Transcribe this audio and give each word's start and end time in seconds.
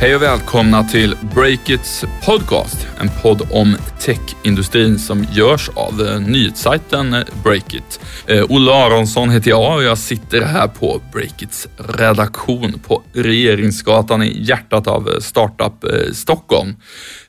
Hej 0.00 0.16
och 0.16 0.22
välkomna 0.22 0.84
till 0.84 1.16
Breakits 1.34 2.04
podcast. 2.24 2.86
En 3.00 3.10
podd 3.22 3.48
om 3.50 3.76
techindustrin 4.00 4.98
som 4.98 5.26
görs 5.32 5.70
av 5.74 6.06
eh, 6.06 6.20
nyhetssajten 6.20 7.14
eh, 7.14 7.20
Breakit. 7.44 8.00
Eh, 8.26 8.44
Olle 8.48 8.72
Aronsson 8.72 9.30
heter 9.30 9.50
jag 9.50 9.76
och 9.76 9.82
jag 9.82 9.98
sitter 9.98 10.40
här 10.42 10.68
på 10.68 11.00
Breakits 11.12 11.68
redaktion 11.76 12.80
på 12.86 13.02
Regeringsgatan 13.12 14.22
i 14.22 14.42
hjärtat 14.42 14.86
av 14.86 15.20
Startup 15.20 15.84
Stockholm. 16.12 16.76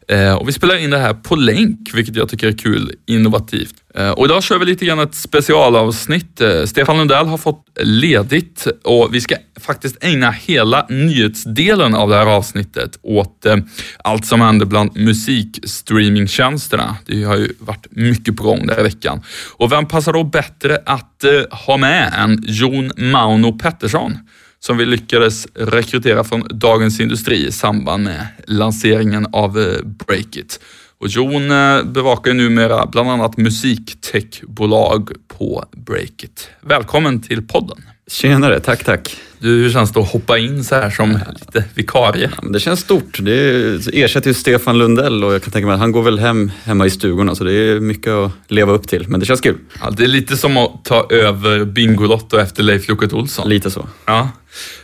Eh, 0.08 0.34
och 0.34 0.48
vi 0.48 0.54
spelar 0.54 0.78
in 0.78 0.90
det 0.90 0.98
här 0.98 1.14
på 1.14 1.36
länk, 1.36 1.90
vilket 1.94 2.16
jag 2.16 2.30
tycker 2.30 2.48
är 2.48 2.58
kul, 2.58 2.92
innovativt. 3.06 3.76
Eh, 3.96 4.10
och 4.10 4.26
idag 4.26 4.44
kör 4.44 4.60
vi 4.60 4.66
lite 4.66 4.86
grann 4.86 5.00
ett 5.00 5.16
specialavsnitt. 5.16 6.42
Eh, 6.42 6.66
Stefan 6.66 6.98
Lundell 6.98 7.26
har 7.26 7.38
fått 7.38 7.66
ledigt 7.82 8.68
och 8.84 9.10
vi 9.12 9.22
ska 9.22 9.36
faktiskt 9.60 10.04
ägna 10.04 10.32
hela 10.32 10.86
nyhetsdelen 10.90 11.96
av 11.96 12.10
det 12.10 12.16
här 12.16 12.26
avsnittet 12.26 13.00
åt 13.02 13.46
allt 13.98 14.26
som 14.26 14.42
händer 14.42 14.66
bland 14.66 14.98
musikstreamingtjänsterna. 14.98 16.98
Det 17.06 17.24
har 17.24 17.38
ju 17.38 17.54
varit 17.60 17.88
mycket 17.90 18.36
på 18.36 18.44
gång 18.44 18.68
den 18.68 18.76
här 18.76 18.84
veckan. 18.84 19.22
Och 19.58 19.72
vem 19.72 19.88
passar 19.88 20.14
då 20.14 20.24
bättre 20.24 20.80
att 20.86 21.24
ha 21.52 21.78
med 21.78 22.14
än 22.18 22.44
Jon 22.48 22.92
Mauno 22.98 23.60
Pettersson? 23.60 24.18
Som 24.66 24.78
vi 24.78 24.86
lyckades 24.86 25.48
rekrytera 25.54 26.24
från 26.24 26.48
Dagens 26.50 27.00
Industri 27.00 27.48
i 27.48 27.52
samband 27.52 28.04
med 28.04 28.28
lanseringen 28.48 29.28
av 29.32 29.60
eh, 29.60 29.82
Breakit. 29.84 30.60
Och 31.02 31.08
Jon 31.08 31.52
eh, 31.52 31.84
bevakar 31.84 32.34
numera 32.34 32.86
bland 32.86 33.10
annat 33.10 33.38
musiktechbolag 33.38 35.12
på 35.28 35.66
Breakit. 35.72 36.50
Välkommen 36.62 37.22
till 37.22 37.48
podden. 37.48 37.78
Tjenare, 38.08 38.60
tack 38.60 38.84
tack. 38.84 39.18
Du, 39.40 39.48
hur 39.48 39.70
känns 39.72 39.92
det 39.92 40.00
att 40.00 40.12
hoppa 40.12 40.38
in 40.38 40.64
så 40.64 40.76
här 40.76 40.90
som 40.90 41.20
lite 41.40 41.64
vikarie? 41.74 42.30
Ja, 42.42 42.50
det 42.50 42.60
känns 42.60 42.80
stort. 42.80 43.20
Det 43.22 43.76
ersätter 43.94 44.28
ju 44.28 44.34
Stefan 44.34 44.78
Lundell 44.78 45.24
och 45.24 45.34
jag 45.34 45.44
kan 45.44 45.52
tänka 45.52 45.66
mig 45.66 45.74
att 45.74 45.80
han 45.80 45.92
går 45.92 46.04
väl 46.04 46.20
hem 46.20 46.52
hemma 46.64 46.86
i 46.86 46.90
stugorna 46.90 47.36
så 47.36 47.44
det 47.44 47.54
är 47.54 47.80
mycket 47.80 48.12
att 48.12 48.32
leva 48.48 48.72
upp 48.72 48.88
till. 48.88 49.08
Men 49.08 49.20
det 49.20 49.26
känns 49.26 49.42
kul. 49.42 49.58
Ja, 49.82 49.90
det 49.92 50.04
är 50.04 50.08
lite 50.08 50.38
som 50.38 50.58
att 50.58 50.86
ta 50.86 51.08
över 51.10 51.66
Bingolotto 51.66 52.38
efter 52.38 52.64
Leif 52.64 52.88
Loket 52.88 53.14
Olsson. 53.14 53.50
Lite 53.50 53.72
så. 53.72 53.88
Ja. 54.06 54.30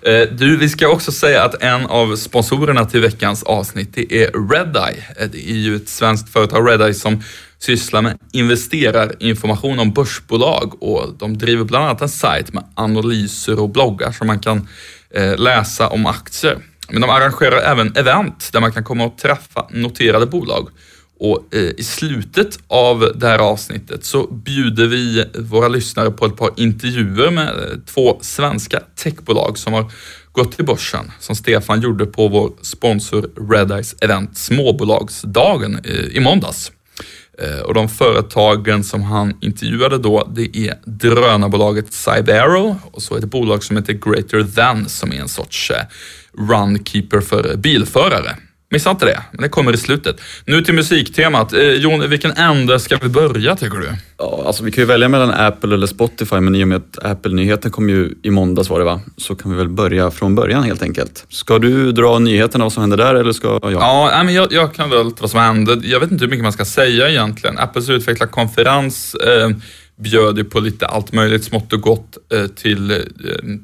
Eh, 0.02 0.22
du, 0.32 0.58
vi 0.58 0.70
ska 0.70 0.88
också 0.88 1.12
säga 1.12 1.44
att 1.44 1.64
en 1.64 1.86
av 1.86 2.16
sponsorerna 2.16 2.86
till 2.86 3.02
veckans 3.02 3.44
avsnitt 3.44 3.90
det 3.94 4.14
är 4.14 4.50
Redeye. 4.54 5.04
Eh, 5.18 5.30
det 5.32 5.50
är 5.50 5.56
ju 5.56 5.76
ett 5.76 5.90
svenskt 5.90 6.34
företag, 6.34 6.70
Redeye, 6.70 6.94
som 6.94 7.24
sysslar 7.60 8.02
med 8.02 8.18
investerarinformation 8.32 9.80
om 9.80 9.92
börsbolag 9.94 10.84
och 10.84 11.14
de 11.18 11.38
driver 11.38 11.64
bland 11.64 11.86
annat 11.86 12.02
en 12.02 12.10
sajt 12.10 12.54
med 12.54 12.64
analyser 12.76 13.60
och 13.60 13.70
bloggar 13.70 14.12
som 14.12 14.28
man 14.28 14.40
kan 14.40 14.68
eh, 15.16 15.38
läsa 15.38 15.88
om 15.88 16.06
aktier. 16.06 16.58
Men 16.90 17.02
de 17.02 17.10
arrangerar 17.10 17.58
även 17.58 17.98
event 17.98 18.50
där 18.54 18.60
man 18.60 18.72
kan 18.72 18.84
komma 18.84 19.06
och 19.06 19.18
träffa 19.18 19.68
noterade 19.70 20.26
bolag. 20.26 20.70
Och 21.24 21.56
eh, 21.56 21.70
i 21.78 21.84
slutet 21.84 22.60
av 22.68 23.12
det 23.16 23.28
här 23.28 23.40
avsnittet 23.40 24.06
så 24.06 24.28
bjuder 24.28 24.88
vi 24.88 25.26
våra 25.36 25.68
lyssnare 25.68 26.12
på 26.12 26.26
ett 26.26 26.38
par 26.38 26.52
intervjuer 26.58 27.32
med 27.32 27.48
eh, 27.48 27.78
två 27.86 28.20
svenska 28.22 28.80
techbolag 28.96 29.58
som 29.58 29.74
har 29.74 29.92
gått 30.32 30.56
till 30.56 30.66
börsen, 30.66 31.12
som 31.20 31.36
Stefan 31.36 31.82
gjorde 31.82 32.06
på 32.06 32.28
vår 32.28 32.52
sponsor 32.62 33.30
Redeyes 33.52 33.96
event 34.02 34.38
Småbolagsdagen 34.38 35.80
eh, 35.84 36.18
i 36.18 36.20
måndags. 36.20 36.72
Eh, 37.40 37.60
och 37.60 37.74
de 37.74 37.90
företagen 37.90 38.84
som 38.84 39.02
han 39.04 39.38
intervjuade 39.42 39.98
då, 39.98 40.32
det 40.36 40.58
är 40.58 40.80
drönarbolaget 40.86 41.94
Cybero 41.94 42.76
och 42.92 43.02
så 43.02 43.18
ett 43.18 43.26
bolag 43.26 43.64
som 43.64 43.78
heter 43.78 43.94
Greater 43.94 44.44
Than 44.56 44.90
som 44.90 45.12
är 45.12 45.22
en 45.22 45.30
sorts 45.30 45.72
eh, 45.72 45.86
runkeeper 46.48 47.22
för 47.22 47.58
bilförare. 47.58 48.36
Missa 48.74 48.90
inte 48.90 49.06
det, 49.06 49.22
men 49.32 49.42
det 49.42 49.50
kommer 49.50 49.74
i 49.74 49.78
slutet. 49.78 50.22
Nu 50.46 50.62
till 50.62 50.74
musiktemat. 50.74 51.54
Eh, 51.54 51.60
Jon, 51.60 52.10
vilken 52.10 52.32
ände 52.32 52.80
ska 52.80 52.98
vi 53.02 53.10
börja 53.10 53.56
tycker 53.56 53.78
du? 53.78 53.90
Ja, 54.18 54.44
alltså 54.48 54.64
vi 54.64 54.72
kan 54.72 54.82
ju 54.82 54.86
välja 54.86 55.10
mellan 55.10 55.32
Apple 55.32 55.74
eller 55.74 55.88
Spotify, 55.88 56.40
men 56.40 56.56
i 56.56 56.64
och 56.64 56.68
med 56.68 56.78
att 56.78 57.06
Apple-nyheten 57.06 57.72
kom 57.72 57.90
ju 57.90 58.16
i 58.24 58.30
måndags 58.30 58.70
var 58.70 58.80
det 58.80 58.86
va? 58.86 59.02
Så 59.18 59.36
kan 59.36 59.52
vi 59.52 59.58
väl 59.58 59.70
börja 59.70 60.12
från 60.12 60.36
början 60.36 60.64
helt 60.64 60.82
enkelt. 60.82 61.26
Ska 61.30 61.60
du 61.60 61.92
dra 61.92 62.20
nyheterna 62.20 62.66
vad 62.66 62.74
som 62.74 62.82
händer 62.82 62.98
där 62.98 63.16
eller 63.16 63.34
ska 63.34 63.60
jag? 63.62 63.72
Ja, 63.72 64.22
men 64.26 64.34
jag, 64.34 64.54
jag 64.54 64.74
kan 64.74 64.90
väl 64.90 65.12
vad 65.20 65.30
som 65.30 65.40
hände. 65.40 65.78
Jag 65.84 66.00
vet 66.00 66.12
inte 66.12 66.26
hur 66.26 66.30
mycket 66.30 66.44
man 66.44 66.54
ska 66.54 66.66
säga 66.66 67.10
egentligen. 67.10 67.58
Apples 67.58 67.90
utvecklarkonferens 67.90 69.16
eh, 69.16 69.50
bjöd 70.02 70.38
ju 70.38 70.44
på 70.44 70.60
lite 70.60 70.88
allt 70.88 71.14
möjligt 71.14 71.44
smått 71.44 71.74
och 71.74 71.82
gott 71.82 72.18
eh, 72.34 72.48
till 72.48 72.92
eh, 72.92 72.98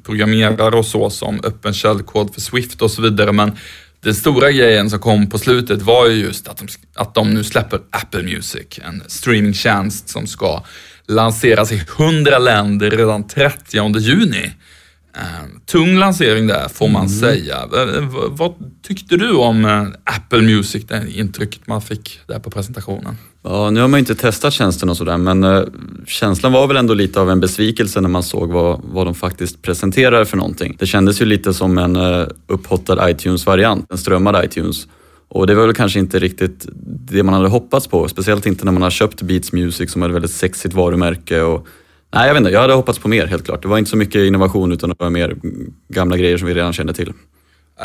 programmerare 0.04 0.76
och 0.76 0.86
så 0.86 1.10
som 1.10 1.40
öppen 1.44 1.74
källkod 1.74 2.34
för 2.34 2.40
Swift 2.40 2.82
och 2.82 2.90
så 2.90 3.02
vidare. 3.02 3.32
Men 3.32 3.52
den 4.00 4.14
stora 4.14 4.50
grejen 4.50 4.90
som 4.90 4.98
kom 4.98 5.30
på 5.30 5.38
slutet 5.38 5.82
var 5.82 6.06
ju 6.06 6.14
just 6.14 6.48
att 6.48 6.58
de, 6.58 6.68
att 6.94 7.14
de 7.14 7.34
nu 7.34 7.44
släpper 7.44 7.80
Apple 7.90 8.22
Music, 8.22 8.78
en 8.84 9.02
streamingtjänst 9.06 10.08
som 10.08 10.26
ska 10.26 10.64
lanseras 11.06 11.72
i 11.72 11.82
100 11.98 12.38
länder 12.38 12.90
redan 12.90 13.26
30 13.26 13.98
juni. 13.98 14.52
Uh, 15.16 15.58
tung 15.66 15.98
lansering 15.98 16.46
där 16.46 16.68
får 16.68 16.88
man 16.88 17.06
mm. 17.06 17.18
säga. 17.20 17.56
Uh, 17.64 18.08
vad 18.28 18.54
tyckte 18.82 19.16
du 19.16 19.32
om 19.32 19.64
Apple 20.04 20.42
Music, 20.42 20.84
det 20.84 21.10
intrycket 21.10 21.66
man 21.66 21.82
fick 21.82 22.20
där 22.26 22.38
på 22.38 22.50
presentationen? 22.50 23.16
Ja, 23.42 23.70
nu 23.70 23.80
har 23.80 23.88
man 23.88 24.00
inte 24.00 24.14
testat 24.14 24.52
tjänsten 24.52 24.88
och 24.88 24.96
sådär 24.96 25.16
men 25.16 25.66
känslan 26.06 26.52
var 26.52 26.66
väl 26.66 26.76
ändå 26.76 26.94
lite 26.94 27.20
av 27.20 27.30
en 27.30 27.40
besvikelse 27.40 28.00
när 28.00 28.08
man 28.08 28.22
såg 28.22 28.52
vad, 28.52 28.80
vad 28.84 29.06
de 29.06 29.14
faktiskt 29.14 29.62
presenterar 29.62 30.24
för 30.24 30.36
någonting. 30.36 30.76
Det 30.78 30.86
kändes 30.86 31.20
ju 31.20 31.24
lite 31.24 31.54
som 31.54 31.78
en 31.78 31.96
upphottad 32.46 33.10
iTunes-variant, 33.10 33.86
en 33.90 33.98
strömmad 33.98 34.44
iTunes. 34.44 34.86
Och 35.28 35.46
det 35.46 35.54
var 35.54 35.66
väl 35.66 35.74
kanske 35.74 35.98
inte 35.98 36.18
riktigt 36.18 36.66
det 37.10 37.22
man 37.22 37.34
hade 37.34 37.48
hoppats 37.48 37.86
på, 37.86 38.08
speciellt 38.08 38.46
inte 38.46 38.64
när 38.64 38.72
man 38.72 38.82
har 38.82 38.90
köpt 38.90 39.22
Beats 39.22 39.52
Music 39.52 39.92
som 39.92 40.02
är 40.02 40.08
ett 40.08 40.14
väldigt 40.14 40.30
sexigt 40.30 40.74
varumärke. 40.74 41.42
Och, 41.42 41.66
nej, 42.14 42.26
jag 42.26 42.34
vet 42.34 42.40
inte, 42.40 42.50
jag 42.50 42.60
hade 42.60 42.74
hoppats 42.74 42.98
på 42.98 43.08
mer 43.08 43.26
helt 43.26 43.44
klart. 43.44 43.62
Det 43.62 43.68
var 43.68 43.78
inte 43.78 43.90
så 43.90 43.96
mycket 43.96 44.20
innovation 44.20 44.72
utan 44.72 44.90
det 44.90 44.96
var 44.98 45.10
mer 45.10 45.36
gamla 45.88 46.16
grejer 46.16 46.38
som 46.38 46.48
vi 46.48 46.54
redan 46.54 46.72
kände 46.72 46.94
till. 46.94 47.12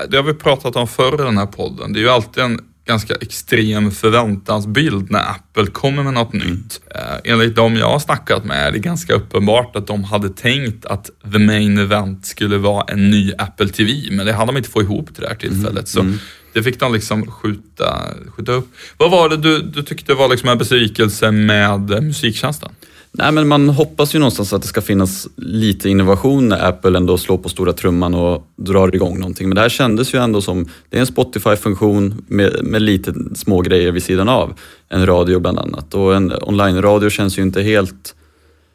Det 0.09 0.17
har 0.17 0.23
vi 0.23 0.33
pratat 0.33 0.75
om 0.75 0.87
förr 0.87 1.13
i 1.21 1.23
den 1.23 1.37
här 1.37 1.45
podden. 1.45 1.93
Det 1.93 1.99
är 1.99 2.01
ju 2.01 2.09
alltid 2.09 2.43
en 2.43 2.59
ganska 2.85 3.15
extrem 3.15 3.91
förväntansbild 3.91 5.11
när 5.11 5.29
Apple 5.29 5.65
kommer 5.65 6.03
med 6.03 6.13
något 6.13 6.33
mm. 6.33 6.47
nytt. 6.47 6.81
Eh, 6.95 7.31
enligt 7.31 7.55
de 7.55 7.75
jag 7.75 7.89
har 7.89 7.99
snackat 7.99 8.45
med 8.45 8.67
är 8.67 8.71
det 8.71 8.79
ganska 8.79 9.13
uppenbart 9.13 9.75
att 9.75 9.87
de 9.87 10.03
hade 10.03 10.29
tänkt 10.29 10.85
att 10.85 11.09
the 11.33 11.39
main 11.39 11.77
event 11.77 12.25
skulle 12.25 12.57
vara 12.57 12.83
en 12.87 13.09
ny 13.11 13.33
Apple 13.37 13.69
TV, 13.69 13.93
men 14.11 14.25
det 14.25 14.33
hade 14.33 14.51
de 14.51 14.57
inte 14.57 14.69
fått 14.69 14.83
ihop 14.83 15.13
till 15.13 15.23
det 15.23 15.29
här 15.29 15.35
tillfället. 15.35 15.69
Mm. 15.69 15.85
Så 15.85 15.99
mm. 15.99 16.17
det 16.53 16.63
fick 16.63 16.79
de 16.79 16.93
liksom 16.93 17.31
skjuta, 17.31 18.01
skjuta 18.27 18.51
upp. 18.51 18.67
Vad 18.97 19.11
var 19.11 19.29
det 19.29 19.37
du, 19.37 19.61
du 19.61 19.83
tyckte 19.83 20.13
var 20.13 20.29
liksom 20.29 20.49
en 20.49 20.57
besvikelse 20.57 21.31
med 21.31 22.03
musiktjänsten? 22.03 22.71
Nej, 23.15 23.31
men 23.31 23.47
man 23.47 23.69
hoppas 23.69 24.15
ju 24.15 24.19
någonstans 24.19 24.53
att 24.53 24.61
det 24.61 24.67
ska 24.67 24.81
finnas 24.81 25.27
lite 25.35 25.89
innovation 25.89 26.49
när 26.49 26.67
Apple 26.67 26.97
ändå 26.97 27.17
slår 27.17 27.37
på 27.37 27.49
stora 27.49 27.73
trumman 27.73 28.13
och 28.13 28.47
drar 28.55 28.95
igång 28.95 29.19
någonting. 29.19 29.49
Men 29.49 29.55
det 29.55 29.61
här 29.61 29.69
kändes 29.69 30.13
ju 30.13 30.19
ändå 30.19 30.41
som, 30.41 30.69
det 30.89 30.97
är 30.97 31.01
en 31.01 31.07
Spotify-funktion 31.07 32.25
med, 32.27 32.63
med 32.63 32.81
lite 32.81 33.13
små 33.35 33.61
grejer 33.61 33.91
vid 33.91 34.03
sidan 34.03 34.29
av. 34.29 34.53
En 34.89 35.05
radio 35.05 35.39
bland 35.39 35.59
annat 35.59 35.93
och 35.93 36.15
en 36.15 36.33
online-radio 36.41 37.09
känns 37.09 37.37
ju 37.37 37.41
inte 37.41 37.61
helt, 37.61 38.15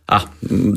ah, 0.07 0.21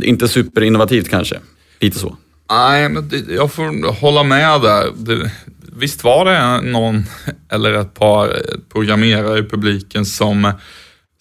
inte 0.04 0.28
superinnovativt 0.28 1.10
kanske. 1.10 1.40
Lite 1.80 2.00
så. 2.00 2.18
Nej, 2.50 2.90
men 2.90 3.10
det, 3.10 3.34
jag 3.34 3.52
får 3.52 3.92
hålla 4.02 4.24
med 4.24 4.62
där. 4.62 4.92
Det, 4.96 5.32
visst 5.78 6.04
var 6.04 6.26
det 6.26 6.72
någon 6.72 7.04
eller 7.50 7.74
ett 7.74 7.94
par 7.94 8.42
programmerare 8.72 9.40
i 9.40 9.44
publiken 9.44 10.06
som 10.06 10.52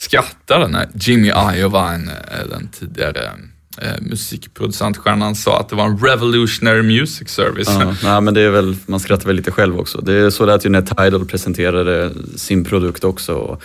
skrattade 0.01 0.69
när 0.69 0.89
Jimmy 0.95 1.29
Iovine, 1.29 2.11
eh, 2.11 2.49
den 2.51 2.69
tidigare 2.69 3.31
eh, 3.79 4.01
musikproducentstjärnan, 4.01 5.35
sa 5.35 5.61
att 5.61 5.69
det 5.69 5.77
var 5.77 5.85
en 5.85 5.99
revolutionary 5.99 6.83
music 6.83 7.29
service. 7.29 7.69
Ja, 7.69 7.95
nej, 8.03 8.21
men 8.21 8.35
det 8.35 8.41
är 8.41 8.51
väl, 8.51 8.77
man 8.87 9.01
skrattar 9.01 9.27
väl 9.27 9.37
lite 9.37 9.51
själv 9.51 9.79
också. 9.79 10.01
Det 10.01 10.13
är 10.13 10.31
så 10.31 10.47
lät 10.47 10.67
ju 10.67 10.71
när 10.71 10.83
Tidal 10.83 11.27
presenterade 11.27 12.13
sin 12.37 12.65
produkt 12.65 13.05
också. 13.05 13.59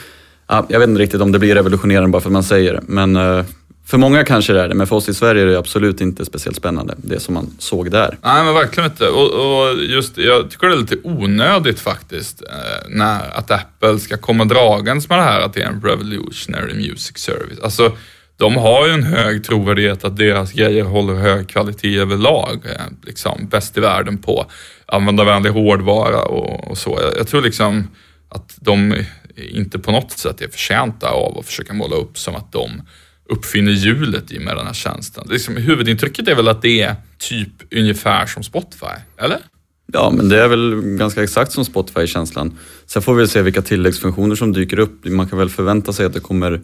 ja, 0.47 0.65
jag 0.69 0.79
vet 0.79 0.89
inte 0.89 1.01
riktigt 1.01 1.21
om 1.21 1.31
det 1.31 1.39
blir 1.39 1.55
revolutionerande 1.55 2.09
bara 2.09 2.21
för 2.21 2.29
att 2.29 2.33
man 2.33 2.43
säger 2.43 2.73
det, 2.73 2.81
men 2.87 3.15
eh, 3.15 3.45
för 3.87 3.97
många 3.97 4.23
kanske 4.23 4.53
det 4.53 4.61
är 4.61 4.67
det, 4.67 4.75
men 4.75 4.87
för 4.87 4.95
oss 4.95 5.09
i 5.09 5.13
Sverige 5.13 5.41
är 5.41 5.45
det 5.45 5.59
absolut 5.59 6.01
inte 6.01 6.25
speciellt 6.25 6.57
spännande, 6.57 6.95
det 6.97 7.19
som 7.19 7.33
man 7.33 7.55
såg 7.59 7.91
där. 7.91 8.17
Nej, 8.21 8.43
men 8.43 8.53
verkligen 8.53 8.91
inte. 8.91 9.07
Och, 9.07 9.31
och 9.31 9.83
just, 9.83 10.17
jag 10.17 10.51
tycker 10.51 10.67
det 10.67 10.73
är 10.73 10.77
lite 10.77 10.97
onödigt 11.03 11.79
faktiskt, 11.79 12.41
eh, 12.41 12.89
när, 12.89 13.37
att 13.37 13.51
Apple 13.51 13.99
ska 13.99 14.17
komma 14.17 14.45
dragandes 14.45 15.09
med 15.09 15.17
det 15.17 15.23
här 15.23 15.41
att 15.41 15.53
det 15.53 15.61
är 15.61 15.67
en 15.67 15.81
revolutionary 15.81 16.73
music 16.73 17.17
service. 17.17 17.59
Alltså, 17.63 17.91
de 18.37 18.55
har 18.55 18.87
ju 18.87 18.93
en 18.93 19.03
hög 19.03 19.43
trovärdighet 19.43 20.03
att 20.03 20.17
deras 20.17 20.51
grejer 20.51 20.83
håller 20.83 21.13
hög 21.13 21.49
kvalitet 21.49 21.97
överlag. 21.97 22.65
Eh, 22.65 22.85
liksom 23.05 23.47
bäst 23.51 23.77
i 23.77 23.79
världen 23.79 24.17
på 24.17 24.45
användarvänlig 24.85 25.49
hårdvara 25.49 26.21
och, 26.21 26.71
och 26.71 26.77
så. 26.77 26.99
Jag, 27.01 27.17
jag 27.17 27.27
tror 27.27 27.41
liksom 27.41 27.87
att 28.29 28.57
de 28.61 28.95
inte 29.35 29.79
på 29.79 29.91
något 29.91 30.11
sätt 30.11 30.41
är 30.41 30.47
förtjänta 30.47 31.09
av 31.09 31.37
att 31.39 31.45
försöka 31.45 31.73
måla 31.73 31.95
upp 31.95 32.17
som 32.17 32.35
att 32.35 32.51
de 32.51 32.81
uppfinner 33.29 33.71
hjulet 33.71 34.31
i 34.31 34.39
med 34.39 34.57
den 34.57 34.65
här 34.65 34.73
tjänsten. 34.73 35.27
Liksom, 35.29 35.57
huvudintrycket 35.57 36.27
är 36.27 36.35
väl 36.35 36.47
att 36.47 36.61
det 36.61 36.81
är 36.81 36.95
typ 37.17 37.49
ungefär 37.71 38.25
som 38.25 38.43
Spotify, 38.43 38.95
eller? 39.17 39.39
Ja, 39.93 40.13
men 40.17 40.29
det 40.29 40.43
är 40.43 40.47
väl 40.47 40.81
ganska 40.81 41.23
exakt 41.23 41.51
som 41.51 41.65
Spotify-känslan. 41.65 42.57
Sen 42.85 43.01
får 43.01 43.15
vi 43.15 43.27
se 43.27 43.41
vilka 43.41 43.61
tilläggsfunktioner 43.61 44.35
som 44.35 44.53
dyker 44.53 44.79
upp. 44.79 45.05
Man 45.05 45.27
kan 45.29 45.39
väl 45.39 45.49
förvänta 45.49 45.93
sig 45.93 46.05
att 46.05 46.13
det 46.13 46.19
kommer 46.19 46.61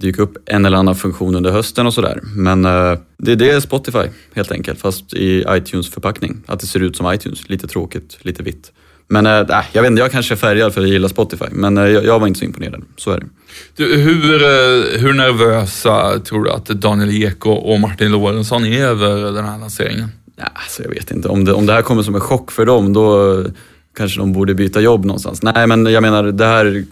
dyka 0.00 0.22
upp 0.22 0.36
en 0.46 0.66
eller 0.66 0.78
annan 0.78 0.94
funktion 0.94 1.34
under 1.34 1.50
hösten 1.50 1.86
och 1.86 1.94
sådär. 1.94 2.20
Men 2.22 2.64
eh, 2.64 2.98
det, 3.16 3.34
det 3.34 3.50
är 3.50 3.60
Spotify 3.60 4.08
helt 4.34 4.52
enkelt, 4.52 4.80
fast 4.80 5.14
i 5.14 5.44
iTunes-förpackning. 5.48 6.42
Att 6.46 6.60
det 6.60 6.66
ser 6.66 6.80
ut 6.80 6.96
som 6.96 7.12
iTunes, 7.12 7.48
lite 7.48 7.68
tråkigt, 7.68 8.18
lite 8.20 8.42
vitt. 8.42 8.72
Men 9.08 9.26
äh, 9.26 9.32
jag 9.72 9.82
vet 9.82 9.90
inte, 9.90 10.02
jag 10.02 10.12
kanske 10.12 10.34
är 10.34 10.36
färgad 10.36 10.74
för 10.74 10.80
att 10.80 10.86
jag 10.86 10.92
gillar 10.92 11.08
Spotify, 11.08 11.44
men 11.50 11.78
äh, 11.78 11.88
jag, 11.88 12.20
var 12.20 12.26
inte 12.26 12.38
så 12.38 12.44
imponerad. 12.44 12.82
Så 12.96 13.10
är 13.10 13.20
det. 13.20 13.26
Du, 13.76 13.96
hur, 13.96 14.98
hur 14.98 15.12
nervösa 15.12 16.18
tror 16.18 16.44
du 16.44 16.50
att 16.50 16.66
Daniel 16.66 17.22
Ek 17.22 17.46
och 17.46 17.80
Martin 17.80 18.12
Lorentzon 18.12 18.66
är 18.66 18.84
över 18.84 19.32
den 19.32 19.44
här 19.44 19.58
lanseringen? 19.58 20.08
Ja, 20.36 20.44
alltså 20.54 20.82
jag 20.82 20.90
vet 20.90 21.10
inte. 21.10 21.28
Om 21.28 21.44
det, 21.44 21.52
om 21.52 21.66
det 21.66 21.72
här 21.72 21.82
kommer 21.82 22.02
som 22.02 22.14
en 22.14 22.20
chock 22.20 22.50
för 22.50 22.66
dem, 22.66 22.92
då 22.92 23.44
kanske 23.96 24.20
de 24.20 24.32
borde 24.32 24.54
byta 24.54 24.80
jobb 24.80 25.04
någonstans. 25.04 25.42
Nej, 25.42 25.66
men 25.66 25.86
jag 25.86 26.02
menar, 26.02 26.22
det 26.22 26.46
här 26.46 26.84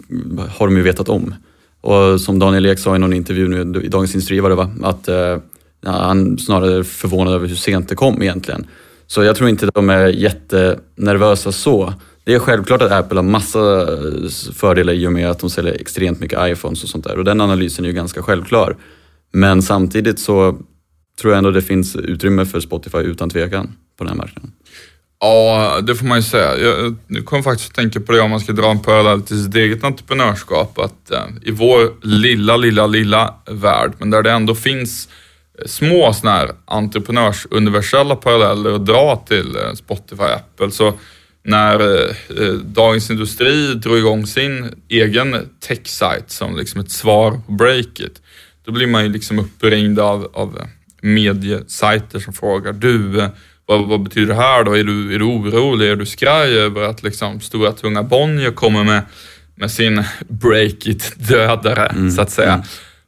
har 0.57 0.67
de 0.67 0.77
ju 0.77 0.83
vetat 0.83 1.09
om. 1.09 1.35
Och 1.81 2.21
som 2.21 2.39
Daniel 2.39 2.65
Ek 2.65 2.79
sa 2.79 2.95
i 2.95 2.99
någon 2.99 3.13
intervju 3.13 3.47
nu 3.47 3.81
i 3.81 3.87
Dagens 3.87 4.13
Industri 4.13 4.39
var 4.39 4.49
det 4.49 4.55
va? 4.55 4.71
Att 4.83 5.07
eh, 5.07 5.37
han 5.85 6.37
snarare 6.37 6.77
är 6.77 6.83
förvånad 6.83 7.33
över 7.33 7.47
hur 7.47 7.55
sent 7.55 7.89
det 7.89 7.95
kom 7.95 8.21
egentligen. 8.21 8.67
Så 9.07 9.23
jag 9.23 9.35
tror 9.35 9.49
inte 9.49 9.69
de 9.73 9.89
är 9.89 10.07
jättenervösa 10.07 11.51
så. 11.51 11.93
Det 12.23 12.33
är 12.33 12.39
självklart 12.39 12.81
att 12.81 12.91
Apple 12.91 13.17
har 13.17 13.23
massa 13.23 13.81
eh, 13.81 14.29
fördelar 14.53 14.93
i 14.93 15.07
och 15.07 15.13
med 15.13 15.29
att 15.29 15.39
de 15.39 15.49
säljer 15.49 15.73
extremt 15.73 16.19
mycket 16.19 16.39
iPhones 16.41 16.83
och 16.83 16.89
sånt 16.89 17.03
där 17.03 17.17
och 17.17 17.23
den 17.23 17.41
analysen 17.41 17.85
är 17.85 17.89
ju 17.89 17.95
ganska 17.95 18.23
självklar. 18.23 18.75
Men 19.33 19.61
samtidigt 19.61 20.19
så 20.19 20.57
tror 21.21 21.33
jag 21.33 21.37
ändå 21.37 21.51
det 21.51 21.61
finns 21.61 21.95
utrymme 21.95 22.45
för 22.45 22.59
Spotify 22.59 22.97
utan 22.97 23.29
tvekan 23.29 23.75
på 23.97 24.03
den 24.03 24.07
här 24.07 24.17
marknaden. 24.17 24.51
Ja, 25.19 25.81
det 25.81 25.95
får 25.95 26.05
man 26.05 26.17
ju 26.17 26.23
säga. 26.23 26.57
Jag, 26.57 26.95
jag 27.07 27.25
kom 27.25 27.43
faktiskt 27.43 27.69
att 27.69 27.75
tänka 27.75 27.99
på 27.99 28.11
det 28.11 28.19
om 28.19 28.31
man 28.31 28.39
ska 28.39 28.53
dra 28.53 28.71
en 28.71 28.79
parallell 28.79 29.21
till 29.21 29.43
sitt 29.43 29.55
eget 29.55 29.83
entreprenörskap. 29.83 30.79
Att 30.79 31.11
eh, 31.11 31.25
i 31.41 31.51
vår 31.51 32.05
lilla, 32.07 32.57
lilla, 32.57 32.87
lilla 32.87 33.33
värld, 33.51 33.91
men 33.97 34.09
där 34.09 34.23
det 34.23 34.31
ändå 34.31 34.55
finns 34.55 35.07
eh, 35.07 35.11
små 35.65 36.13
sådana 36.13 36.37
här 36.37 36.49
entreprenörsuniversella 36.65 38.15
paralleller 38.15 38.75
att 38.75 38.85
dra 38.85 39.23
till 39.27 39.55
eh, 39.55 39.73
Spotify 39.73 40.23
och 40.23 40.31
Apple. 40.31 40.71
Så 40.71 40.93
när 41.43 41.79
eh, 41.79 42.15
eh, 42.41 42.53
Dagens 42.53 43.09
Industri 43.09 43.73
drog 43.73 43.97
igång 43.97 44.27
sin 44.27 44.83
egen 44.89 45.49
tech-sajt 45.67 46.31
som 46.31 46.57
liksom 46.57 46.81
ett 46.81 46.91
svar 46.91 47.41
på 47.45 47.51
Breakit, 47.51 48.21
då 48.65 48.71
blir 48.71 48.87
man 48.87 49.03
ju 49.03 49.09
liksom 49.09 49.39
uppringd 49.39 49.99
av, 49.99 50.31
av 50.33 50.61
mediesajter 51.01 52.19
som 52.19 52.33
frågar 52.33 52.73
du, 52.73 53.29
vad, 53.65 53.87
vad, 53.87 54.03
betyder 54.03 54.27
det 54.27 54.41
här 54.41 54.63
då? 54.63 54.77
Är 54.77 54.83
du, 54.83 55.15
är 55.15 55.19
du 55.19 55.25
orolig? 55.25 55.89
Är 55.89 55.95
du 55.95 56.05
skraj 56.05 56.59
över 56.59 56.81
att 56.81 57.03
liksom 57.03 57.41
stora 57.41 57.71
tunga 57.71 58.03
Bonnier 58.03 58.51
kommer 58.51 58.83
med, 58.83 59.01
med 59.55 59.71
sin 59.71 60.03
Breakit-dödare, 60.27 61.87
mm, 61.87 62.11
så 62.11 62.21
att 62.21 62.31
säga? 62.31 62.63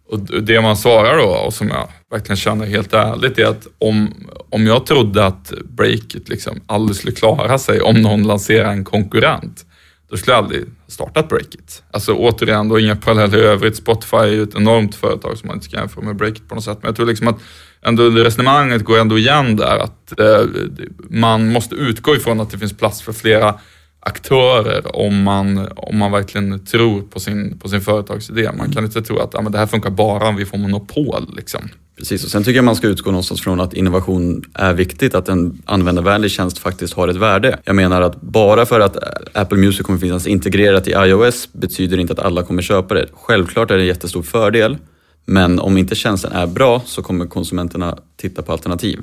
Och 0.09 0.19
det 0.19 0.61
man 0.61 0.77
svarar 0.77 1.17
då, 1.17 1.27
och 1.27 1.53
som 1.53 1.67
jag 1.67 1.87
verkligen 2.11 2.37
känner 2.37 2.65
helt 2.65 2.93
ärligt, 2.93 3.37
är 3.37 3.45
att 3.45 3.67
om, 3.77 4.13
om 4.49 4.67
jag 4.67 4.85
trodde 4.85 5.25
att 5.25 5.53
Breakit 5.65 6.29
liksom 6.29 6.61
aldrig 6.65 6.95
skulle 6.95 7.13
klara 7.13 7.57
sig 7.57 7.81
om 7.81 8.01
någon 8.01 8.23
lanserar 8.23 8.71
en 8.71 8.83
konkurrent, 8.83 9.65
då 10.09 10.17
skulle 10.17 10.35
jag 10.35 10.43
aldrig 10.43 10.65
startat 10.87 11.29
Breakit. 11.29 11.83
Alltså 11.91 12.13
återigen, 12.13 12.69
då 12.69 12.79
inga 12.79 12.95
paralleller 12.95 13.37
i 13.37 13.41
övrigt. 13.41 13.75
Spotify 13.75 14.17
är 14.17 14.27
ju 14.27 14.43
ett 14.43 14.55
enormt 14.55 14.95
företag 14.95 15.37
som 15.37 15.47
man 15.47 15.55
inte 15.55 15.65
ska 15.65 15.77
jämföra 15.77 16.05
med 16.05 16.15
Breakit 16.15 16.49
på 16.49 16.55
något 16.55 16.63
sätt. 16.63 16.77
Men 16.81 16.87
jag 16.87 16.95
tror 16.95 17.05
liksom 17.05 17.27
att 17.27 17.39
ändå 17.81 18.09
resonemanget 18.09 18.83
går 18.83 18.99
ändå 18.99 19.17
igen 19.17 19.55
där 19.55 19.77
att 19.77 20.19
eh, 20.19 20.45
man 21.09 21.51
måste 21.51 21.75
utgå 21.75 22.15
ifrån 22.15 22.39
att 22.39 22.51
det 22.51 22.57
finns 22.57 22.77
plats 22.77 23.01
för 23.01 23.13
flera 23.13 23.59
aktörer 23.99 24.95
om 24.95 25.23
man, 25.23 25.67
om 25.75 25.97
man 25.97 26.11
verkligen 26.11 26.65
tror 26.65 27.01
på 27.01 27.19
sin, 27.19 27.59
på 27.59 27.69
sin 27.69 27.81
företagsidé. 27.81 28.49
Man 28.57 28.71
kan 28.71 28.85
inte 28.85 29.01
tro 29.01 29.19
att 29.19 29.33
ja, 29.33 29.41
men 29.41 29.51
det 29.51 29.57
här 29.57 29.67
funkar 29.67 29.89
bara 29.89 30.27
om 30.27 30.35
vi 30.35 30.45
får 30.45 30.57
monopol. 30.57 31.33
Liksom. 31.35 31.61
Precis, 31.97 32.23
och 32.23 32.31
sen 32.31 32.43
tycker 32.43 32.55
jag 32.55 32.65
man 32.65 32.75
ska 32.75 32.87
utgå 32.87 33.11
någonstans 33.11 33.41
från 33.41 33.59
att 33.59 33.73
innovation 33.73 34.43
är 34.53 34.73
viktigt, 34.73 35.15
att 35.15 35.29
en 35.29 35.61
användarvänlig 35.65 36.31
tjänst 36.31 36.57
faktiskt 36.57 36.93
har 36.93 37.07
ett 37.07 37.15
värde. 37.15 37.59
Jag 37.63 37.75
menar 37.75 38.01
att 38.01 38.21
bara 38.21 38.65
för 38.65 38.79
att 38.79 38.97
Apple 39.37 39.57
Music 39.57 39.81
kommer 39.81 39.99
finnas 39.99 40.27
integrerat 40.27 40.87
i 40.87 40.91
iOS 40.91 41.53
betyder 41.53 41.97
inte 41.97 42.13
att 42.13 42.19
alla 42.19 42.43
kommer 42.43 42.61
köpa 42.61 42.93
det. 42.93 43.05
Självklart 43.13 43.71
är 43.71 43.77
det 43.77 43.83
en 43.83 43.87
jättestor 43.87 44.21
fördel, 44.21 44.77
men 45.25 45.59
om 45.59 45.77
inte 45.77 45.95
tjänsten 45.95 46.31
är 46.31 46.47
bra 46.47 46.81
så 46.85 47.01
kommer 47.01 47.25
konsumenterna 47.25 47.97
titta 48.17 48.41
på 48.41 48.51
alternativ. 48.51 48.99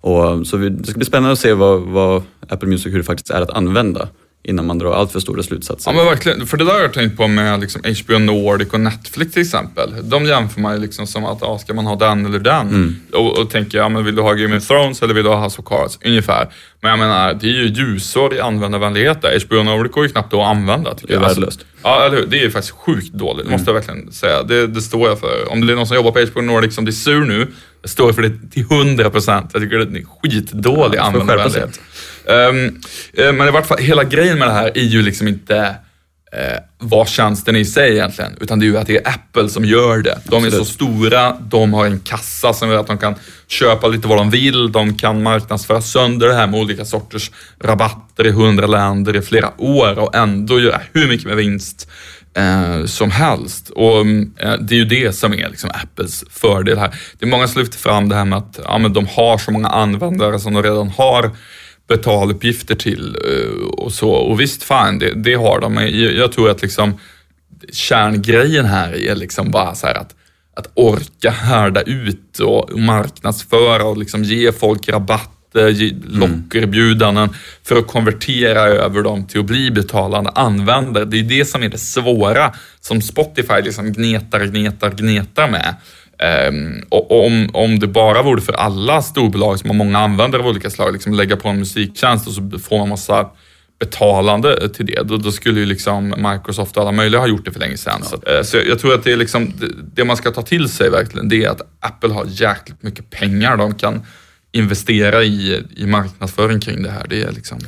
Och, 0.00 0.46
så 0.46 0.56
det 0.56 0.86
ska 0.86 0.98
bli 0.98 1.04
spännande 1.04 1.32
att 1.32 1.38
se 1.38 1.52
vad, 1.52 1.80
vad 1.80 2.22
Apple 2.48 2.68
Music, 2.68 2.86
hur 2.86 2.98
det 2.98 3.04
faktiskt 3.04 3.30
är 3.30 3.40
att 3.40 3.50
använda 3.50 4.08
innan 4.42 4.66
man 4.66 4.78
drar 4.78 4.92
allt 4.94 5.12
för 5.12 5.20
stora 5.20 5.42
slutsatser. 5.42 5.90
Ja 5.90 5.96
men 5.96 6.06
verkligen, 6.06 6.46
för 6.46 6.56
det 6.56 6.64
där 6.64 6.72
har 6.72 6.80
jag 6.80 6.92
tänkt 6.92 7.16
på 7.16 7.28
med 7.28 7.60
liksom 7.60 7.82
HBO 8.04 8.18
Nordic 8.18 8.68
och 8.68 8.80
Netflix 8.80 9.32
till 9.32 9.42
exempel. 9.42 9.94
De 10.02 10.24
jämför 10.24 10.60
man 10.60 10.74
ju 10.74 10.80
liksom 10.80 11.06
som 11.06 11.24
att, 11.24 11.38
ja, 11.40 11.58
ska 11.58 11.74
man 11.74 11.86
ha 11.86 11.96
den 11.96 12.26
eller 12.26 12.38
den? 12.38 12.68
Mm. 12.68 12.96
Och, 13.12 13.38
och 13.38 13.50
tänker, 13.50 13.78
ja 13.78 13.88
men 13.88 14.04
vill 14.04 14.16
du 14.16 14.22
ha 14.22 14.32
Game 14.32 14.56
of 14.56 14.66
Thrones 14.66 15.02
eller 15.02 15.14
vill 15.14 15.24
du 15.24 15.30
ha 15.30 15.44
House 15.44 15.60
of 15.60 15.64
Cards? 15.64 15.98
Ungefär. 16.04 16.48
Men 16.80 16.90
jag 16.90 16.98
menar, 16.98 17.34
det 17.34 17.46
är 17.46 17.50
ju 17.50 17.66
ljusår 17.66 18.34
i 18.34 18.40
användarvänlighet 18.40 19.22
där. 19.22 19.44
HBO 19.46 19.62
Nordic 19.62 19.92
går 19.92 20.06
ju 20.06 20.12
knappt 20.12 20.34
att 20.34 20.40
använda. 20.40 20.94
Tycker 20.94 21.08
det 21.08 21.14
är 21.14 21.28
värdelöst. 21.28 21.60
Alltså, 21.60 21.66
ja, 21.82 22.06
eller 22.06 22.16
hur? 22.16 22.26
Det 22.26 22.38
är 22.38 22.42
ju 22.42 22.50
faktiskt 22.50 22.74
sjukt 22.74 23.12
dåligt, 23.12 23.46
det 23.46 23.52
måste 23.52 23.70
jag 23.70 23.74
verkligen 23.74 24.12
säga. 24.12 24.42
Det, 24.42 24.66
det 24.66 24.82
står 24.82 25.08
jag 25.08 25.20
för. 25.20 25.52
Om 25.52 25.66
det 25.66 25.72
är 25.72 25.76
någon 25.76 25.86
som 25.86 25.96
jobbar 25.96 26.10
på 26.10 26.20
HBO 26.20 26.40
Nordic 26.40 26.74
som 26.74 26.84
blir 26.84 26.94
sur 26.94 27.24
nu, 27.24 27.46
jag 27.82 27.90
står 27.90 28.12
för 28.12 28.22
det 28.22 28.50
till 28.50 28.62
100 28.62 29.10
procent. 29.10 29.50
Jag 29.52 29.62
tycker 29.62 29.78
det 29.78 29.98
är 29.98 30.04
skitdålig 30.22 30.98
ja, 30.98 31.02
användarvänlighet. 31.02 31.80
Um, 32.28 32.80
men 33.14 33.48
i 33.48 33.50
vart 33.50 33.66
fall, 33.66 33.78
hela 33.78 34.04
grejen 34.04 34.38
med 34.38 34.48
det 34.48 34.52
här 34.52 34.78
är 34.78 34.82
ju 34.82 35.02
liksom 35.02 35.28
inte 35.28 35.74
eh, 36.32 36.58
vad 36.78 37.08
tjänsten 37.08 37.56
i 37.56 37.64
sig 37.64 37.92
egentligen, 37.92 38.36
utan 38.40 38.58
det 38.58 38.64
är 38.64 38.68
ju 38.68 38.78
att 38.78 38.86
det 38.86 38.96
är 38.96 39.08
Apple 39.08 39.48
som 39.48 39.64
gör 39.64 39.98
det. 39.98 40.18
De 40.24 40.44
är 40.44 40.50
så 40.50 40.64
stora, 40.64 41.36
de 41.40 41.74
har 41.74 41.86
en 41.86 42.00
kassa 42.00 42.52
som 42.52 42.70
gör 42.70 42.80
att 42.80 42.86
de 42.86 42.98
kan 42.98 43.14
köpa 43.46 43.88
lite 43.88 44.08
vad 44.08 44.18
de 44.18 44.30
vill, 44.30 44.72
de 44.72 44.94
kan 44.96 45.22
marknadsföra 45.22 45.80
sönder 45.80 46.28
det 46.28 46.34
här 46.34 46.46
med 46.46 46.60
olika 46.60 46.84
sorters 46.84 47.30
rabatter 47.60 48.26
i 48.26 48.30
hundra 48.30 48.66
länder 48.66 49.16
i 49.16 49.22
flera 49.22 49.52
år 49.58 49.98
och 49.98 50.14
ändå 50.14 50.60
göra 50.60 50.80
hur 50.92 51.08
mycket 51.08 51.26
med 51.26 51.36
vinst 51.36 51.90
eh, 52.34 52.84
som 52.84 53.10
helst. 53.10 53.70
Och 53.70 54.00
eh, 54.40 54.54
Det 54.60 54.74
är 54.74 54.78
ju 54.78 54.84
det 54.84 55.12
som 55.12 55.32
är 55.32 55.48
liksom 55.48 55.70
Apples 55.70 56.24
fördel 56.30 56.78
här. 56.78 56.94
Det 57.18 57.26
är 57.26 57.30
många 57.30 57.48
som 57.48 57.60
lyfter 57.60 57.78
fram 57.78 58.08
det 58.08 58.14
här 58.14 58.24
med 58.24 58.38
att 58.38 58.60
ja, 58.64 58.88
de 58.88 59.06
har 59.06 59.38
så 59.38 59.50
många 59.50 59.68
användare 59.68 60.40
som 60.40 60.54
de 60.54 60.62
redan 60.62 60.88
har 60.88 61.30
betaluppgifter 61.88 62.74
till 62.74 63.16
eh, 63.16 63.68
och 63.68 63.92
så. 63.92 64.10
Och 64.10 64.40
visst, 64.40 64.62
fan, 64.62 64.98
det, 64.98 65.12
det 65.14 65.34
har 65.34 65.60
de. 65.60 65.76
Jag, 65.76 65.90
jag 65.90 66.32
tror 66.32 66.50
att 66.50 66.62
liksom 66.62 66.98
kärngrejen 67.72 68.64
här 68.64 68.96
är 68.96 69.14
liksom 69.14 69.50
bara 69.50 69.74
så 69.74 69.86
att 69.86 70.14
att 70.58 70.70
orka 70.74 71.30
härda 71.30 71.82
ut 71.82 72.38
och 72.38 72.78
marknadsföra 72.78 73.84
och 73.84 73.98
liksom 73.98 74.24
ge 74.24 74.52
folk 74.52 74.88
rabatt 74.88 75.34
lockerbjudanden 76.04 77.24
mm. 77.24 77.36
för 77.62 77.76
att 77.76 77.86
konvertera 77.86 78.60
över 78.60 79.02
dem 79.02 79.26
till 79.26 79.40
att 79.40 79.46
bli 79.46 79.70
betalande 79.70 80.30
användare. 80.30 81.04
Det 81.04 81.18
är 81.18 81.22
det 81.22 81.44
som 81.44 81.62
är 81.62 81.68
det 81.68 81.78
svåra 81.78 82.52
som 82.80 83.02
Spotify 83.02 83.62
liksom 83.62 83.92
gnetar, 83.92 84.40
gnetar, 84.40 84.90
gnetar 84.90 85.48
med. 85.48 85.74
Um, 86.48 86.82
och 86.88 87.26
om, 87.26 87.50
om 87.52 87.78
det 87.78 87.86
bara 87.86 88.22
vore 88.22 88.40
för 88.40 88.52
alla 88.52 89.02
storbolag 89.02 89.58
som 89.58 89.70
har 89.70 89.76
många 89.76 89.98
användare 89.98 90.42
av 90.42 90.48
olika 90.48 90.70
slag, 90.70 90.92
liksom 90.92 91.14
lägga 91.14 91.36
på 91.36 91.48
en 91.48 91.58
musiktjänst 91.58 92.26
och 92.26 92.32
så 92.32 92.58
får 92.58 92.78
man 92.78 92.88
massa 92.88 93.30
betalande 93.78 94.68
till 94.68 94.86
det, 94.86 95.02
då, 95.02 95.16
då, 95.16 95.32
skulle 95.32 95.60
ju 95.60 95.66
liksom 95.66 96.08
Microsoft 96.08 96.76
och 96.76 96.82
alla 96.82 96.92
möjliga 96.92 97.20
ha 97.20 97.28
gjort 97.28 97.44
det 97.44 97.52
för 97.52 97.60
länge 97.60 97.76
sedan. 97.76 98.00
Ja. 98.02 98.06
Så, 98.06 98.16
uh, 98.16 98.42
så 98.42 98.56
jag, 98.56 98.66
jag, 98.66 98.78
tror 98.78 98.94
att 98.94 99.04
det 99.04 99.12
är 99.12 99.16
liksom, 99.16 99.52
det, 99.60 99.66
det, 99.94 100.04
man 100.04 100.16
ska 100.16 100.30
ta 100.30 100.42
till 100.42 100.68
sig 100.68 100.90
verkligen, 100.90 101.28
det 101.28 101.44
är 101.44 101.48
att 101.48 101.60
Apple 101.80 102.12
har 102.12 102.26
jäkligt 102.28 102.82
mycket 102.82 103.10
pengar 103.10 103.56
de 103.56 103.74
kan 103.74 104.02
investera 104.52 105.24
i, 105.24 105.62
i 105.76 105.86
marknadsföring 105.86 106.60
kring 106.60 106.82
det 106.82 106.90
här. 106.90 107.06
Det 107.08 107.22
är 107.22 107.32
liksom... 107.32 107.58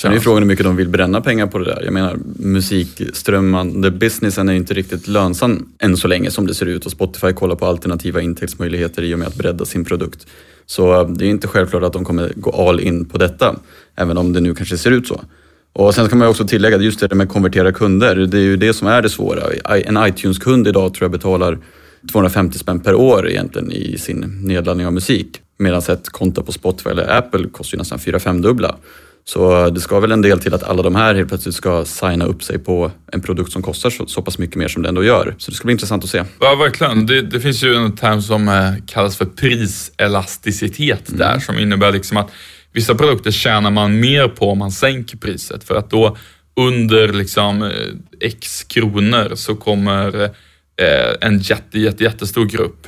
Sen 0.00 0.10
är 0.10 0.14
ju 0.14 0.20
frågan 0.20 0.42
hur 0.42 0.48
mycket 0.48 0.64
de 0.64 0.76
vill 0.76 0.88
bränna 0.88 1.20
pengar 1.20 1.46
på 1.46 1.58
det 1.58 1.64
där. 1.64 1.82
Jag 1.84 1.92
menar 1.92 2.18
musikströmmande 2.36 3.90
businessen 3.90 4.48
är 4.48 4.52
inte 4.52 4.74
riktigt 4.74 5.08
lönsam 5.08 5.68
än 5.78 5.96
så 5.96 6.08
länge 6.08 6.30
som 6.30 6.46
det 6.46 6.54
ser 6.54 6.66
ut 6.66 6.86
och 6.86 6.92
Spotify 6.92 7.32
kollar 7.32 7.56
på 7.56 7.66
alternativa 7.66 8.20
intäktsmöjligheter 8.20 9.02
i 9.02 9.14
och 9.14 9.18
med 9.18 9.28
att 9.28 9.34
bredda 9.34 9.64
sin 9.64 9.84
produkt. 9.84 10.26
Så 10.66 11.04
det 11.04 11.24
är 11.24 11.28
inte 11.28 11.48
självklart 11.48 11.82
att 11.82 11.92
de 11.92 12.04
kommer 12.04 12.32
gå 12.36 12.68
all 12.68 12.80
in 12.80 13.04
på 13.04 13.18
detta, 13.18 13.56
även 13.96 14.18
om 14.18 14.32
det 14.32 14.40
nu 14.40 14.54
kanske 14.54 14.78
ser 14.78 14.90
ut 14.90 15.06
så. 15.06 15.20
Och 15.72 15.94
sen 15.94 16.08
kan 16.08 16.18
man 16.18 16.28
också 16.28 16.46
tillägga 16.46 16.78
just 16.78 17.00
det 17.00 17.14
med 17.14 17.28
konvertera 17.28 17.72
kunder, 17.72 18.16
det 18.16 18.38
är 18.38 18.42
ju 18.42 18.56
det 18.56 18.72
som 18.72 18.88
är 18.88 19.02
det 19.02 19.08
svåra. 19.08 19.42
En 19.78 20.06
iTunes-kund 20.06 20.68
idag 20.68 20.94
tror 20.94 21.04
jag 21.04 21.12
betalar 21.12 21.58
250 22.12 22.58
spänn 22.58 22.80
per 22.80 22.94
år 22.94 23.28
egentligen 23.28 23.72
i 23.72 23.98
sin 23.98 24.40
nedladdning 24.42 24.86
av 24.86 24.92
musik. 24.92 25.40
Medan 25.58 25.82
ett 25.88 26.08
konto 26.08 26.42
på 26.42 26.52
Spotify 26.52 26.90
eller 26.90 27.18
Apple 27.18 27.48
kostar 27.48 27.76
ju 27.76 27.78
nästan 27.78 27.98
4-5 27.98 28.42
dubbla. 28.42 28.76
Så 29.24 29.70
det 29.70 29.80
ska 29.80 30.00
väl 30.00 30.12
en 30.12 30.22
del 30.22 30.40
till 30.40 30.54
att 30.54 30.62
alla 30.62 30.82
de 30.82 30.94
här 30.94 31.14
helt 31.14 31.28
plötsligt 31.28 31.54
ska 31.54 31.84
signa 31.84 32.24
upp 32.24 32.42
sig 32.42 32.58
på 32.58 32.90
en 33.12 33.20
produkt 33.20 33.52
som 33.52 33.62
kostar 33.62 33.90
så, 33.90 34.06
så 34.06 34.22
pass 34.22 34.38
mycket 34.38 34.56
mer 34.56 34.68
som 34.68 34.82
det 34.82 34.88
ändå 34.88 35.04
gör. 35.04 35.34
Så 35.38 35.50
det 35.50 35.56
ska 35.56 35.64
bli 35.64 35.72
intressant 35.72 36.04
att 36.04 36.10
se. 36.10 36.24
Ja, 36.40 36.54
verkligen. 36.54 37.06
Det, 37.06 37.22
det 37.22 37.40
finns 37.40 37.62
ju 37.62 37.74
en 37.74 37.96
term 37.96 38.22
som 38.22 38.48
eh, 38.48 38.72
kallas 38.86 39.16
för 39.16 39.24
priselasticitet 39.24 41.08
mm. 41.08 41.18
där, 41.18 41.38
som 41.38 41.58
innebär 41.58 41.92
liksom 41.92 42.16
att 42.16 42.30
vissa 42.72 42.94
produkter 42.94 43.30
tjänar 43.30 43.70
man 43.70 44.00
mer 44.00 44.28
på 44.28 44.50
om 44.50 44.58
man 44.58 44.72
sänker 44.72 45.16
priset 45.16 45.64
för 45.64 45.74
att 45.74 45.90
då 45.90 46.16
under 46.56 47.08
liksom 47.08 47.62
eh, 47.62 47.70
x 48.20 48.64
kronor 48.64 49.32
så 49.34 49.54
kommer 49.56 50.24
eh, 50.24 50.30
en 51.20 51.38
jätte, 51.38 51.78
jätte, 51.78 52.04
jättestor 52.04 52.44
grupp 52.44 52.86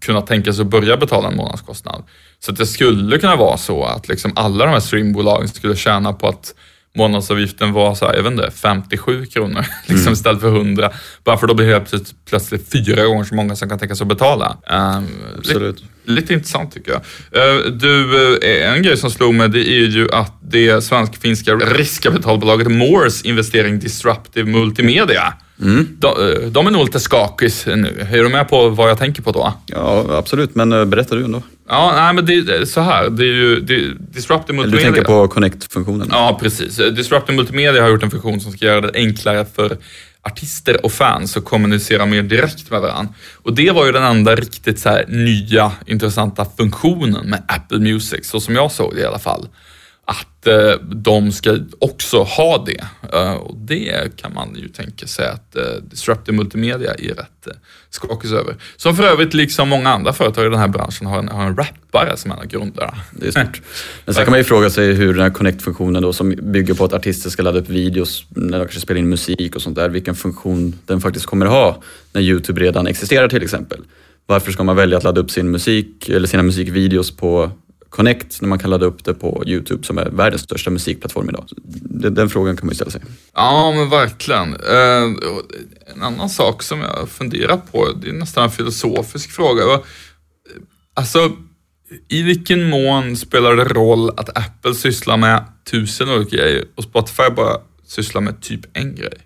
kunna 0.00 0.20
tänka 0.20 0.52
sig 0.52 0.62
att 0.62 0.70
börja 0.70 0.96
betala 0.96 1.28
en 1.28 1.36
månadskostnad. 1.36 2.02
Så 2.44 2.52
det 2.52 2.66
skulle 2.66 3.18
kunna 3.18 3.36
vara 3.36 3.56
så 3.56 3.84
att 3.84 4.08
liksom 4.08 4.32
alla 4.36 4.64
de 4.64 4.70
här 4.70 4.80
streambolagen 4.80 5.48
skulle 5.48 5.76
tjäna 5.76 6.12
på 6.12 6.28
att 6.28 6.54
månadsavgiften 6.96 7.72
var 7.72 7.94
så 7.94 8.06
här, 8.06 8.14
jag 8.14 8.22
vet 8.22 8.32
inte, 8.32 8.50
57 8.50 9.26
kronor 9.26 9.66
liksom 9.86 10.02
mm. 10.02 10.12
istället 10.12 10.40
för 10.40 10.48
100. 10.48 10.90
Bara 11.24 11.36
för 11.36 11.46
då 11.46 11.54
blir 11.54 11.66
det 11.66 11.80
plötsligt, 11.80 12.14
plötsligt 12.24 12.72
fyra 12.72 13.04
gånger 13.04 13.24
så 13.24 13.34
många 13.34 13.56
som 13.56 13.68
kan 13.68 13.78
tänka 13.78 13.94
sig 13.94 14.04
att 14.04 14.08
betala. 14.08 14.56
Um, 14.70 15.08
Absolut. 15.38 15.80
Lite, 15.80 16.20
lite 16.20 16.34
intressant 16.34 16.72
tycker 16.74 16.92
jag. 16.92 17.00
Uh, 17.00 17.72
du, 17.72 18.04
uh, 18.42 18.74
en 18.74 18.82
grej 18.82 18.96
som 18.96 19.10
slog 19.10 19.34
mig 19.34 19.48
det 19.48 19.68
är 19.68 19.86
ju 19.86 20.08
att 20.12 20.38
det 20.42 20.84
svensk-finska 20.84 21.54
riskkapitalbolaget 21.54 22.70
Moores 22.70 23.22
investering 23.22 23.78
Disruptive 23.78 24.50
Multimedia 24.50 25.34
Mm. 25.62 25.96
De, 25.98 26.06
eh, 26.06 26.48
de, 26.50 26.66
är 26.66 26.70
nog 26.70 26.84
lite 26.84 27.00
skakis 27.00 27.66
nu. 27.66 28.06
Är 28.10 28.22
du 28.22 28.28
med 28.28 28.48
på 28.48 28.68
vad 28.68 28.90
jag 28.90 28.98
tänker 28.98 29.22
på 29.22 29.32
då? 29.32 29.52
Ja, 29.66 30.06
absolut. 30.10 30.54
Men 30.54 30.72
eh, 30.72 30.84
berätta 30.84 31.14
du 31.14 31.24
ändå. 31.24 31.42
Ja, 31.68 31.92
nej, 31.96 32.14
men 32.14 32.26
det 32.26 32.34
är 32.34 32.64
så 32.64 32.80
här. 32.80 33.10
Det 33.10 33.22
är 33.22 33.34
ju 33.34 33.60
det, 33.60 33.94
Disruptive 33.98 34.56
Multimedia. 34.56 34.90
Du 34.90 34.94
tänker 34.94 35.04
på 35.04 35.28
Connect-funktionen? 35.28 36.08
Ja, 36.10 36.38
precis. 36.42 36.76
Disruptive 36.76 37.36
Multimedia 37.36 37.82
har 37.82 37.88
gjort 37.88 38.02
en 38.02 38.10
funktion 38.10 38.40
som 38.40 38.52
ska 38.52 38.64
göra 38.64 38.80
det 38.80 38.90
enklare 38.94 39.46
för 39.54 39.76
artister 40.22 40.84
och 40.84 40.92
fans 40.92 41.36
att 41.36 41.44
kommunicera 41.44 42.06
mer 42.06 42.22
direkt 42.22 42.70
med 42.70 42.80
varandra. 42.80 43.14
Och 43.42 43.54
det 43.54 43.70
var 43.70 43.86
ju 43.86 43.92
den 43.92 44.02
enda 44.02 44.34
riktigt 44.34 44.78
så 44.78 45.00
nya 45.08 45.72
intressanta 45.86 46.46
funktionen 46.56 47.30
med 47.30 47.42
Apple 47.48 47.78
Music, 47.78 48.28
så 48.28 48.40
som 48.40 48.54
jag 48.54 48.72
såg 48.72 48.94
det 48.94 49.00
i 49.00 49.04
alla 49.04 49.18
fall 49.18 49.48
att 50.04 50.46
eh, 50.46 50.72
de 50.80 51.32
ska 51.32 51.58
också 51.78 52.22
ha 52.22 52.64
det. 52.66 52.84
Eh, 53.12 53.32
och 53.32 53.56
det 53.56 54.16
kan 54.16 54.34
man 54.34 54.54
ju 54.56 54.68
tänka 54.68 55.06
sig 55.06 55.28
att 55.28 55.56
eh, 55.56 55.62
Disruptive 55.82 56.36
Multimedia 56.36 56.94
är 56.94 57.14
rätt 57.14 57.48
skakig 57.90 58.32
över. 58.32 58.56
Som 58.76 58.96
för 58.96 59.02
övrigt, 59.02 59.34
liksom 59.34 59.68
många 59.68 59.88
andra 59.88 60.12
företag 60.12 60.46
i 60.46 60.48
den 60.48 60.58
här 60.58 60.68
branschen, 60.68 61.06
har 61.06 61.18
en, 61.18 61.28
har 61.28 61.46
en 61.46 61.56
rappare 61.56 62.16
som 62.16 62.30
en 62.30 62.38
av 62.38 62.46
grundarna. 62.46 62.94
Det 63.12 63.26
är 63.26 63.30
stort. 63.30 63.62
Men 64.04 64.14
sen 64.14 64.24
kan 64.24 64.32
man 64.32 64.40
ju 64.40 64.44
fråga 64.44 64.70
sig 64.70 64.92
hur 64.92 65.14
den 65.14 65.22
här 65.22 65.30
Connect-funktionen 65.30 66.02
då, 66.02 66.12
som 66.12 66.34
bygger 66.42 66.74
på 66.74 66.84
att 66.84 66.92
artister 66.92 67.30
ska 67.30 67.42
ladda 67.42 67.58
upp 67.58 67.68
videos 67.68 68.24
när 68.28 68.58
de 68.58 68.64
kanske 68.64 68.80
spelar 68.80 68.98
in 68.98 69.08
musik 69.08 69.56
och 69.56 69.62
sånt 69.62 69.76
där, 69.76 69.88
vilken 69.88 70.14
funktion 70.14 70.78
den 70.86 71.00
faktiskt 71.00 71.26
kommer 71.26 71.46
ha 71.46 71.82
när 72.12 72.20
YouTube 72.20 72.60
redan 72.60 72.86
existerar 72.86 73.28
till 73.28 73.42
exempel. 73.42 73.80
Varför 74.26 74.52
ska 74.52 74.64
man 74.64 74.76
välja 74.76 74.98
att 74.98 75.04
ladda 75.04 75.20
upp 75.20 75.30
sin 75.30 75.50
musik 75.50 76.08
eller 76.08 76.28
sina 76.28 76.42
musikvideos 76.42 77.10
på 77.10 77.50
Connect 77.94 78.40
när 78.40 78.48
man 78.48 78.58
kan 78.58 78.70
ladda 78.70 78.86
upp 78.86 79.04
det 79.04 79.14
på 79.14 79.42
Youtube 79.46 79.86
som 79.86 79.98
är 79.98 80.10
världens 80.10 80.42
största 80.42 80.70
musikplattform 80.70 81.28
idag? 81.28 81.44
Den, 81.82 82.14
den 82.14 82.30
frågan 82.30 82.56
kan 82.56 82.66
man 82.66 82.72
ju 82.72 82.74
ställa 82.74 82.90
sig. 82.90 83.00
Ja, 83.34 83.72
men 83.76 83.90
verkligen. 83.90 84.54
Eh, 84.54 85.02
en 85.94 86.02
annan 86.02 86.30
sak 86.30 86.62
som 86.62 86.80
jag 86.80 87.08
funderar 87.08 87.56
på, 87.56 87.92
det 87.92 88.08
är 88.08 88.12
nästan 88.12 88.44
en 88.44 88.50
filosofisk 88.50 89.30
fråga. 89.30 89.62
Alltså, 90.94 91.32
i 92.08 92.22
vilken 92.22 92.70
mån 92.70 93.16
spelar 93.16 93.56
det 93.56 93.64
roll 93.64 94.10
att 94.10 94.38
Apple 94.38 94.74
sysslar 94.74 95.16
med 95.16 95.44
tusen 95.70 96.10
olika 96.10 96.36
grejer 96.36 96.64
och 96.74 96.84
Spotify 96.84 97.30
bara 97.36 97.56
sysslar 97.86 98.20
med 98.20 98.42
typ 98.42 98.60
en 98.72 98.94
grej? 98.94 99.18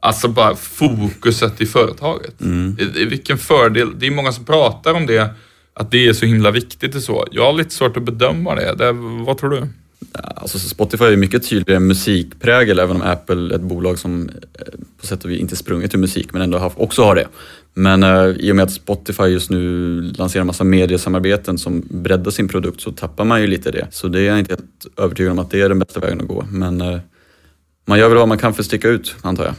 Alltså 0.00 0.28
bara 0.28 0.56
fokuset 0.56 1.60
i 1.60 1.66
företaget. 1.66 2.40
Mm. 2.40 2.76
I, 2.80 3.00
I 3.00 3.04
vilken 3.04 3.38
fördel, 3.38 3.98
det 3.98 4.06
är 4.06 4.10
många 4.10 4.32
som 4.32 4.44
pratar 4.44 4.94
om 4.94 5.06
det 5.06 5.34
att 5.80 5.90
det 5.90 6.08
är 6.08 6.12
så 6.12 6.26
himla 6.26 6.50
viktigt 6.50 6.94
och 6.94 7.02
så. 7.02 7.26
Jag 7.30 7.44
har 7.44 7.52
lite 7.52 7.74
svårt 7.74 7.96
att 7.96 8.02
bedöma 8.02 8.54
det. 8.54 8.74
det 8.74 8.92
vad 9.26 9.38
tror 9.38 9.50
du? 9.50 9.66
Alltså 10.12 10.58
Spotify 10.58 11.04
är 11.04 11.16
mycket 11.16 11.48
tydligare 11.48 11.80
musikprägel 11.80 12.78
även 12.78 12.96
om 12.96 13.02
Apple 13.02 13.54
är 13.54 13.54
ett 13.54 13.60
bolag 13.60 13.98
som 13.98 14.28
eh, 14.28 14.64
på 15.00 15.06
sätt 15.06 15.24
och 15.24 15.30
vis 15.30 15.40
inte 15.40 15.56
sprungit 15.56 15.94
ur 15.94 15.98
musik 15.98 16.32
men 16.32 16.42
ändå 16.42 16.72
också 16.76 17.02
har 17.02 17.14
det. 17.14 17.28
Men 17.74 18.02
eh, 18.02 18.24
i 18.24 18.52
och 18.52 18.56
med 18.56 18.62
att 18.62 18.72
Spotify 18.72 19.24
just 19.24 19.50
nu 19.50 20.00
lanserar 20.02 20.44
massa 20.44 20.64
mediesamarbeten 20.64 21.58
som 21.58 21.82
breddar 21.90 22.30
sin 22.30 22.48
produkt 22.48 22.80
så 22.80 22.92
tappar 22.92 23.24
man 23.24 23.40
ju 23.40 23.46
lite 23.46 23.70
det. 23.70 23.86
Så 23.90 24.08
det 24.08 24.20
är 24.20 24.24
jag 24.24 24.38
inte 24.38 24.52
helt 24.52 24.98
övertygad 24.98 25.32
om 25.32 25.38
att 25.38 25.50
det 25.50 25.60
är 25.60 25.68
den 25.68 25.78
bästa 25.78 26.00
vägen 26.00 26.20
att 26.20 26.28
gå. 26.28 26.46
Men 26.50 26.80
eh, 26.80 26.98
man 27.86 27.98
gör 27.98 28.08
väl 28.08 28.18
vad 28.18 28.28
man 28.28 28.38
kan 28.38 28.54
för 28.54 28.62
att 28.62 28.66
sticka 28.66 28.88
ut 28.88 29.14
antar 29.22 29.44
jag. 29.44 29.54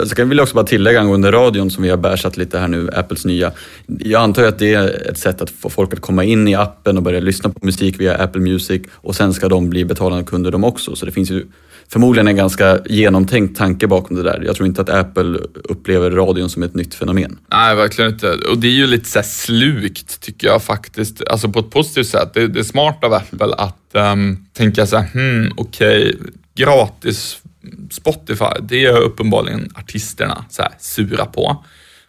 Alltså, 0.00 0.14
jag 0.18 0.26
vill 0.26 0.40
också 0.40 0.54
bara 0.54 0.66
tillägga 0.66 1.00
angående 1.00 1.32
radion 1.32 1.70
som 1.70 1.82
vi 1.82 1.90
har 1.90 1.96
bärsat 1.96 2.36
lite 2.36 2.58
här 2.58 2.68
nu, 2.68 2.90
Apples 2.94 3.24
nya. 3.24 3.52
Jag 3.86 4.22
antar 4.22 4.44
att 4.44 4.58
det 4.58 4.74
är 4.74 5.10
ett 5.10 5.18
sätt 5.18 5.42
att 5.42 5.50
få 5.50 5.70
folk 5.70 5.92
att 5.92 6.00
komma 6.00 6.24
in 6.24 6.48
i 6.48 6.54
appen 6.54 6.96
och 6.96 7.02
börja 7.02 7.20
lyssna 7.20 7.50
på 7.50 7.66
musik 7.66 8.00
via 8.00 8.16
Apple 8.16 8.40
Music 8.40 8.82
och 8.92 9.16
sen 9.16 9.34
ska 9.34 9.48
de 9.48 9.70
bli 9.70 9.84
betalande 9.84 10.24
kunder 10.24 10.50
de 10.50 10.64
också. 10.64 10.96
Så 10.96 11.06
det 11.06 11.12
finns 11.12 11.30
ju 11.30 11.46
förmodligen 11.92 12.28
en 12.28 12.36
ganska 12.36 12.78
genomtänkt 12.86 13.58
tanke 13.58 13.86
bakom 13.86 14.16
det 14.16 14.22
där. 14.22 14.42
Jag 14.46 14.56
tror 14.56 14.66
inte 14.66 14.82
att 14.82 14.88
Apple 14.88 15.38
upplever 15.64 16.10
radion 16.10 16.50
som 16.50 16.62
ett 16.62 16.74
nytt 16.74 16.94
fenomen. 16.94 17.38
Nej, 17.50 17.76
verkligen 17.76 18.12
inte. 18.12 18.32
Och 18.32 18.58
det 18.58 18.66
är 18.66 18.72
ju 18.72 18.86
lite 18.86 19.10
så 19.10 19.22
slukt 19.22 20.20
tycker 20.20 20.46
jag 20.46 20.62
faktiskt. 20.62 21.22
Alltså 21.26 21.48
på 21.48 21.58
ett 21.58 21.70
positivt 21.70 22.06
sätt. 22.06 22.34
Det, 22.34 22.48
det 22.48 22.60
är 22.60 22.64
smart 22.64 23.04
av 23.04 23.12
Apple 23.12 23.54
att 23.54 23.76
um, 23.92 24.46
tänka 24.52 24.86
så 24.86 24.96
här, 24.96 25.08
hmm, 25.12 25.52
okej, 25.56 26.14
okay, 26.14 26.30
gratis 26.54 27.41
Spotify, 27.90 28.60
det 28.62 28.84
är 28.84 29.00
uppenbarligen 29.00 29.72
artisterna 29.74 30.44
så 30.50 30.62
här, 30.62 30.72
sura 30.78 31.26
på. 31.26 31.64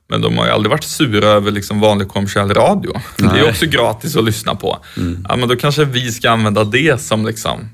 Men 0.09 0.21
de 0.21 0.37
har 0.37 0.45
ju 0.45 0.51
aldrig 0.51 0.71
varit 0.71 0.83
sura 0.83 1.27
över 1.27 1.51
liksom 1.51 1.79
vanlig 1.79 2.07
kommersiell 2.07 2.53
radio. 2.53 2.93
Nej. 3.17 3.29
Det 3.33 3.39
är 3.39 3.49
också 3.49 3.65
gratis 3.65 4.15
att 4.15 4.23
lyssna 4.23 4.55
på. 4.55 4.79
Mm. 4.97 5.25
Ja, 5.29 5.35
men 5.35 5.49
då 5.49 5.55
kanske 5.55 5.85
vi 5.85 6.11
ska 6.11 6.29
använda 6.29 6.63
det 6.63 7.01
som 7.01 7.25
liksom 7.25 7.69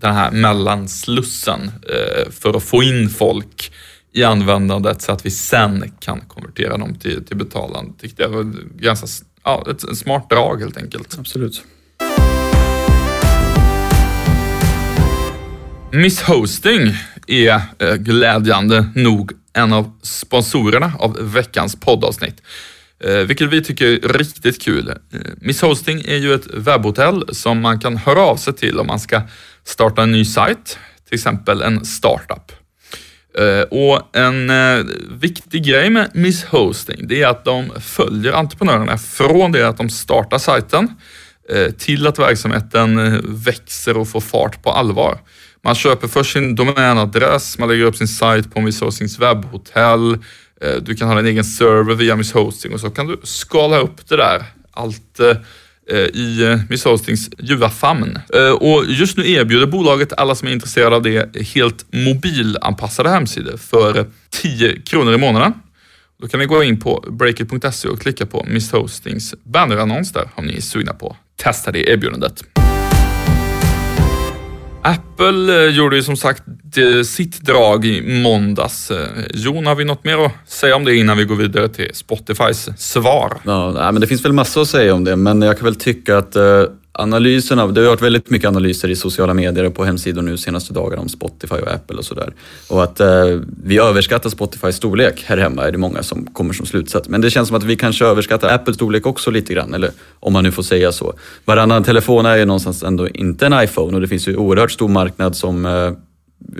den 0.00 0.14
här 0.14 0.30
mellanslussen 0.30 1.60
eh, 1.88 2.30
för 2.30 2.56
att 2.56 2.62
få 2.62 2.82
in 2.82 3.08
folk 3.08 3.72
i 4.12 4.24
användandet 4.24 5.02
så 5.02 5.12
att 5.12 5.26
vi 5.26 5.30
sen 5.30 5.92
kan 6.00 6.20
konvertera 6.20 6.76
dem 6.76 6.94
till, 6.94 7.24
till 7.24 7.36
betalande. 7.36 7.92
Det 8.16 8.26
var 8.26 8.52
ganska, 8.78 9.06
ja, 9.44 9.66
ett 9.70 9.98
smart 9.98 10.30
drag 10.30 10.60
helt 10.60 10.76
enkelt. 10.76 11.16
Absolut. 11.18 11.64
Miss 15.92 16.22
Hosting 16.22 16.94
är 17.26 17.60
eh, 17.78 17.94
glädjande 17.94 18.88
nog 18.94 19.32
en 19.52 19.72
av 19.72 19.92
sponsorerna 20.02 20.92
av 20.98 21.32
veckans 21.32 21.80
poddavsnitt. 21.80 22.42
Eh, 23.04 23.16
vilket 23.16 23.48
vi 23.52 23.64
tycker 23.64 23.86
är 23.86 24.18
riktigt 24.18 24.62
kul. 24.62 24.88
Eh, 24.88 25.20
Miss 25.36 25.60
Hosting 25.60 26.00
är 26.06 26.16
ju 26.16 26.34
ett 26.34 26.46
webbhotell 26.54 27.34
som 27.34 27.60
man 27.60 27.80
kan 27.80 27.96
höra 27.96 28.20
av 28.20 28.36
sig 28.36 28.52
till 28.52 28.78
om 28.78 28.86
man 28.86 29.00
ska 29.00 29.22
starta 29.64 30.02
en 30.02 30.12
ny 30.12 30.24
sajt, 30.24 30.78
till 31.08 31.14
exempel 31.14 31.62
en 31.62 31.84
startup. 31.84 32.52
Eh, 33.38 33.62
och 33.62 34.16
en 34.16 34.50
eh, 34.50 34.84
viktig 35.10 35.64
grej 35.64 35.90
med 35.90 36.10
Miss 36.14 36.44
Hosting, 36.44 37.08
det 37.08 37.22
är 37.22 37.28
att 37.28 37.44
de 37.44 37.70
följer 37.80 38.32
entreprenörerna 38.32 38.98
från 38.98 39.52
det 39.52 39.68
att 39.68 39.76
de 39.76 39.90
startar 39.90 40.38
sajten 40.38 40.88
eh, 41.50 41.70
till 41.70 42.06
att 42.06 42.18
verksamheten 42.18 43.20
växer 43.44 43.96
och 43.96 44.08
får 44.08 44.20
fart 44.20 44.62
på 44.62 44.70
allvar. 44.70 45.18
Man 45.62 45.74
köper 45.74 46.08
först 46.08 46.32
sin 46.32 46.54
domänadress, 46.54 47.58
man 47.58 47.68
lägger 47.68 47.84
upp 47.84 47.96
sin 47.96 48.08
sajt 48.08 48.54
på 48.54 48.60
Miss 48.60 48.80
Hostings 48.80 49.18
webbhotell. 49.18 50.12
Eh, 50.60 50.74
du 50.82 50.94
kan 50.94 51.08
ha 51.08 51.14
din 51.16 51.26
egen 51.26 51.44
server 51.44 51.94
via 51.94 52.16
Miss 52.16 52.32
Hosting 52.32 52.72
och 52.72 52.80
så 52.80 52.90
kan 52.90 53.06
du 53.06 53.20
skala 53.22 53.78
upp 53.78 54.08
det 54.08 54.16
där. 54.16 54.44
Allt 54.70 55.20
eh, 55.20 55.96
i 55.96 56.42
eh, 56.42 56.60
Miss 56.68 56.84
Hostings 56.84 57.30
ljuva 57.38 57.70
famn. 57.70 58.18
Och 58.60 58.84
just 58.88 59.16
nu 59.16 59.30
erbjuder 59.30 59.66
bolaget 59.66 60.12
alla 60.12 60.34
som 60.34 60.48
är 60.48 60.52
intresserade 60.52 60.96
av 60.96 61.02
det 61.02 61.42
helt 61.54 61.86
mobilanpassade 61.92 63.10
hemsidor 63.10 63.56
för 63.56 64.06
10 64.30 64.80
kronor 64.80 65.14
i 65.14 65.18
månaden. 65.18 65.52
Då 66.20 66.28
kan 66.28 66.40
ni 66.40 66.46
gå 66.46 66.62
in 66.62 66.80
på 66.80 67.04
breakit.se 67.10 67.88
och 67.88 68.00
klicka 68.00 68.26
på 68.26 68.46
Miss 68.48 68.72
Hostings 68.72 69.34
bannerannons 69.44 70.12
där 70.12 70.28
om 70.34 70.46
ni 70.46 70.56
är 70.56 70.60
sugna 70.60 70.94
på 70.94 71.10
att 71.10 71.44
testa 71.44 71.72
det 71.72 71.90
erbjudandet. 71.90 72.59
Apple 74.82 75.64
eh, 75.64 75.70
gjorde 75.70 75.96
ju 75.96 76.02
som 76.02 76.16
sagt 76.16 76.42
eh, 76.76 77.02
sitt 77.02 77.40
drag 77.40 77.84
i 77.84 78.22
måndags. 78.22 78.90
Eh, 78.90 79.08
Jon, 79.34 79.66
har 79.66 79.74
vi 79.74 79.84
något 79.84 80.04
mer 80.04 80.26
att 80.26 80.32
säga 80.46 80.76
om 80.76 80.84
det 80.84 80.96
innan 80.96 81.18
vi 81.18 81.24
går 81.24 81.36
vidare 81.36 81.68
till 81.68 81.90
Spotifys 81.94 82.68
svar? 82.76 83.38
Ja, 83.44 83.92
men 83.92 84.00
det 84.00 84.06
finns 84.06 84.24
väl 84.24 84.32
massor 84.32 84.62
att 84.62 84.68
säga 84.68 84.94
om 84.94 85.04
det, 85.04 85.16
men 85.16 85.42
jag 85.42 85.58
kan 85.58 85.64
väl 85.64 85.76
tycka 85.76 86.18
att 86.18 86.36
analyserna, 86.92 87.66
det 87.66 87.80
har 87.80 87.88
varit 87.88 88.02
väldigt 88.02 88.30
mycket 88.30 88.48
analyser 88.48 88.88
i 88.88 88.96
sociala 88.96 89.34
medier 89.34 89.64
och 89.64 89.74
på 89.74 89.84
hemsidor 89.84 90.22
nu 90.22 90.36
senaste 90.36 90.72
dagarna 90.72 91.02
om 91.02 91.08
Spotify 91.08 91.54
och 91.54 91.72
Apple 91.72 91.96
och 91.96 92.04
sådär. 92.04 92.32
Och 92.68 92.82
att 92.82 93.00
eh, 93.00 93.40
vi 93.64 93.78
överskattar 93.78 94.30
Spotifys 94.30 94.76
storlek 94.76 95.24
här 95.26 95.36
hemma 95.36 95.68
är 95.68 95.72
det 95.72 95.78
många 95.78 96.02
som 96.02 96.26
kommer 96.26 96.52
som 96.52 96.66
slutsats. 96.66 97.08
Men 97.08 97.20
det 97.20 97.30
känns 97.30 97.48
som 97.48 97.56
att 97.56 97.64
vi 97.64 97.76
kanske 97.76 98.04
överskattar 98.04 98.54
Apples 98.54 98.76
storlek 98.76 99.06
också 99.06 99.30
lite 99.30 99.54
grann, 99.54 99.74
eller 99.74 99.90
om 100.20 100.32
man 100.32 100.44
nu 100.44 100.52
får 100.52 100.62
säga 100.62 100.92
så. 100.92 101.14
Varannan 101.44 101.84
telefon 101.84 102.26
är 102.26 102.36
ju 102.36 102.44
någonstans 102.44 102.82
ändå 102.82 103.08
inte 103.08 103.46
en 103.46 103.64
iPhone 103.64 103.94
och 103.94 104.00
det 104.00 104.08
finns 104.08 104.28
ju 104.28 104.36
oerhört 104.36 104.70
stor 104.70 104.88
marknad 104.88 105.36
som 105.36 105.66
eh, 105.66 105.92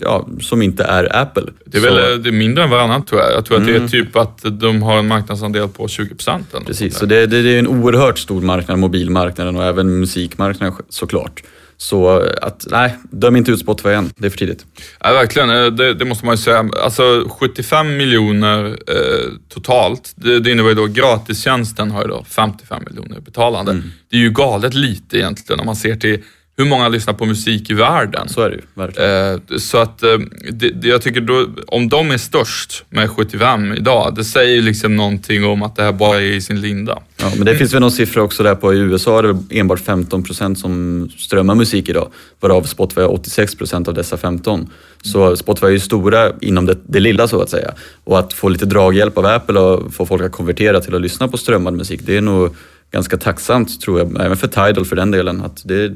ja, 0.01 0.29
som 0.41 0.63
inte 0.63 0.85
är 0.85 1.17
Apple. 1.17 1.43
Det 1.65 1.79
är, 1.79 1.83
väl, 1.83 2.23
det 2.23 2.31
är 2.31 2.33
mindre 2.33 2.65
än 2.65 2.71
varannan 2.71 3.05
tror 3.05 3.21
jag. 3.21 3.33
Jag 3.33 3.45
tror 3.45 3.57
mm. 3.57 3.67
att 3.67 3.73
det 3.73 3.97
är 3.97 3.99
mm. 3.99 4.07
typ 4.07 4.17
att 4.17 4.61
de 4.61 4.83
har 4.83 4.99
en 4.99 5.07
marknadsandel 5.07 5.69
på 5.69 5.89
20 5.89 6.15
procent. 6.15 6.55
Precis, 6.67 6.97
så 6.97 7.07
det, 7.07 7.27
det, 7.27 7.39
är 7.39 7.59
en 7.59 7.69
oerhört 7.69 8.19
stor 8.19 8.41
marknad, 8.41 8.79
mobilmarknaden 8.79 9.57
och 9.57 9.65
även 9.65 10.01
musikmarknaden 10.01 10.77
såklart. 10.89 11.43
Så 11.81 12.09
att, 12.43 12.67
nej, 12.71 12.97
döm 13.11 13.37
inte 13.37 13.51
ut 13.51 13.61
Spotify 13.61 13.89
än. 13.89 14.13
Det 14.17 14.27
är 14.27 14.31
för 14.31 14.39
tidigt. 14.39 14.67
Ja, 15.01 15.13
verkligen, 15.13 15.51
eh, 15.51 15.67
det, 15.67 15.95
det 15.95 16.05
måste 16.05 16.27
man 16.27 16.33
ju 16.33 16.39
säga. 16.39 16.69
Alltså 16.83 17.29
75 17.41 17.97
miljoner 17.97 18.65
eh, 18.67 19.33
totalt. 19.49 20.13
Det, 20.15 20.41
det 20.41 20.51
innebär 20.51 20.69
ju 20.69 20.75
då 20.75 20.87
gratistjänsten 20.87 21.91
har 21.91 22.03
ju 22.03 22.09
då 22.09 22.25
55 22.29 22.83
miljoner 22.91 23.21
betalande. 23.21 23.73
Mm. 23.73 23.91
Det 24.11 24.17
är 24.17 24.21
ju 24.21 24.31
galet 24.31 24.75
lite 24.75 25.19
egentligen 25.19 25.61
om 25.61 25.67
man 25.67 25.77
ser 25.77 25.97
till 25.97 26.23
hur 26.57 26.65
många 26.65 26.89
lyssnar 26.89 27.15
på 27.15 27.27
musik 27.27 27.71
i 27.71 27.75
världen. 27.75 28.29
Så 28.29 28.43
är 28.43 28.51
det 28.51 28.57
ju, 28.57 28.63
verkligen. 28.75 29.35
Eh, 29.35 29.59
så 29.59 29.79
att 29.79 30.03
eh, 30.03 30.19
det, 30.51 30.71
det, 30.71 30.89
jag 30.89 31.03
tycker 31.03 31.21
då, 31.21 31.47
om 31.67 31.89
de 31.89 32.11
är 32.11 32.19
störst 32.19 32.85
med 32.89 33.11
75 33.11 33.73
idag, 33.73 34.15
det 34.17 34.25
säger 34.25 34.55
ju 34.55 34.63
liksom 34.63 34.97
någonting 34.97 35.45
om 35.45 35.63
att 35.63 35.77
det 35.77 35.83
här 35.83 35.93
bara 35.93 36.17
är 36.17 36.23
i 36.23 36.41
sin 36.41 36.61
linda. 36.61 36.99
Ja, 37.17 37.33
men 37.37 37.47
det 37.47 37.57
finns 37.57 37.75
väl 37.75 37.81
någon 37.81 37.91
siffra 37.91 38.23
också 38.23 38.43
där 38.43 38.55
på 38.55 38.75
i 38.75 38.79
USA 38.79 39.19
är 39.19 39.23
det 39.23 39.59
enbart 39.59 39.81
15 39.81 40.23
procent 40.23 40.59
som 40.59 41.09
strömmar 41.19 41.55
musik 41.55 41.89
idag, 41.89 42.11
varav 42.41 42.63
Spotify 42.63 43.01
har 43.01 43.13
86 43.13 43.55
procent 43.55 43.89
av 43.89 43.95
dessa 43.95 44.17
15. 44.17 44.71
Så 45.03 45.37
Spotify 45.37 45.67
är 45.67 45.71
ju 45.71 45.81
stora 45.81 46.33
inom 46.41 46.67
det, 46.67 46.77
det 46.87 47.01
lilla 47.01 47.29
så 47.29 47.43
att 47.43 47.51
säga. 47.51 47.75
Och 48.05 48.19
att 48.19 48.33
få 48.33 48.49
lite 48.49 48.67
draghjälp 48.67 49.19
av 49.19 49.27
Apple 49.27 49.61
och 49.61 49.95
få 49.95 50.07
folk 50.07 50.23
att 50.23 50.33
konvertera 50.33 50.81
till 50.81 50.95
att 50.95 51.01
lyssna 51.01 51.29
på 51.29 51.37
strömmad 51.37 51.75
musik, 51.75 52.01
det 52.05 52.17
är 52.17 52.21
nog 52.21 52.57
ganska 52.91 53.17
tacksamt 53.17 53.81
tror 53.81 53.99
jag, 53.99 54.25
även 54.25 54.37
för 54.37 54.49
Tidal 54.49 54.85
för 54.85 54.97
den 54.97 55.11
delen. 55.11 55.41
Att 55.41 55.63
det, 55.65 55.95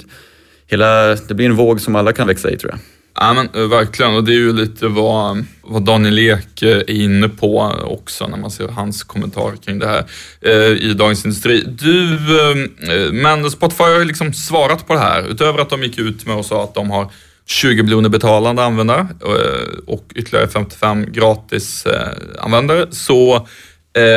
hela, 0.67 1.15
det 1.15 1.35
blir 1.35 1.47
en 1.47 1.57
våg 1.57 1.81
som 1.81 1.97
alla 1.97 2.13
kan 2.13 2.27
växa 2.27 2.51
i 2.51 2.57
tror 2.57 2.73
jag. 2.73 2.81
Ja 3.17 3.35
men 3.35 3.63
eh, 3.63 3.69
verkligen 3.69 4.15
och 4.15 4.25
det 4.25 4.33
är 4.33 4.39
ju 4.39 4.53
lite 4.53 4.89
vad, 4.89 5.45
vad 5.63 5.83
Daniel 5.83 6.19
Ek 6.19 6.63
är 6.63 6.91
inne 6.91 7.29
på 7.29 7.61
också 7.85 8.27
när 8.27 8.37
man 8.37 8.51
ser 8.51 8.69
hans 8.69 9.03
kommentarer 9.03 9.57
kring 9.57 9.79
det 9.79 9.87
här 9.87 10.05
eh, 10.41 10.91
i 10.91 10.95
Dagens 10.95 11.25
Industri. 11.25 11.65
Du, 11.67 12.15
eh, 12.41 12.95
eh, 12.95 13.13
men 13.13 13.51
Spotify 13.51 13.85
har 13.85 13.99
ju 13.99 14.05
liksom 14.05 14.33
svarat 14.33 14.87
på 14.87 14.93
det 14.93 14.99
här. 14.99 15.31
Utöver 15.31 15.59
att 15.59 15.71
de 15.71 15.83
gick 15.83 15.99
ut 15.99 16.27
med 16.27 16.37
och 16.37 16.47
sa 16.47 16.65
att 16.65 16.75
de 16.75 16.91
har 16.91 17.11
20 17.47 17.83
miljoner 17.83 18.09
betalande 18.09 18.65
användare 18.65 19.07
eh, 19.25 19.79
och 19.87 20.05
ytterligare 20.15 20.49
55 20.49 21.13
gratis 21.13 21.87
eh, 21.87 22.09
användare 22.39 22.87
så 22.91 23.49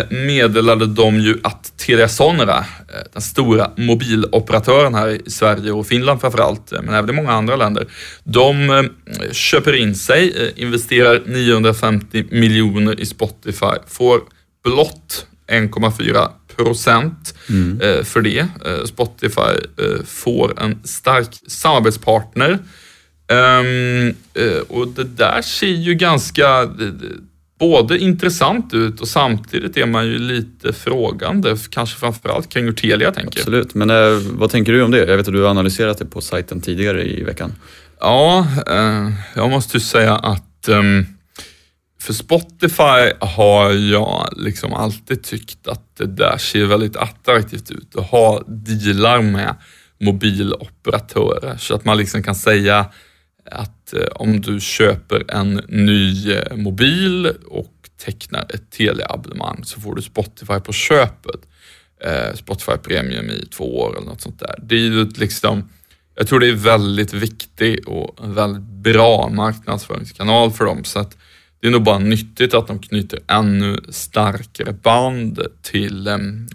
meddelade 0.09 0.85
de 0.85 1.19
ju 1.19 1.39
att 1.43 1.77
Telia 1.77 2.07
Sonera, 2.07 2.57
eh, 2.57 2.65
den 3.13 3.21
stora 3.21 3.71
mobiloperatören 3.75 4.95
här 4.95 5.09
i 5.27 5.29
Sverige 5.29 5.71
och 5.71 5.87
Finland 5.87 6.21
framförallt, 6.21 6.71
eh, 6.71 6.81
men 6.81 6.93
även 6.93 7.09
i 7.09 7.13
många 7.13 7.31
andra 7.31 7.55
länder, 7.55 7.87
de 8.23 8.89
köper 9.31 9.75
in 9.75 9.95
sig, 9.95 10.53
investerar 10.55 11.21
950 11.25 12.23
miljoner 12.31 12.99
i 12.99 13.05
Spotify, 13.05 13.75
får 13.87 14.21
blott 14.63 15.27
1,4 15.47 16.27
procent 16.55 17.35
mm. 17.49 18.05
för 18.05 18.21
det. 18.21 18.47
Spotify 18.85 19.53
får 20.05 20.61
en 20.61 20.79
stark 20.83 21.29
samarbetspartner 21.47 22.59
ehm, 23.31 24.15
och 24.67 24.87
det 24.87 25.03
där 25.03 25.41
ser 25.41 25.67
ju 25.67 25.93
ganska 25.93 26.69
både 27.59 27.99
intressant 27.99 28.73
ut 28.73 29.01
och 29.01 29.07
samtidigt 29.07 29.77
är 29.77 29.85
man 29.85 30.05
ju 30.05 30.19
lite 30.19 30.73
frågande, 30.73 31.57
kanske 31.69 31.99
framförallt 31.99 32.49
kring 32.49 32.65
hur 32.65 32.73
Telia 32.73 33.11
tänker. 33.11 33.39
Absolut, 33.39 33.73
men 33.73 33.89
eh, 33.89 34.19
vad 34.31 34.49
tänker 34.49 34.73
du 34.73 34.83
om 34.83 34.91
det? 34.91 34.97
Jag 34.97 35.17
vet 35.17 35.27
att 35.27 35.33
du 35.33 35.41
har 35.41 35.49
analyserat 35.49 35.97
det 35.97 36.05
på 36.05 36.21
sajten 36.21 36.61
tidigare 36.61 37.03
i 37.03 37.23
veckan. 37.23 37.53
Ja, 37.99 38.47
eh, 38.67 39.11
jag 39.35 39.49
måste 39.49 39.77
ju 39.77 39.81
säga 39.81 40.15
att 40.15 40.67
eh, 40.67 40.83
för 42.01 42.13
Spotify 42.13 43.11
har 43.19 43.71
jag 43.71 44.33
liksom 44.37 44.73
alltid 44.73 45.23
tyckt 45.23 45.67
att 45.67 45.97
det 45.97 46.05
där 46.05 46.37
ser 46.37 46.65
väldigt 46.65 46.95
attraktivt 46.95 47.71
ut 47.71 47.95
att 47.95 48.09
ha 48.09 48.43
dealar 48.47 49.21
med 49.21 49.55
mobiloperatörer 49.99 51.57
så 51.57 51.75
att 51.75 51.85
man 51.85 51.97
liksom 51.97 52.23
kan 52.23 52.35
säga 52.35 52.85
att 53.51 53.93
eh, 53.93 54.07
om 54.15 54.41
du 54.41 54.59
köper 54.59 55.31
en 55.31 55.61
ny 55.67 56.31
eh, 56.31 56.55
mobil 56.55 57.31
och 57.47 57.73
tecknar 58.05 58.45
ett 58.49 58.71
Telia-abonnemang 58.71 59.63
så 59.65 59.79
får 59.79 59.95
du 59.95 60.01
Spotify 60.01 60.59
på 60.59 60.73
köpet. 60.73 61.41
Eh, 62.03 62.35
Spotify 62.35 62.77
Premium 62.77 63.29
i 63.29 63.45
två 63.45 63.79
år 63.79 63.97
eller 63.97 64.07
något 64.07 64.21
sånt 64.21 64.39
där. 64.39 64.55
Det 64.63 64.75
är 64.75 64.79
ju 64.79 65.05
liksom, 65.05 65.69
jag 66.15 66.27
tror 66.27 66.39
det 66.39 66.47
är 66.47 66.53
väldigt 66.53 67.13
viktig 67.13 67.87
och 67.87 68.23
en 68.23 68.33
väldigt 68.33 68.63
bra 68.63 69.29
marknadsföringskanal 69.29 70.51
för 70.51 70.65
dem. 70.65 70.83
Så 70.83 70.99
att 70.99 71.17
det 71.61 71.67
är 71.67 71.71
nog 71.71 71.83
bara 71.83 71.99
nyttigt 71.99 72.53
att 72.53 72.67
de 72.67 72.79
knyter 72.79 73.19
ännu 73.27 73.79
starkare 73.89 74.73
band 74.73 75.41
till, 75.61 76.09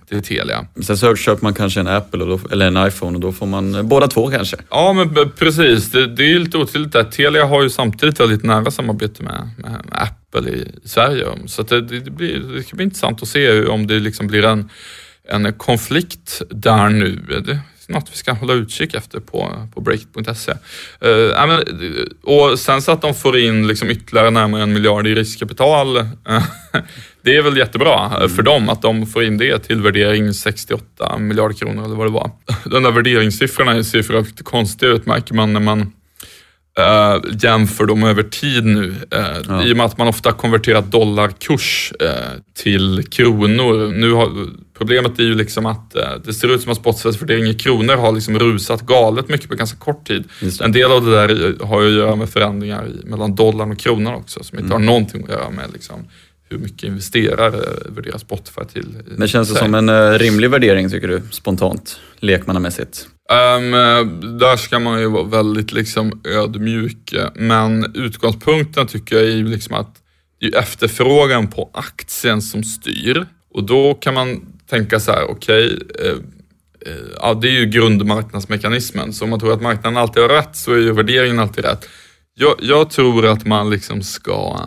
till 0.08 0.22
Telia. 0.22 0.66
Sen 0.82 0.96
så 0.96 1.16
köper 1.16 1.42
man 1.42 1.54
kanske 1.54 1.80
en 1.80 1.86
Apple 1.86 2.24
då, 2.24 2.40
eller 2.50 2.66
en 2.66 2.86
iPhone 2.86 3.14
och 3.14 3.20
då 3.20 3.32
får 3.32 3.46
man 3.46 3.74
eh, 3.74 3.82
båda 3.82 4.08
två 4.08 4.30
kanske. 4.30 4.56
Ja, 4.70 4.92
men 4.92 5.30
precis. 5.30 5.90
Det, 5.90 6.06
det 6.06 6.32
är 6.32 6.38
lite 6.38 6.58
otydligt 6.58 6.92
där. 6.92 7.04
Telia 7.04 7.44
har 7.44 7.62
ju 7.62 7.70
samtidigt 7.70 8.20
väldigt 8.20 8.42
nära 8.42 8.70
samarbete 8.70 9.22
med, 9.22 9.50
med, 9.56 9.70
med 9.70 10.02
Apple 10.02 10.50
i, 10.50 10.68
i, 10.84 10.88
Sverige. 10.88 11.26
Så 11.46 11.62
det, 11.62 11.80
det, 11.80 12.10
blir, 12.10 12.38
det 12.38 12.62
ska 12.62 12.76
bli 12.76 12.84
intressant 12.84 13.22
att 13.22 13.28
se 13.28 13.66
om 13.66 13.86
det 13.86 13.98
liksom 13.98 14.26
blir 14.26 14.44
en, 14.44 14.70
en 15.28 15.52
konflikt 15.52 16.42
där 16.50 16.88
nu. 16.88 17.20
Något 17.92 18.08
vi 18.12 18.16
ska 18.16 18.32
hålla 18.32 18.52
utkik 18.52 18.94
efter 18.94 19.20
på, 19.20 19.68
på 19.74 19.80
breakit.se. 19.80 20.52
Uh, 21.04 21.52
äh, 21.52 21.60
och 22.22 22.58
sen 22.58 22.82
så 22.82 22.92
att 22.92 23.02
de 23.02 23.14
får 23.14 23.38
in 23.38 23.66
liksom 23.66 23.90
ytterligare 23.90 24.30
närmare 24.30 24.62
en 24.62 24.72
miljard 24.72 25.06
i 25.06 25.14
riskkapital. 25.14 25.96
Uh, 25.96 26.04
det 27.22 27.36
är 27.36 27.42
väl 27.42 27.56
jättebra 27.56 28.12
mm. 28.16 28.28
för 28.28 28.42
dem 28.42 28.68
att 28.68 28.82
de 28.82 29.06
får 29.06 29.24
in 29.24 29.38
det 29.38 29.58
till 29.58 29.82
värdering 29.82 30.34
68 30.34 31.18
miljarder 31.18 31.54
kronor 31.54 31.84
eller 31.84 31.96
vad 31.96 32.06
det 32.06 32.12
var. 32.12 32.30
Den 32.64 32.82
där 32.82 32.90
värderingssiffrorna 32.90 33.84
ser 33.84 34.02
för 34.02 34.22
lite 34.22 34.42
konstiga 34.42 34.92
ut 34.92 35.06
märker 35.06 35.34
man 35.34 35.52
när 35.52 35.60
man 35.60 35.92
Uh, 36.78 37.36
jämför 37.42 37.86
dem 37.86 38.04
över 38.04 38.22
tid 38.22 38.64
nu. 38.64 38.88
Uh, 38.88 38.96
ja. 39.48 39.62
I 39.62 39.72
och 39.72 39.76
med 39.76 39.86
att 39.86 39.98
man 39.98 40.08
ofta 40.08 40.32
konverterat 40.32 40.90
dollarkurs 40.90 41.92
uh, 42.02 42.08
till 42.54 43.06
kronor. 43.10 43.92
Nu 43.92 44.12
har, 44.12 44.48
problemet 44.82 45.18
är 45.18 45.22
ju 45.22 45.34
liksom 45.34 45.66
att 45.66 45.96
det 46.24 46.34
ser 46.34 46.54
ut 46.54 46.62
som 46.62 46.72
att 46.72 46.78
Spotifys 46.78 47.22
värdering 47.22 47.46
i 47.46 47.54
kronor 47.54 47.96
har 47.96 48.12
liksom 48.12 48.38
rusat 48.38 48.80
galet 48.80 49.28
mycket 49.28 49.48
på 49.48 49.54
ganska 49.54 49.78
kort 49.78 50.06
tid. 50.06 50.24
En 50.60 50.72
del 50.72 50.92
av 50.92 51.04
det 51.04 51.10
där 51.10 51.56
har 51.64 51.82
ju 51.82 51.88
att 51.88 51.94
göra 51.94 52.16
med 52.16 52.30
förändringar 52.30 52.88
mellan 53.04 53.34
dollarn 53.34 53.70
och 53.70 53.78
kronan 53.78 54.14
också 54.14 54.44
som 54.44 54.58
inte 54.58 54.74
mm. 54.74 54.80
har 54.80 54.92
någonting 54.92 55.22
att 55.24 55.30
göra 55.30 55.50
med 55.50 55.72
liksom, 55.72 56.04
hur 56.50 56.58
mycket 56.58 56.82
investerare 56.82 57.60
värderar 57.88 58.18
Spotify 58.18 58.60
till. 58.72 58.86
Men 59.16 59.28
känns 59.28 59.48
det 59.48 59.54
sig. 59.54 59.64
som 59.64 59.74
en 59.74 60.18
rimlig 60.18 60.50
värdering 60.50 60.90
tycker 60.90 61.08
du, 61.08 61.22
spontant, 61.30 62.00
lekmannamässigt? 62.20 63.06
Um, 63.32 63.70
där 64.38 64.56
ska 64.56 64.78
man 64.78 65.00
ju 65.00 65.06
vara 65.06 65.24
väldigt 65.24 65.72
liksom 65.72 66.20
ödmjuk. 66.24 67.14
Men 67.34 67.92
utgångspunkten 67.94 68.86
tycker 68.86 69.16
jag 69.16 69.24
är 69.24 69.36
ju 69.36 69.48
liksom 69.48 69.74
att 69.74 69.96
det 70.40 70.46
är 70.46 70.58
efterfrågan 70.58 71.48
på 71.48 71.70
aktien 71.72 72.42
som 72.42 72.64
styr. 72.64 73.26
Och 73.54 73.64
då 73.64 73.94
kan 73.94 74.14
man 74.14 74.51
tänka 74.72 75.00
så 75.00 75.12
här, 75.12 75.30
okej, 75.30 75.76
okay, 75.76 76.08
eh, 76.08 76.16
eh, 76.86 77.06
ja, 77.20 77.34
det 77.34 77.48
är 77.48 77.52
ju 77.52 77.66
grundmarknadsmekanismen. 77.66 79.12
Så 79.12 79.24
om 79.24 79.30
man 79.30 79.40
tror 79.40 79.52
att 79.52 79.62
marknaden 79.62 79.96
alltid 79.96 80.22
har 80.22 80.28
rätt 80.28 80.56
så 80.56 80.72
är 80.72 80.78
ju 80.78 80.92
värderingen 80.92 81.38
alltid 81.38 81.64
rätt. 81.64 81.88
Jag, 82.34 82.54
jag 82.60 82.90
tror 82.90 83.26
att 83.26 83.46
man 83.46 83.70
liksom 83.70 84.02
ska 84.02 84.60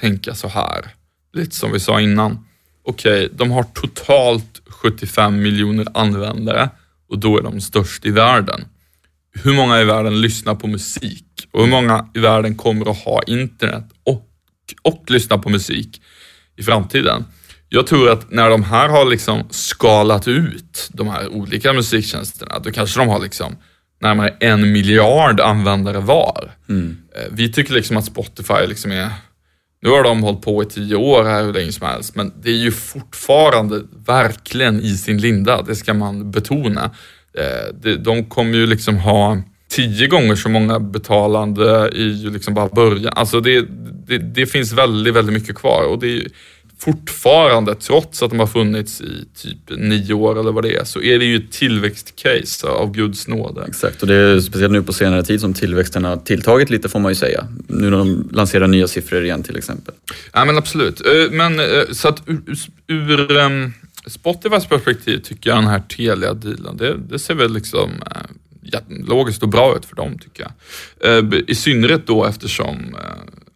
tänka 0.00 0.34
så 0.34 0.48
här, 0.48 0.86
lite 1.32 1.56
som 1.56 1.72
vi 1.72 1.80
sa 1.80 2.00
innan. 2.00 2.46
Okej, 2.84 3.24
okay, 3.24 3.36
de 3.36 3.50
har 3.50 3.62
totalt 3.62 4.62
75 4.66 5.42
miljoner 5.42 5.86
användare 5.94 6.70
och 7.08 7.18
då 7.18 7.38
är 7.38 7.42
de 7.42 7.60
störst 7.60 8.06
i 8.06 8.10
världen. 8.10 8.64
Hur 9.42 9.54
många 9.54 9.80
i 9.80 9.84
världen 9.84 10.20
lyssnar 10.20 10.54
på 10.54 10.66
musik 10.66 11.48
och 11.50 11.60
hur 11.60 11.70
många 11.70 12.08
i 12.14 12.18
världen 12.18 12.54
kommer 12.56 12.90
att 12.90 13.04
ha 13.04 13.22
internet 13.22 13.84
och, 14.04 14.28
och 14.82 15.04
lyssna 15.08 15.38
på 15.38 15.48
musik 15.48 16.02
i 16.56 16.62
framtiden? 16.62 17.24
Jag 17.74 17.86
tror 17.86 18.10
att 18.10 18.30
när 18.30 18.50
de 18.50 18.62
här 18.62 18.88
har 18.88 19.04
liksom 19.04 19.42
skalat 19.50 20.28
ut 20.28 20.88
de 20.92 21.08
här 21.08 21.28
olika 21.28 21.72
musiktjänsterna, 21.72 22.58
då 22.58 22.70
kanske 22.70 23.00
de 23.00 23.08
har 23.08 23.20
liksom 23.20 23.56
närmare 24.00 24.34
en 24.40 24.72
miljard 24.72 25.40
användare 25.40 26.00
var. 26.00 26.50
Mm. 26.68 26.96
Eh, 27.16 27.22
vi 27.30 27.52
tycker 27.52 27.74
liksom 27.74 27.96
att 27.96 28.04
Spotify 28.04 28.66
liksom 28.66 28.92
är 28.92 29.10
nu 29.82 29.90
har 29.90 30.02
de 30.02 30.22
hållit 30.22 30.42
på 30.42 30.62
i 30.62 30.66
tio 30.66 30.96
år 30.96 31.24
här 31.24 31.44
hur 31.44 31.52
länge 31.52 31.72
som 31.72 31.86
helst, 31.86 32.16
men 32.16 32.32
det 32.42 32.50
är 32.50 32.56
ju 32.56 32.70
fortfarande 32.70 33.82
verkligen 34.06 34.80
i 34.80 34.96
sin 34.96 35.20
linda. 35.20 35.62
Det 35.62 35.74
ska 35.74 35.94
man 35.94 36.30
betona. 36.30 36.90
Eh, 37.38 37.94
de 37.98 38.24
kommer 38.24 38.54
ju 38.54 38.66
liksom 38.66 38.96
ha 38.96 39.42
tio 39.70 40.06
gånger 40.06 40.34
så 40.34 40.48
många 40.48 40.80
betalande 40.80 41.90
i 41.94 42.12
liksom 42.14 42.54
bara 42.54 42.68
början. 42.68 43.12
Alltså 43.16 43.40
det, 43.40 43.66
det, 44.06 44.18
det 44.18 44.46
finns 44.46 44.72
väldigt, 44.72 45.14
väldigt 45.14 45.34
mycket 45.34 45.56
kvar 45.56 45.82
och 45.82 45.98
det 45.98 46.16
är 46.16 46.26
fortfarande, 46.84 47.74
trots 47.74 48.22
att 48.22 48.30
de 48.30 48.40
har 48.40 48.46
funnits 48.46 49.00
i 49.00 49.24
typ 49.42 49.78
nio 49.78 50.14
år 50.14 50.40
eller 50.40 50.52
vad 50.52 50.64
det 50.64 50.76
är, 50.76 50.84
så 50.84 51.02
är 51.02 51.18
det 51.18 51.24
ju 51.24 51.36
ett 51.36 51.52
tillväxtcase 51.52 52.66
av 52.66 52.92
Guds 52.92 53.28
nåde. 53.28 53.64
Exakt, 53.68 54.02
och 54.02 54.08
det 54.08 54.14
är 54.14 54.40
speciellt 54.40 54.72
nu 54.72 54.82
på 54.82 54.92
senare 54.92 55.22
tid 55.22 55.40
som 55.40 55.54
tillväxten 55.54 56.04
har 56.04 56.16
tilltagit 56.16 56.70
lite 56.70 56.88
får 56.88 56.98
man 56.98 57.10
ju 57.10 57.14
säga. 57.14 57.46
Nu 57.66 57.90
när 57.90 57.98
de 57.98 58.28
lanserar 58.32 58.66
nya 58.66 58.88
siffror 58.88 59.24
igen 59.24 59.42
till 59.42 59.56
exempel. 59.56 59.94
Ja 60.32 60.44
men 60.44 60.58
absolut. 60.58 61.06
Eh, 61.06 61.30
men 61.30 61.60
eh, 61.60 61.66
så 61.92 62.08
att 62.08 62.22
ur, 62.26 62.42
ur 62.86 63.36
um, 63.36 63.72
Spotifys 64.06 64.66
perspektiv 64.66 65.18
tycker 65.18 65.50
jag 65.50 65.58
den 65.58 65.66
här 65.66 65.82
Telia-dealen, 65.88 66.76
det, 66.76 66.96
det, 66.96 67.18
ser 67.18 67.34
väl 67.34 67.52
liksom 67.52 67.90
uh, 67.90 69.06
logiskt 69.06 69.42
och 69.42 69.48
bra 69.48 69.76
ut 69.76 69.84
för 69.84 69.96
dem 69.96 70.18
tycker 70.18 70.42
jag. 70.42 70.52
I 71.46 71.54
synnerhet 71.54 72.06
då 72.06 72.24
eftersom 72.24 72.96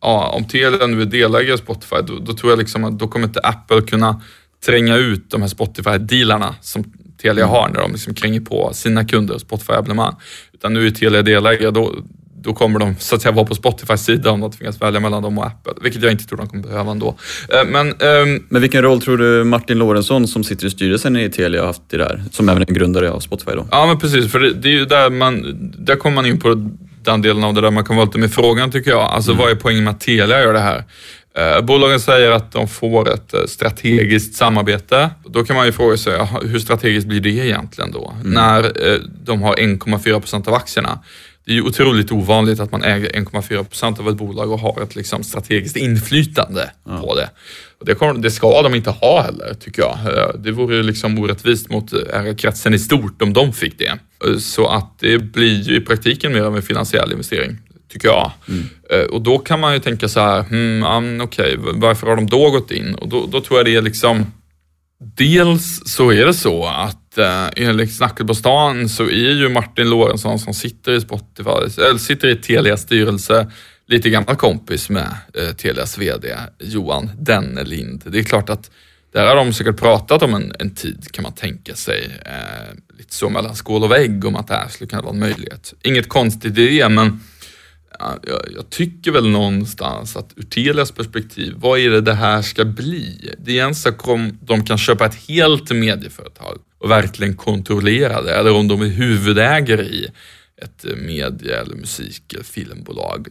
ja, 0.00 0.28
om 0.28 0.44
Telia 0.44 0.86
nu 0.86 1.02
är 1.02 1.06
delägare 1.06 1.54
i 1.54 1.58
Spotify, 1.58 1.96
då, 2.06 2.18
då, 2.18 2.32
tror 2.32 2.52
jag 2.52 2.58
liksom 2.58 2.84
att 2.84 2.98
då 2.98 3.08
kommer 3.08 3.26
inte 3.26 3.40
Apple 3.40 3.80
kunna 3.80 4.22
tränga 4.66 4.96
ut 4.96 5.30
de 5.30 5.42
här 5.42 5.48
Spotify-dealarna 5.48 6.54
som 6.60 6.84
Telia 7.22 7.44
mm. 7.44 7.56
har 7.56 7.68
när 7.68 7.80
de 7.80 7.92
liksom 7.92 8.14
kränger 8.14 8.40
på 8.40 8.70
sina 8.72 9.04
kunder 9.04 9.38
Spotify-abonnemang. 9.38 10.14
Utan 10.52 10.74
nu 10.74 10.86
är 10.86 10.90
Telia 10.90 11.22
delägare, 11.22 11.70
då, 11.70 11.94
då 12.42 12.54
kommer 12.54 12.78
de 12.78 12.94
så 12.98 13.14
att 13.14 13.22
säga 13.22 13.32
vara 13.32 13.46
på 13.46 13.54
Spotifys 13.54 14.04
sida 14.04 14.30
om 14.30 14.40
de 14.40 14.52
tvingas 14.52 14.82
välja 14.82 15.00
mellan 15.00 15.22
dem 15.22 15.38
och 15.38 15.46
Apple, 15.46 15.72
vilket 15.82 16.02
jag 16.02 16.12
inte 16.12 16.24
tror 16.24 16.38
de 16.38 16.48
kommer 16.48 16.62
behöva 16.62 16.90
ändå. 16.90 17.16
Eh, 17.48 17.70
men, 17.70 17.86
um, 17.88 18.46
Men 18.48 18.62
vilken 18.62 18.82
roll 18.82 19.00
tror 19.00 19.18
du 19.18 19.44
Martin 19.44 19.78
Lorentzon 19.78 20.28
som 20.28 20.44
sitter 20.44 20.66
i 20.66 20.70
styrelsen 20.70 21.16
i 21.16 21.30
Telia 21.30 21.60
har 21.60 21.66
haft 21.66 21.94
i 21.94 21.96
det 21.96 22.04
här? 22.04 22.24
Som 22.30 22.48
även 22.48 22.62
är 22.62 22.66
grundare 22.66 23.10
av 23.10 23.20
Spotify 23.20 23.50
då? 23.50 23.66
Ja 23.70 23.86
men 23.86 23.98
precis, 23.98 24.32
för 24.32 24.40
det, 24.40 24.52
det 24.52 24.68
är 24.68 24.72
ju 24.72 24.84
där 24.84 25.10
man, 25.10 25.58
där 25.78 25.96
kommer 25.96 26.14
man 26.14 26.26
in 26.26 26.40
på 26.40 26.70
den 27.06 27.22
delen 27.22 27.44
av 27.44 27.54
det 27.54 27.60
där 27.60 27.70
man 27.70 27.84
kan 27.84 27.96
vara 27.96 28.06
lite 28.06 28.18
med 28.18 28.32
frågan 28.32 28.70
tycker 28.70 28.90
jag. 28.90 29.02
Alltså 29.02 29.30
mm. 29.30 29.42
vad 29.42 29.50
är 29.50 29.54
poängen 29.54 29.84
med 29.84 29.90
att 29.90 30.00
Telia 30.00 30.40
gör 30.40 30.52
det 30.52 30.60
här? 30.60 30.84
Eh, 31.38 31.60
bolagen 31.60 32.00
säger 32.00 32.30
att 32.30 32.52
de 32.52 32.68
får 32.68 33.12
ett 33.12 33.34
eh, 33.34 33.40
strategiskt 33.46 34.34
samarbete. 34.34 35.10
Då 35.24 35.44
kan 35.44 35.56
man 35.56 35.66
ju 35.66 35.72
fråga 35.72 35.96
sig, 35.96 36.28
hur 36.42 36.58
strategiskt 36.58 37.06
blir 37.06 37.20
det 37.20 37.28
egentligen 37.28 37.92
då? 37.92 38.14
Mm. 38.20 38.32
När 38.32 38.92
eh, 38.92 38.98
de 39.24 39.42
har 39.42 39.54
1,4 39.54 40.20
procent 40.20 40.48
av 40.48 40.54
aktierna. 40.54 40.98
Det 41.46 41.52
är 41.52 41.54
ju 41.54 41.62
otroligt 41.62 42.12
ovanligt 42.12 42.60
att 42.60 42.72
man 42.72 42.82
äger 42.82 43.10
1,4 43.10 43.64
procent 43.64 44.00
av 44.00 44.08
ett 44.08 44.16
bolag 44.16 44.52
och 44.52 44.60
har 44.60 44.82
ett 44.82 44.96
liksom 44.96 45.22
strategiskt 45.22 45.76
inflytande 45.76 46.70
ja. 46.84 47.00
på 47.00 47.14
det. 47.14 47.30
Och 47.80 47.86
det, 47.86 47.94
kommer, 47.94 48.14
det, 48.22 48.30
ska 48.30 48.62
de 48.62 48.74
inte 48.74 48.90
ha 48.90 49.22
heller, 49.22 49.54
tycker 49.54 49.82
jag. 49.82 49.98
Det 50.38 50.52
vore 50.52 50.82
liksom 50.82 51.18
orättvist 51.18 51.70
mot 51.70 51.92
ägarkretsen 51.92 52.74
i 52.74 52.78
stort 52.78 53.22
om 53.22 53.32
de 53.32 53.52
fick 53.52 53.78
det. 53.78 53.98
Så 54.40 54.68
att 54.68 54.98
det 54.98 55.18
blir 55.18 55.62
ju 55.62 55.76
i 55.76 55.80
praktiken 55.80 56.32
mer 56.32 56.42
av 56.42 56.56
en 56.56 56.62
finansiell 56.62 57.12
investering 57.12 57.58
tycker 57.88 58.08
jag. 58.08 58.32
Mm. 58.48 58.64
Eh, 58.90 59.06
och 59.06 59.22
då 59.22 59.38
kan 59.38 59.60
man 59.60 59.74
ju 59.74 59.80
tänka 59.80 60.08
så 60.08 60.20
här, 60.20 60.42
hmm, 60.42 61.20
okej, 61.20 61.58
okay, 61.58 61.72
varför 61.74 62.06
har 62.06 62.16
de 62.16 62.26
då 62.26 62.50
gått 62.50 62.70
in? 62.70 62.94
Och 62.94 63.08
då, 63.08 63.26
då, 63.26 63.40
tror 63.40 63.58
jag 63.58 63.66
det 63.66 63.76
är 63.76 63.82
liksom, 63.82 64.32
dels 65.16 65.82
så 65.86 66.12
är 66.12 66.26
det 66.26 66.34
så 66.34 66.66
att 66.66 67.05
eh, 67.18 67.48
enligt 67.56 67.96
Snacket 67.96 68.26
på 68.26 68.34
stan 68.34 68.88
så 68.88 69.02
är 69.02 69.32
ju 69.32 69.48
Martin 69.48 69.90
Lorentzon 69.90 70.38
som 70.38 70.54
sitter 70.54 70.92
i 70.92 71.00
Spotify, 71.00 71.82
eller 71.82 71.98
sitter 71.98 72.28
i 72.28 72.36
Telias 72.36 72.82
styrelse, 72.82 73.52
lite 73.86 74.10
gammal 74.10 74.36
kompis 74.36 74.90
med 74.90 75.08
eh, 75.34 75.54
Telias 75.56 75.98
VD 75.98 76.36
Johan 76.58 77.10
Dennelind. 77.18 78.02
Det 78.06 78.18
är 78.18 78.22
klart 78.22 78.50
att 78.50 78.70
där 79.12 79.26
har 79.26 79.36
de 79.36 79.52
säkert 79.52 79.76
pratat 79.76 80.22
om 80.22 80.34
en, 80.34 80.52
en 80.58 80.74
tid 80.74 81.12
kan 81.12 81.22
man 81.22 81.32
tänka 81.32 81.74
sig. 81.74 82.20
Eh, 82.24 82.96
lite 82.98 83.14
så 83.14 83.28
mellan 83.28 83.56
skål 83.56 83.84
och 83.84 83.90
vägg 83.90 84.24
om 84.24 84.36
att 84.36 84.48
det 84.48 84.54
här 84.54 84.68
skulle 84.68 84.88
kunna 84.88 85.02
vara 85.02 85.12
en 85.12 85.20
möjlighet. 85.20 85.74
Inget 85.82 86.08
konstigt 86.08 86.58
i 86.58 86.68
det 86.70 86.88
men 86.88 87.20
jag, 88.22 88.40
jag, 88.54 88.70
tycker 88.70 89.10
väl 89.10 89.28
någonstans 89.28 90.16
att 90.16 90.32
ur 90.36 90.42
Telias 90.42 90.92
perspektiv, 90.92 91.54
vad 91.56 91.78
är 91.78 91.90
det 91.90 92.00
det 92.00 92.14
här 92.14 92.42
ska 92.42 92.64
bli? 92.64 93.34
Det 93.38 93.58
är 93.58 93.64
en 93.64 93.74
sak 93.74 94.08
om 94.08 94.38
de 94.42 94.64
kan 94.64 94.78
köpa 94.78 95.06
ett 95.06 95.14
helt 95.14 95.70
medieföretag 95.70 96.58
och 96.78 96.90
verkligen 96.90 97.36
kontrollera 97.36 98.22
det, 98.22 98.34
eller 98.34 98.52
om 98.52 98.68
de 98.68 98.82
är 98.82 98.86
huvudägare 98.86 99.82
i 99.82 100.08
ett 100.62 100.84
medie 100.96 101.60
eller 101.60 101.76
musik 101.76 102.32
eller 102.32 102.44
filmbolag. 102.44 103.28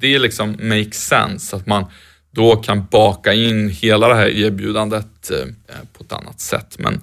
Det 0.00 0.18
liksom 0.18 0.50
makes 0.60 1.06
sense 1.06 1.56
att 1.56 1.66
man 1.66 1.84
då 2.30 2.56
kan 2.56 2.86
baka 2.90 3.32
in 3.32 3.68
hela 3.68 4.08
det 4.08 4.14
här 4.14 4.28
erbjudandet 4.28 5.30
eh, 5.30 5.76
på 5.92 6.04
ett 6.04 6.12
annat 6.12 6.40
sätt. 6.40 6.78
Men 6.78 7.00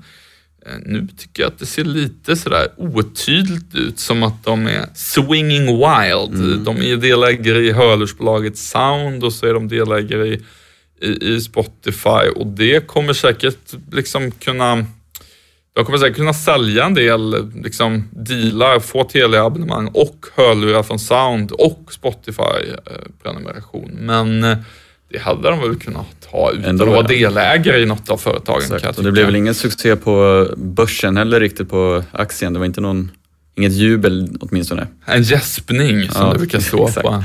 Eh, 0.68 0.78
nu 0.86 1.08
tycker 1.18 1.44
jag 1.44 1.48
att 1.48 1.60
det 1.60 1.66
ser 1.66 1.84
lite 1.84 2.36
sådär 2.36 2.68
otydligt 2.78 3.76
ut, 3.76 4.00
som 4.00 4.24
att 4.24 4.44
de 4.44 4.68
är 4.68 4.86
swinging 4.96 5.66
wild. 5.66 6.42
Mm. 6.44 6.64
De 6.64 6.78
är 6.78 6.98
delägare 6.98 7.60
i 7.60 7.72
hörlursbolaget 7.72 8.58
Sound 8.58 9.24
och 9.24 9.34
så 9.34 9.48
är 9.48 9.54
de 9.54 9.68
delägare 9.68 10.28
i, 10.28 10.42
i, 11.02 11.34
i, 11.34 11.42
Spotify 11.42 12.30
och 12.36 12.48
det 12.48 12.88
kommer 12.88 13.14
säkert 13.14 13.74
liksom 13.92 14.32
kunna 14.32 14.86
de 15.78 15.86
kommer 15.86 15.98
säkert 15.98 16.18
kunna 16.18 16.34
sälja 16.34 16.86
en 16.86 16.94
del 16.94 17.52
liksom, 17.64 18.04
dealar, 18.12 18.80
få 18.80 19.04
teleabonnemang 19.04 19.88
och 19.94 20.26
hörlurar 20.36 20.84
från 20.84 21.00
Sound 21.00 21.52
och 21.52 21.94
Spotify-prenumeration. 21.94 23.92
Men 24.00 24.44
eh, 24.44 24.58
det 25.10 25.20
hade 25.20 25.50
de 25.50 25.60
väl 25.60 25.76
kunnat 25.76 26.26
ha 26.26 26.52
utan 26.52 26.66
Ändå, 26.66 26.84
att 26.84 26.90
vara 26.90 27.08
delägare 27.08 27.82
i 27.82 27.86
något 27.86 28.10
av 28.10 28.18
företagen. 28.18 28.76
Exakt. 28.76 28.98
Och 28.98 29.04
det 29.04 29.12
blev 29.12 29.26
väl 29.26 29.36
ingen 29.36 29.56
succé 29.56 29.96
på 29.96 30.48
börsen 30.58 31.18
heller 31.18 31.40
riktigt 31.40 31.70
på 31.70 32.04
aktien. 32.12 32.54
Det 32.54 32.60
var 32.60 32.66
inte 32.66 32.82
någon, 32.82 33.12
inget 33.58 33.74
jubel 33.74 34.38
åtminstone. 34.40 34.88
En 35.06 35.24
gäspning 35.24 36.10
som 36.12 36.26
ja, 36.26 36.34
det 36.34 36.40
brukar 36.40 36.60
stå 36.60 36.88
på, 36.88 37.24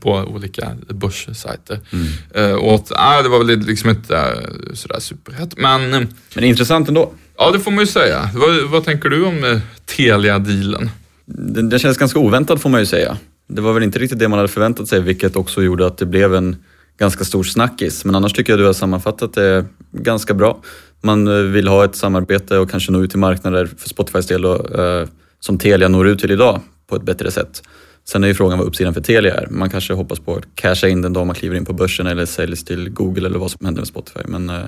på 0.00 0.12
olika 0.12 0.72
börssajter. 0.88 1.80
Mm. 1.92 2.50
Uh, 2.50 2.56
och 2.56 2.92
äh, 2.92 3.22
det 3.22 3.28
var 3.28 3.44
väl 3.44 3.58
liksom 3.58 3.90
inte 3.90 4.14
uh, 4.14 4.74
sådär 4.74 5.00
superhett. 5.00 5.58
Men, 5.58 6.08
Men 6.34 6.44
intressant 6.44 6.88
ändå. 6.88 7.12
Ja, 7.38 7.50
det 7.50 7.60
får 7.60 7.70
man 7.70 7.80
ju 7.80 7.86
säga. 7.86 8.30
Vad, 8.34 8.70
vad 8.70 8.84
tänker 8.84 9.08
du 9.08 9.24
om 9.24 9.44
uh, 9.44 9.58
Telia-dealen? 9.86 10.90
Den, 11.24 11.68
den 11.68 11.78
känns 11.78 11.98
ganska 11.98 12.18
oväntad 12.18 12.60
får 12.60 12.70
man 12.70 12.80
ju 12.80 12.86
säga. 12.86 13.18
Det 13.48 13.60
var 13.60 13.72
väl 13.72 13.82
inte 13.82 13.98
riktigt 13.98 14.18
det 14.18 14.28
man 14.28 14.38
hade 14.38 14.48
förväntat 14.48 14.88
sig, 14.88 15.00
vilket 15.00 15.36
också 15.36 15.62
gjorde 15.62 15.86
att 15.86 15.98
det 15.98 16.06
blev 16.06 16.34
en 16.34 16.56
ganska 16.98 17.24
stor 17.24 17.44
snackis. 17.44 18.04
Men 18.04 18.14
annars 18.14 18.32
tycker 18.32 18.52
jag 18.52 18.60
du 18.60 18.64
har 18.64 18.72
sammanfattat 18.72 19.34
det 19.34 19.64
ganska 19.92 20.34
bra. 20.34 20.60
Man 21.02 21.28
eh, 21.28 21.34
vill 21.34 21.68
ha 21.68 21.84
ett 21.84 21.96
samarbete 21.96 22.58
och 22.58 22.70
kanske 22.70 22.92
nå 22.92 23.02
ut 23.02 23.10
till 23.10 23.18
marknader 23.18 23.68
för 23.78 23.88
Spotifys 23.88 24.26
del 24.26 24.44
och, 24.44 24.78
eh, 24.78 25.08
som 25.40 25.58
Telia 25.58 25.88
når 25.88 26.08
ut 26.08 26.18
till 26.18 26.30
idag 26.30 26.60
på 26.86 26.96
ett 26.96 27.02
bättre 27.02 27.30
sätt. 27.30 27.62
Sen 28.08 28.24
är 28.24 28.28
ju 28.28 28.34
frågan 28.34 28.58
vad 28.58 28.66
uppsidan 28.66 28.94
för 28.94 29.00
Telia 29.00 29.34
är. 29.34 29.46
Man 29.50 29.70
kanske 29.70 29.92
hoppas 29.92 30.20
på 30.20 30.36
att 30.36 30.44
casha 30.54 30.88
in 30.88 31.02
den 31.02 31.12
dag 31.12 31.26
man 31.26 31.36
kliver 31.36 31.56
in 31.56 31.64
på 31.64 31.72
börsen 31.72 32.06
eller 32.06 32.26
säljs 32.26 32.64
till 32.64 32.90
Google 32.90 33.26
eller 33.26 33.38
vad 33.38 33.50
som 33.50 33.66
händer 33.66 33.80
med 33.80 33.88
Spotify. 33.88 34.20
Men 34.24 34.50
eh, 34.50 34.64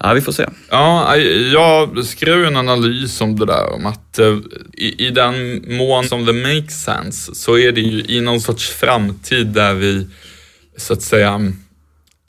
ja, 0.00 0.12
vi 0.12 0.20
får 0.20 0.32
se. 0.32 0.46
Ja, 0.70 1.16
jag 1.52 2.04
skrev 2.04 2.44
en 2.44 2.56
analys 2.56 3.20
om 3.20 3.38
det 3.38 3.46
där 3.46 3.72
om 3.72 3.86
att 3.86 4.18
eh, 4.18 4.38
i, 4.72 5.06
i 5.06 5.10
den 5.10 5.64
mån 5.76 6.04
som 6.04 6.24
det 6.24 6.32
makes 6.32 6.84
sense 6.84 7.34
så 7.34 7.58
är 7.58 7.72
det 7.72 7.80
ju 7.80 8.16
i 8.16 8.20
någon 8.20 8.40
sorts 8.40 8.70
framtid 8.70 9.46
där 9.46 9.74
vi 9.74 10.06
så 10.76 10.92
att 10.92 11.02
säga, 11.02 11.52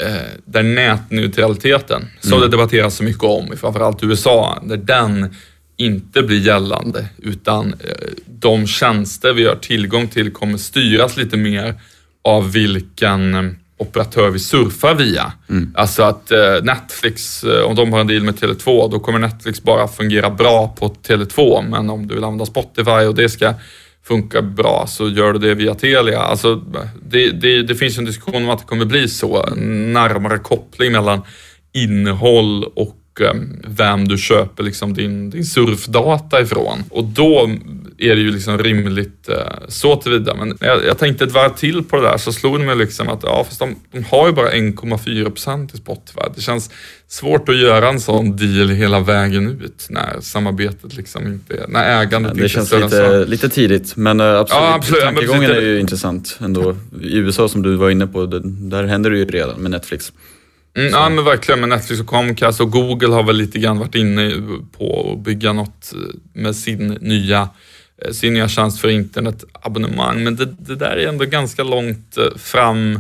eh, 0.04 0.32
där 0.46 0.64
nätneutraliteten, 0.64 2.08
som 2.20 2.34
mm. 2.34 2.42
det 2.42 2.58
debatteras 2.58 2.96
så 2.96 3.04
mycket 3.04 3.24
om 3.24 3.54
i 3.54 3.58
framförallt 3.58 4.04
USA, 4.04 4.64
där 4.64 4.78
den 4.78 5.36
inte 5.80 6.22
blir 6.22 6.40
gällande 6.40 7.06
utan 7.18 7.68
eh, 7.68 8.08
de 8.26 8.68
tjänster 8.68 9.34
vi 9.34 9.46
har 9.46 9.56
tillgång 9.56 10.08
till 10.08 10.32
kommer 10.32 10.58
styras 10.58 11.18
lite 11.18 11.38
mer 11.38 11.76
av 12.24 12.52
vilken 12.52 13.36
eh, 13.36 13.52
operatör 13.78 14.30
vi 14.30 14.40
surfar 14.40 14.96
via. 14.96 15.34
Mm. 15.50 15.74
Alltså 15.76 16.04
att 16.04 16.32
Netflix, 16.64 17.44
om 17.66 17.76
de 17.76 17.94
har 17.94 18.00
en 18.00 18.08
deal 18.08 18.24
med 18.24 18.36
Tele2, 18.36 18.92
då 18.92 19.00
kommer 19.00 19.20
Netflix 19.20 19.64
bara 19.64 19.88
fungera 19.88 20.30
bra 20.30 20.76
på 20.80 20.96
Tele2, 21.08 21.70
men 21.70 21.90
om 21.90 22.08
du 22.08 22.16
vill 22.16 22.24
använda 22.24 22.46
Spotify 22.46 22.92
och 22.92 23.16
det 23.16 23.30
ska 23.30 23.54
funkar 24.10 24.42
bra 24.42 24.86
så 24.88 25.10
gör 25.10 25.34
du 25.34 25.40
det 25.40 25.56
via 25.56 25.76
Telia. 25.76 26.20
Alltså, 26.20 26.56
det, 27.10 27.32
det, 27.32 27.64
det 27.64 27.76
finns 27.76 27.98
en 27.98 28.06
diskussion 28.06 28.44
om 28.44 28.50
att 28.50 28.60
det 28.60 28.66
kommer 28.66 28.86
bli 28.86 29.08
så. 29.08 29.46
Närmare 29.56 30.38
koppling 30.38 30.92
mellan 30.92 31.22
innehåll 31.74 32.64
och 32.64 32.96
vem 33.68 34.08
du 34.08 34.18
köper 34.18 34.64
liksom 34.64 34.94
din, 34.94 35.30
din 35.30 35.46
surfdata 35.46 36.42
ifrån. 36.42 36.84
Och 36.90 37.04
då 37.04 37.50
är 38.00 38.16
det 38.16 38.22
ju 38.22 38.32
liksom 38.32 38.58
rimligt 38.58 39.30
uh, 39.30 39.36
så 39.68 39.96
tillvida. 39.96 40.36
Men 40.36 40.58
jag, 40.60 40.86
jag 40.86 40.98
tänkte 40.98 41.24
ett 41.24 41.32
varv 41.32 41.56
till 41.56 41.84
på 41.84 41.96
det 41.96 42.02
där 42.02 42.18
så 42.18 42.32
slog 42.32 42.60
det 42.60 42.66
mig 42.66 42.76
liksom 42.76 43.10
att 43.10 43.20
ja, 43.24 43.44
fast 43.44 43.60
de, 43.60 43.76
de 43.92 44.04
har 44.04 44.28
ju 44.28 44.34
bara 44.34 44.52
1,4 44.52 45.30
procent 45.30 45.74
i 45.74 45.78
Spotify. 45.78 46.22
Det 46.36 46.42
känns 46.42 46.72
svårt 47.08 47.50
att 47.50 47.58
göra 47.58 47.90
en 47.90 48.00
sån 48.00 48.38
deal 48.38 48.70
hela 48.70 49.00
vägen 49.00 49.62
ut 49.62 49.88
när 49.90 50.22
samarbetet 50.22 50.96
liksom 50.96 51.28
inte 51.28 51.58
är, 51.58 51.68
när 51.68 52.02
ägandet 52.02 52.34
ja, 52.36 52.44
det 52.44 52.50
känns 52.50 52.72
lite, 52.72 53.26
lite 53.26 53.50
tidigt 53.50 53.96
men 53.96 54.22
uh, 54.22 54.28
absolut, 54.28 54.64
ja, 54.64 54.76
absolut 54.76 55.04
tankegången 55.04 55.52
är 55.52 55.62
ju 55.62 55.80
intressant 55.80 56.38
ändå. 56.42 56.76
I 57.02 57.18
USA 57.18 57.50
som 57.50 57.62
du 57.62 57.76
var 57.76 57.90
inne 57.90 58.08
på, 58.08 58.26
där 58.26 58.84
händer 58.84 59.10
det 59.10 59.18
ju 59.18 59.26
redan 59.26 59.60
med 59.60 59.72
Netflix. 59.72 60.14
Mm, 60.80 60.94
ja 60.94 61.10
men 61.10 61.26
verkligen 61.26 61.60
med 61.60 61.70
Netflix 61.70 62.02
och 62.02 62.08
Comcast 62.08 62.62
och 62.62 62.72
Google 62.72 63.08
har 63.08 63.24
väl 63.24 63.36
lite 63.36 63.60
grann 63.60 63.80
varit 63.80 63.96
inne 63.96 64.32
på 64.78 65.12
att 65.14 65.24
bygga 65.24 65.54
något 65.54 65.94
med 66.34 66.56
sin 66.56 66.88
nya 66.88 67.50
Eh, 68.06 68.12
sin 68.12 68.34
nya 68.34 68.48
tjänst 68.48 68.80
för 68.80 68.90
internetabonnemang. 68.90 70.24
Men 70.24 70.36
det, 70.36 70.46
det, 70.46 70.76
där 70.76 70.98
är 70.98 71.08
ändå 71.08 71.26
ganska 71.26 71.64
långt 71.64 72.18
eh, 72.18 72.38
fram, 72.38 73.00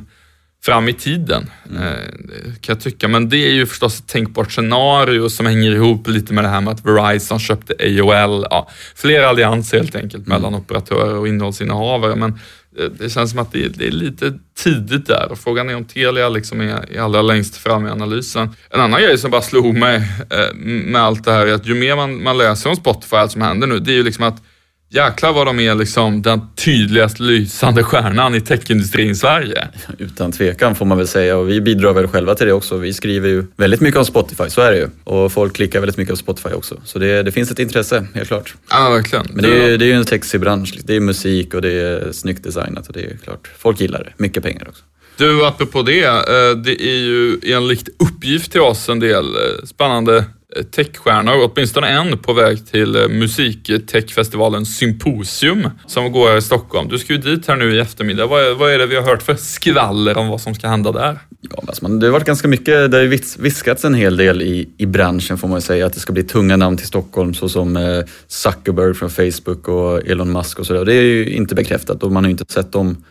fram 0.63 0.89
i 0.89 0.93
tiden, 0.93 1.49
mm. 1.69 1.83
Eh, 1.83 2.53
kan 2.61 2.75
jag 2.75 2.81
tycka. 2.81 3.07
Men 3.07 3.29
det 3.29 3.37
är 3.37 3.51
ju 3.51 3.65
förstås 3.65 3.99
ett 3.99 4.07
tänkbart 4.07 4.51
scenario 4.51 5.29
som 5.29 5.45
hänger 5.45 5.71
ihop 5.71 6.07
lite 6.07 6.33
med 6.33 6.43
det 6.43 6.47
här 6.47 6.61
med 6.61 6.73
att 6.73 6.85
Verizon 6.85 7.39
köpte 7.39 7.73
AOL. 7.79 8.45
Ja, 8.49 8.69
flera 8.95 9.29
allianser 9.29 9.77
helt 9.77 9.95
enkelt 9.95 10.27
mm. 10.27 10.41
mellan 10.41 10.55
operatörer 10.55 11.15
och 11.15 11.27
innehållsinnehavare. 11.27 12.15
Men 12.15 12.39
Eh, 12.77 12.85
det 12.85 13.09
känns 13.09 13.31
som 13.31 13.39
att 13.39 13.51
det 13.51 13.65
är, 13.65 13.69
det 13.69 13.87
är, 13.87 13.91
lite 13.91 14.33
tidigt 14.57 15.07
där 15.07 15.27
och 15.31 15.39
frågan 15.39 15.69
är 15.69 15.75
om 15.75 15.85
Telia 15.85 16.29
liksom 16.29 16.61
är, 16.61 16.91
är 16.91 17.01
allra 17.01 17.21
längst 17.21 17.57
fram 17.57 17.87
i 17.87 17.89
analysen. 17.89 18.49
En 18.69 18.81
annan 18.81 19.01
grej 19.01 19.17
som 19.17 19.31
bara 19.31 19.41
slog 19.41 19.77
mig 19.77 19.95
eh, 20.29 20.55
med 20.63 21.01
allt 21.01 21.23
det 21.23 21.31
här 21.31 21.47
är 21.47 21.53
att 21.53 21.67
ju 21.67 21.75
mer 21.75 21.95
man, 21.95 22.23
man 22.23 22.37
läser 22.37 22.69
om 22.69 22.75
Spotify, 22.75 23.15
allt 23.15 23.31
som 23.31 23.41
händer 23.41 23.67
nu, 23.67 23.79
det 23.79 23.91
är 23.91 23.95
ju 23.95 24.03
liksom 24.03 24.23
att 24.23 24.43
Jäklar 24.91 25.33
vad 25.33 25.47
de 25.47 25.59
är 25.59 25.75
liksom 25.75 26.21
den 26.21 26.41
tydligast 26.55 27.19
lysande 27.19 27.83
stjärnan 27.83 28.35
i 28.35 28.41
techindustrin 28.41 29.09
i 29.11 29.15
Sverige. 29.15 29.67
Utan 29.97 30.31
tvekan 30.31 30.75
får 30.75 30.85
man 30.85 30.97
väl 30.97 31.07
säga 31.07 31.37
och 31.37 31.49
vi 31.49 31.61
bidrar 31.61 31.93
väl 31.93 32.07
själva 32.07 32.35
till 32.35 32.47
det 32.47 32.53
också. 32.53 32.77
Vi 32.77 32.93
skriver 32.93 33.29
ju 33.29 33.43
väldigt 33.57 33.81
mycket 33.81 33.97
om 33.99 34.05
Spotify, 34.05 34.43
så 34.49 34.61
är 34.61 34.71
det 34.71 34.77
ju. 34.77 34.87
Och 35.03 35.31
folk 35.31 35.55
klickar 35.55 35.79
väldigt 35.79 35.97
mycket 35.97 36.11
på 36.13 36.15
Spotify 36.17 36.49
också. 36.49 36.81
Så 36.83 36.99
det, 36.99 37.23
det 37.23 37.31
finns 37.31 37.51
ett 37.51 37.59
intresse, 37.59 38.07
helt 38.13 38.27
klart. 38.27 38.55
Ja, 38.69 38.89
verkligen. 38.89 39.25
Men 39.33 39.43
det 39.43 39.63
är, 39.63 39.77
det 39.77 39.85
är 39.85 39.87
ju 39.87 39.93
en 39.93 40.05
sexig 40.05 40.41
bransch. 40.41 40.79
Det 40.83 40.95
är 40.95 40.99
musik 40.99 41.53
och 41.53 41.61
det 41.61 41.71
är 41.71 42.11
snyggt 42.11 42.43
designat 42.43 42.87
och 42.87 42.93
det 42.93 43.03
är 43.05 43.17
klart, 43.23 43.49
folk 43.57 43.81
gillar 43.81 44.03
det. 44.03 44.23
Mycket 44.23 44.43
pengar 44.43 44.67
också. 44.69 44.83
Du, 45.17 45.45
apropå 45.45 45.81
det. 45.81 46.03
eh, 46.05 46.57
Det 46.63 46.81
är 46.83 46.97
ju 46.97 47.39
enligt 47.43 47.89
uppgift 47.99 48.51
till 48.51 48.61
oss 48.61 48.89
en 48.89 48.99
del 48.99 49.25
eh, 49.25 49.65
spännande 49.65 50.25
techstjärna, 50.55 50.71
techstjärnor, 50.71 51.51
åtminstone 51.53 51.87
en 51.87 52.17
på 52.17 52.33
väg 52.33 52.67
till 52.67 52.95
eh, 52.95 53.07
musiktechfestivalen 53.07 54.65
Symposium 54.65 55.69
som 55.87 56.11
går 56.11 56.29
här 56.29 56.37
i 56.37 56.41
Stockholm. 56.41 56.89
Du 56.89 56.99
ska 56.99 57.13
ju 57.13 57.19
dit 57.19 57.47
här 57.47 57.55
nu 57.55 57.75
i 57.75 57.79
eftermiddag. 57.79 58.25
Vad 58.25 58.43
är, 58.43 58.53
vad 58.53 58.73
är 58.73 58.77
det 58.77 58.85
vi 58.85 58.95
har 58.95 59.03
hört 59.03 59.23
för 59.23 59.35
skvaller 59.35 60.17
om 60.17 60.27
vad 60.27 60.41
som 60.41 60.55
ska 60.55 60.67
hända 60.67 60.91
där? 60.91 61.19
Ja, 61.41 61.63
alltså 61.67 61.83
man, 61.83 61.99
det 61.99 62.07
har 62.07 62.11
varit 62.11 62.25
ganska 62.25 62.47
mycket, 62.47 62.91
det 62.91 62.97
har 62.97 63.03
ju 63.03 63.19
viskats 63.39 63.85
en 63.85 63.93
hel 63.93 64.17
del 64.17 64.41
i, 64.41 64.69
i 64.77 64.85
branschen 64.85 65.37
får 65.37 65.47
man 65.47 65.57
ju 65.57 65.61
säga, 65.61 65.85
att 65.85 65.93
det 65.93 65.99
ska 65.99 66.13
bli 66.13 66.23
tunga 66.23 66.57
namn 66.57 66.77
till 66.77 66.87
Stockholm 66.87 67.33
såsom 67.33 67.77
eh, 67.77 68.03
Zuckerberg 68.27 68.93
från 68.93 69.09
Facebook 69.09 69.67
och 69.67 70.07
Elon 70.07 70.31
Musk 70.31 70.59
och 70.59 70.65
sådär. 70.65 70.85
Det 70.85 70.93
är 70.93 71.01
ju 71.01 71.29
inte 71.29 71.55
bekräftat 71.55 72.03
och 72.03 72.11
man 72.11 72.23
har 72.23 72.29
ju 72.29 72.31
inte 72.31 72.53
sett 72.53 72.71
dem 72.71 73.03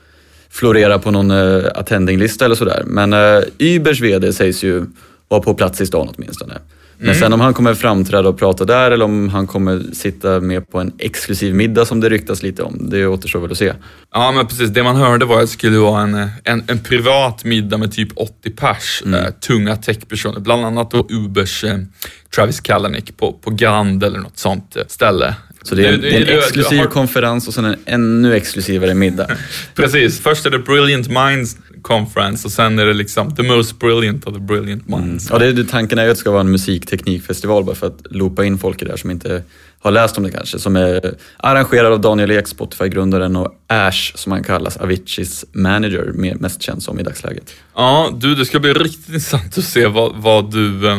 florera 0.50 0.98
på 0.98 1.10
någon 1.10 1.30
eh, 1.30 1.64
attendinglista 1.74 2.44
eller 2.44 2.54
sådär. 2.54 2.82
Men 2.86 3.12
eh, 3.12 3.42
Ubers 3.58 4.00
VD 4.00 4.32
sägs 4.32 4.64
ju 4.64 4.86
vara 5.28 5.40
på 5.40 5.54
plats 5.54 5.80
i 5.80 5.86
stan 5.86 6.08
åtminstone. 6.16 6.54
Men 7.00 7.14
sen 7.14 7.32
om 7.32 7.40
han 7.40 7.54
kommer 7.54 7.74
framträda 7.74 8.28
och 8.28 8.38
prata 8.38 8.64
där 8.64 8.90
eller 8.90 9.04
om 9.04 9.28
han 9.28 9.46
kommer 9.46 9.82
sitta 9.92 10.40
med 10.40 10.70
på 10.70 10.80
en 10.80 10.92
exklusiv 10.98 11.54
middag 11.54 11.84
som 11.84 12.00
det 12.00 12.08
ryktas 12.08 12.42
lite 12.42 12.62
om, 12.62 12.90
det 12.90 13.06
återstår 13.06 13.40
väl 13.40 13.50
att 13.52 13.58
se. 13.58 13.72
Ja, 14.12 14.32
men 14.32 14.46
precis. 14.46 14.70
Det 14.70 14.82
man 14.82 14.96
hörde 14.96 15.24
var 15.24 15.34
att 15.36 15.40
det 15.42 15.46
skulle 15.48 15.78
vara 15.78 16.02
en, 16.02 16.14
en, 16.44 16.62
en 16.66 16.78
privat 16.78 17.44
middag 17.44 17.78
med 17.78 17.92
typ 17.92 18.08
80 18.16 18.50
pers, 18.50 19.02
Mm. 19.06 19.24
eh, 19.24 19.30
tunga 19.30 19.76
techpersoner. 19.76 20.40
Bland 20.40 20.64
annat 20.64 20.90
då 20.90 21.06
Ubers 21.10 21.64
eh, 21.64 21.78
Travis 22.34 22.60
Kalanick 22.60 23.16
på, 23.16 23.32
på 23.32 23.50
Grand 23.50 24.04
eller 24.04 24.18
något 24.18 24.38
sånt 24.38 24.76
eh, 24.76 24.82
ställe. 24.88 25.34
Så 25.62 25.74
det 25.74 25.86
är, 25.86 25.92
en- 25.92 26.00
det 26.00 26.10
är 26.16 26.32
en 26.32 26.38
exklusiv 26.38 26.78
har- 26.78 26.86
konferens 26.86 27.48
och 27.48 27.54
sen 27.54 27.64
en 27.64 27.76
ännu 27.86 28.34
exklusivare 28.36 28.94
middag. 28.94 29.26
Precis, 29.74 30.20
först 30.20 30.46
är 30.46 30.50
det 30.50 30.58
Brilliant 30.58 31.08
Minds 31.08 31.56
Conference 31.82 32.48
och 32.48 32.52
sen 32.52 32.78
är 32.78 32.86
det 32.86 32.94
liksom 32.94 33.34
the 33.34 33.42
most 33.42 33.78
brilliant 33.78 34.26
of 34.26 34.34
the 34.34 34.40
brilliant 34.40 34.88
minds. 34.88 35.30
Mm. 35.30 35.42
Ja, 35.42 35.52
det, 35.52 35.60
är, 35.60 35.64
tanken 35.64 35.98
är 35.98 36.04
ju 36.04 36.10
att 36.10 36.16
det 36.16 36.20
ska 36.20 36.30
vara 36.30 36.40
en 36.40 36.50
musikteknikfestival 36.50 37.64
bara 37.64 37.74
för 37.74 37.86
att 37.86 38.06
loopa 38.10 38.44
in 38.44 38.58
folk 38.58 38.82
i 38.82 38.84
det 38.84 38.90
här 38.90 38.98
som 38.98 39.10
inte 39.10 39.42
har 39.80 39.90
läst 39.90 40.18
om 40.18 40.24
det 40.24 40.30
kanske. 40.30 40.58
Som 40.58 40.76
är 40.76 41.14
arrangerad 41.36 41.92
av 41.92 42.00
Daniel 42.00 42.30
Ek, 42.30 42.48
Spotify-grundaren 42.48 43.36
och 43.36 43.54
Ash 43.66 44.12
som 44.14 44.32
han 44.32 44.44
kallas, 44.44 44.76
Aviciis 44.76 45.44
manager, 45.52 46.12
mest 46.40 46.62
känd 46.62 46.82
som 46.82 47.00
i 47.00 47.02
dagsläget. 47.02 47.54
Ja, 47.74 48.10
du, 48.14 48.34
det 48.34 48.44
ska 48.46 48.58
bli 48.58 48.72
riktigt 48.72 49.08
intressant 49.08 49.58
att 49.58 49.64
se 49.64 49.86
vad, 49.86 50.16
vad, 50.16 50.52
du, 50.52 50.88
eh, 50.88 50.96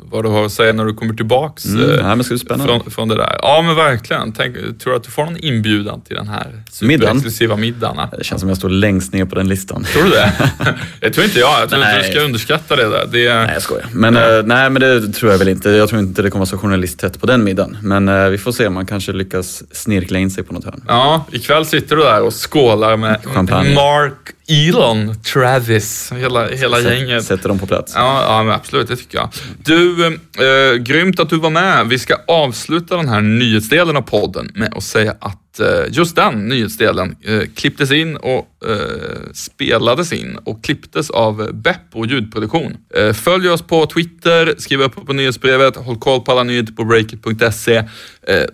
vad 0.00 0.24
du 0.24 0.28
har 0.28 0.44
att 0.46 0.52
säga 0.52 0.72
när 0.72 0.84
du 0.84 0.94
kommer 0.94 1.14
tillbaks 1.14 1.64
Mm, 1.66 1.90
eh, 1.90 2.06
nej, 2.06 2.16
men 2.16 2.24
ska 2.24 2.32
bli 2.34 2.38
spännande. 2.38 2.72
från, 2.82 2.90
från 2.90 3.08
det 3.08 3.14
där. 3.16 3.38
Ja, 3.42 3.62
men 3.62 3.76
verkligen. 3.76 4.32
Tänk, 4.32 4.54
tror 4.54 4.90
du 4.92 4.96
att 4.96 5.04
du 5.04 5.10
får 5.10 5.24
någon 5.24 5.36
inbjudan 5.36 6.00
till 6.00 6.16
den 6.16 6.28
här 6.28 6.62
Middagen? 6.82 7.08
superexklusiva 7.20 7.56
middagen? 7.56 8.08
Det 8.18 8.24
känns 8.24 8.40
som 8.40 8.48
jag 8.48 8.58
står 8.58 8.68
längst 8.68 9.12
ner 9.12 9.24
på 9.24 9.34
den 9.34 9.48
listan. 9.48 9.84
Tror 9.84 10.04
du 10.04 10.10
det? 10.10 10.32
det 11.00 11.10
tror 11.10 11.24
inte 11.24 11.38
jag. 11.38 11.60
Jag 11.60 11.68
tror 11.68 11.82
inte 11.82 11.92
Nej. 11.92 12.02
du 12.06 12.12
ska 12.12 12.20
underskatta 12.24 12.76
det 12.76 12.88
där. 12.88 13.06
Det 13.12 13.34
Nej, 13.34 13.50
jag 13.52 13.62
skojar. 13.62 13.86
Men, 13.92 14.16
eh, 14.16 14.22
nej, 14.44 14.70
men 14.70 14.82
det 14.82 15.12
tror 15.12 15.32
jag 15.32 15.38
väl 15.38 15.48
inte. 15.48 15.70
Jag 15.70 15.88
tror 15.88 16.00
inte 16.00 16.22
det 16.22 16.30
kommer 16.30 16.40
vara 16.40 16.46
så 16.50 16.58
journalisttätt 16.58 17.20
på 17.20 17.26
den 17.26 17.44
middagen. 17.44 17.78
Men 17.82 18.05
eh, 18.08 18.28
vi 18.28 18.38
får 18.38 18.52
se, 18.52 18.70
man 18.70 18.86
kanske 18.86 19.12
lyckas 19.12 19.62
snirkla 19.72 20.18
in 20.18 20.30
sig 20.30 20.44
på 20.44 20.54
något 20.54 20.64
hörn. 20.64 20.84
Ja, 20.88 21.24
ikväll 21.32 21.66
sitter 21.66 21.96
du 21.96 22.02
där 22.02 22.22
och 22.22 22.34
skålar 22.34 22.96
med 22.96 23.24
Champagne. 23.24 23.74
Mark, 23.74 24.12
Elon, 24.48 25.22
Travis, 25.22 26.12
hela, 26.12 26.48
hela 26.48 26.80
gänget. 26.80 27.24
Sätter 27.24 27.48
dem 27.48 27.58
på 27.58 27.66
plats. 27.66 27.92
Ja, 27.96 28.24
ja 28.28 28.42
men 28.42 28.54
absolut, 28.54 28.88
det 28.88 28.96
tycker 28.96 29.18
jag. 29.18 29.28
Du, 29.64 30.06
eh, 30.06 30.74
grymt 30.74 31.20
att 31.20 31.30
du 31.30 31.38
var 31.38 31.50
med. 31.50 31.86
Vi 31.88 31.98
ska 31.98 32.16
avsluta 32.28 32.96
den 32.96 33.08
här 33.08 33.20
nyhetsdelen 33.20 33.96
av 33.96 34.02
podden 34.02 34.50
med 34.54 34.74
att 34.74 34.82
säga 34.82 35.14
att 35.20 35.45
Eh, 35.60 35.84
just 35.90 36.16
den 36.16 36.48
nyhetsdelen 36.48 37.16
eh, 37.22 37.40
klipptes 37.54 37.90
in 37.90 38.16
och 38.16 38.48
eh, 38.68 39.32
spelades 39.32 40.12
in 40.12 40.38
och 40.44 40.64
klipptes 40.64 41.10
av 41.10 41.50
Beppo 41.52 42.06
ljudproduktion. 42.06 42.76
Följ 43.14 43.48
oss 43.48 43.62
på 43.62 43.86
Twitter, 43.86 44.54
skriv 44.58 44.80
upp 44.80 45.06
på 45.06 45.12
nyhetsbrevet, 45.12 45.76
håll 45.76 45.98
koll 45.98 46.20
på 46.20 46.32
alla 46.32 46.42
nyheter 46.42 46.72
på 46.72 46.84
breakit.se. 46.84 47.82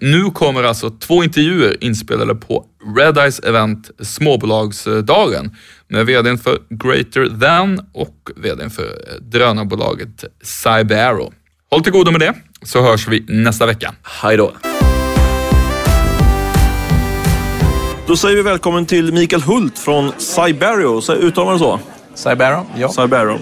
Nu 0.01 0.31
kommer 0.31 0.63
alltså 0.63 0.91
två 0.91 1.25
intervjuer 1.25 1.85
inspelade 1.85 2.35
på 2.35 2.65
Redeyes 2.97 3.41
event 3.41 3.91
Småbolagsdagen 4.01 5.57
med 5.89 6.07
vdn 6.07 6.39
för 6.39 6.59
Greater 6.71 7.41
Than 7.41 7.81
och 7.93 8.31
vdn 8.37 8.71
för 8.71 9.19
drönarbolaget 9.21 10.25
Cyber 10.43 10.97
Arrow. 10.97 11.33
Håll 11.71 11.83
till 11.83 11.93
godo 11.93 12.11
med 12.11 12.21
det, 12.21 12.35
så 12.63 12.83
hörs 12.83 13.09
vi 13.09 13.25
nästa 13.29 13.67
vecka. 13.67 13.95
Hej 14.03 14.37
då! 14.37 14.53
Då 18.07 18.17
säger 18.17 18.37
vi 18.37 18.43
välkommen 18.43 18.87
till 18.87 19.13
Mikael 19.13 19.43
Hult 19.43 19.79
från 19.79 20.13
Cyberio. 20.19 21.01
Uttalar 21.13 21.45
man 21.45 21.55
det 21.55 21.59
så? 21.59 21.79
Cybero, 22.15 22.67
ja. 22.77 22.89
Cyberio. 22.89 23.39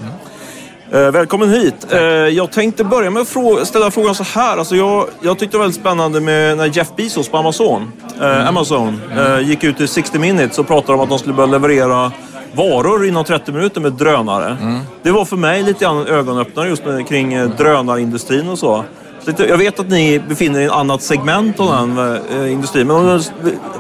Eh, 0.92 1.11
välkommen 1.11 1.51
hit. 1.51 1.87
Eh, 1.90 2.01
jag 2.09 2.53
tänkte 2.53 2.85
börja 2.85 3.11
med 3.11 3.23
att 3.23 3.29
frå- 3.29 3.64
ställa 3.64 3.90
frågan 3.90 4.14
så 4.14 4.23
här. 4.25 4.57
Alltså 4.57 4.77
jag, 4.77 5.07
jag 5.23 5.38
tyckte 5.38 5.55
det 5.55 5.59
var 5.59 5.64
väldigt 5.64 5.81
spännande 5.81 6.20
med 6.20 6.57
när 6.57 6.77
Jeff 6.77 6.88
Bezos 6.96 7.29
på 7.29 7.37
Amazon, 7.38 7.92
eh, 8.20 8.49
Amazon 8.49 9.01
eh, 9.16 9.40
gick 9.49 9.64
ut 9.64 9.81
i 9.81 9.87
60 9.87 10.18
minutes 10.18 10.59
och 10.59 10.66
pratade 10.66 10.92
om 10.94 11.01
att 11.01 11.09
de 11.09 11.18
skulle 11.18 11.35
börja 11.35 11.51
leverera 11.53 12.12
varor 12.55 13.07
inom 13.07 13.25
30 13.25 13.53
minuter 13.53 13.81
med 13.81 13.92
drönare. 13.92 14.57
Det 15.03 15.11
var 15.11 15.25
för 15.25 15.37
mig 15.37 15.62
lite 15.62 15.85
grann 15.85 16.07
ögonöppnare 16.07 16.68
just 16.68 16.85
med, 16.85 17.09
kring 17.09 17.49
drönarindustrin 17.59 18.49
och 18.49 18.59
så. 18.59 18.85
Så 19.24 19.33
jag 19.48 19.56
vet 19.59 19.80
att 19.80 19.88
ni 19.88 20.18
befinner 20.28 20.59
er 20.61 20.62
i 20.62 20.66
ett 20.66 20.72
annat 20.72 21.02
segment 21.02 21.61
av 21.61 21.66
den 21.96 22.18
eh, 22.44 22.52
industrin. 22.52 22.87
Men 22.87 23.22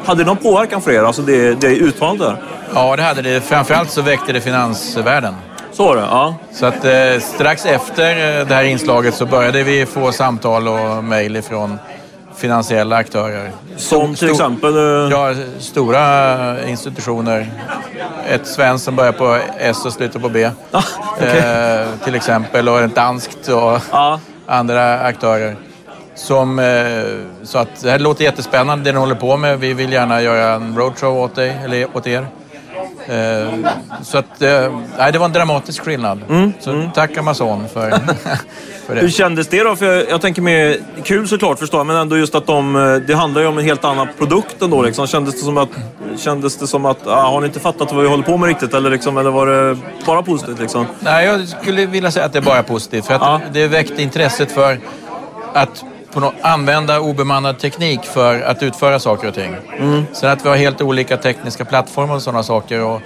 hade 0.04 0.22
det 0.22 0.26
någon 0.26 0.36
påverkan 0.36 0.80
för 0.82 0.90
er, 0.90 1.02
alltså 1.02 1.22
det, 1.22 1.54
det 1.60 1.66
uttalandet 1.68 2.28
där? 2.28 2.36
Ja, 2.74 2.96
det 2.96 3.02
hade 3.02 3.22
det. 3.22 3.40
Framförallt 3.40 3.90
så 3.90 4.02
väckte 4.02 4.32
det 4.32 4.40
finansvärlden. 4.40 5.34
Så 5.72 5.84
var 5.84 5.96
det? 5.96 6.02
Ja. 6.02 6.34
Så 6.52 6.66
att 6.66 6.84
eh, 6.84 7.20
strax 7.20 7.66
efter 7.66 8.40
eh, 8.40 8.46
det 8.46 8.54
här 8.54 8.64
inslaget 8.64 9.14
så 9.14 9.26
började 9.26 9.62
vi 9.62 9.86
få 9.86 10.12
samtal 10.12 10.68
och 10.68 11.04
mejl 11.04 11.36
ifrån 11.36 11.78
finansiella 12.36 12.96
aktörer. 12.96 13.50
Som 13.76 14.14
till 14.14 14.30
exempel... 14.30 14.76
eh, 14.76 15.10
Ja, 15.10 15.34
stora 15.58 16.68
institutioner. 16.68 17.50
Ett 18.28 18.46
svenskt 18.46 18.84
som 18.84 18.96
börjar 18.96 19.12
på 19.12 19.38
S 19.58 19.84
och 19.86 19.92
slutar 19.92 20.20
på 20.20 20.28
B. 20.28 20.50
Ah, 20.70 20.82
okej. 21.16 21.38
eh, 21.38 21.86
till 22.04 22.14
exempel. 22.14 22.68
Och 22.68 22.80
ett 22.80 22.94
danskt 22.94 23.48
och 23.48 23.80
Ja 23.92 24.20
andra 24.50 25.00
aktörer. 25.00 25.56
Som 26.14 26.58
eh, 26.58 27.44
så 27.46 27.58
att 27.58 27.82
det 27.82 27.90
här 27.90 27.98
låter 27.98 28.24
jättespännande 28.24 28.84
det 28.84 28.92
ni 28.92 28.98
håller 28.98 29.14
på 29.14 29.36
med. 29.36 29.58
Vi 29.60 29.74
vill 29.74 29.92
gärna 29.92 30.22
göra 30.22 30.54
en 30.54 30.76
roadshow 30.76 31.18
åt 31.18 31.34
dig, 31.34 31.58
eller 31.64 31.96
åt 31.96 32.06
er. 32.06 32.26
Eh, 33.08 33.48
så 34.02 34.18
att, 34.18 34.42
eh, 34.42 34.72
nej, 34.98 35.12
det 35.12 35.18
var 35.18 35.26
en 35.26 35.32
dramatisk 35.32 35.84
skillnad. 35.84 36.20
Så 36.60 36.90
tack 36.94 37.16
Amazon 37.16 37.68
för, 37.72 37.90
för 38.86 38.94
Hur 38.94 39.02
det. 39.02 39.10
kändes 39.10 39.48
det 39.48 39.62
då? 39.62 39.76
För 39.76 39.86
jag, 39.86 40.10
jag 40.10 40.20
tänker 40.20 40.42
mer 40.42 40.76
kul 41.04 41.28
såklart 41.28 41.58
förstår 41.58 41.78
jag, 41.80 41.86
men 41.86 41.96
ändå 41.96 42.16
just 42.16 42.34
att 42.34 42.46
de, 42.46 42.76
eh, 42.76 42.94
det 42.94 43.14
handlar 43.14 43.40
ju 43.42 43.46
om 43.48 43.58
en 43.58 43.64
helt 43.64 43.84
annan 43.84 44.08
produkt 44.18 44.62
ändå. 44.62 44.82
Liksom. 44.82 45.06
Kändes 45.06 45.34
det 45.34 45.40
som 45.44 45.58
att, 45.58 45.68
kändes 46.18 46.56
det 46.56 46.66
som 46.66 46.84
att 46.86 47.06
ah, 47.06 47.22
har 47.30 47.40
ni 47.40 47.46
inte 47.46 47.60
fattat 47.60 47.92
vad 47.92 48.02
vi 48.02 48.08
håller 48.08 48.24
på 48.24 48.36
med 48.36 48.48
riktigt? 48.48 48.74
Eller, 48.74 48.90
liksom, 48.90 49.18
eller 49.18 49.30
var 49.30 49.46
det 49.46 49.76
bara 50.06 50.22
positivt? 50.22 50.60
Liksom? 50.60 50.86
Nej, 51.00 51.26
jag 51.26 51.48
skulle 51.48 51.86
vilja 51.86 52.10
säga 52.10 52.24
att 52.26 52.32
det 52.32 52.38
är 52.38 52.42
bara 52.42 52.62
positivt. 52.62 53.06
För 53.06 53.14
att 53.14 53.20
Ja. 53.22 53.40
det 53.52 53.66
väckte 53.66 54.02
intresset 54.02 54.52
för 54.52 54.78
att 55.54 55.84
på 56.12 56.32
använda 56.42 57.00
obemannad 57.00 57.58
teknik 57.58 58.04
för 58.04 58.42
att 58.42 58.62
utföra 58.62 58.98
saker 58.98 59.28
och 59.28 59.34
ting. 59.34 59.56
Sen 60.12 60.30
att 60.30 60.44
vi 60.44 60.48
har 60.48 60.56
helt 60.56 60.80
olika 60.80 61.16
tekniska 61.16 61.64
plattformar 61.64 62.14
och 62.14 62.22
sådana 62.22 62.42
saker 62.42 62.84
och 62.84 63.00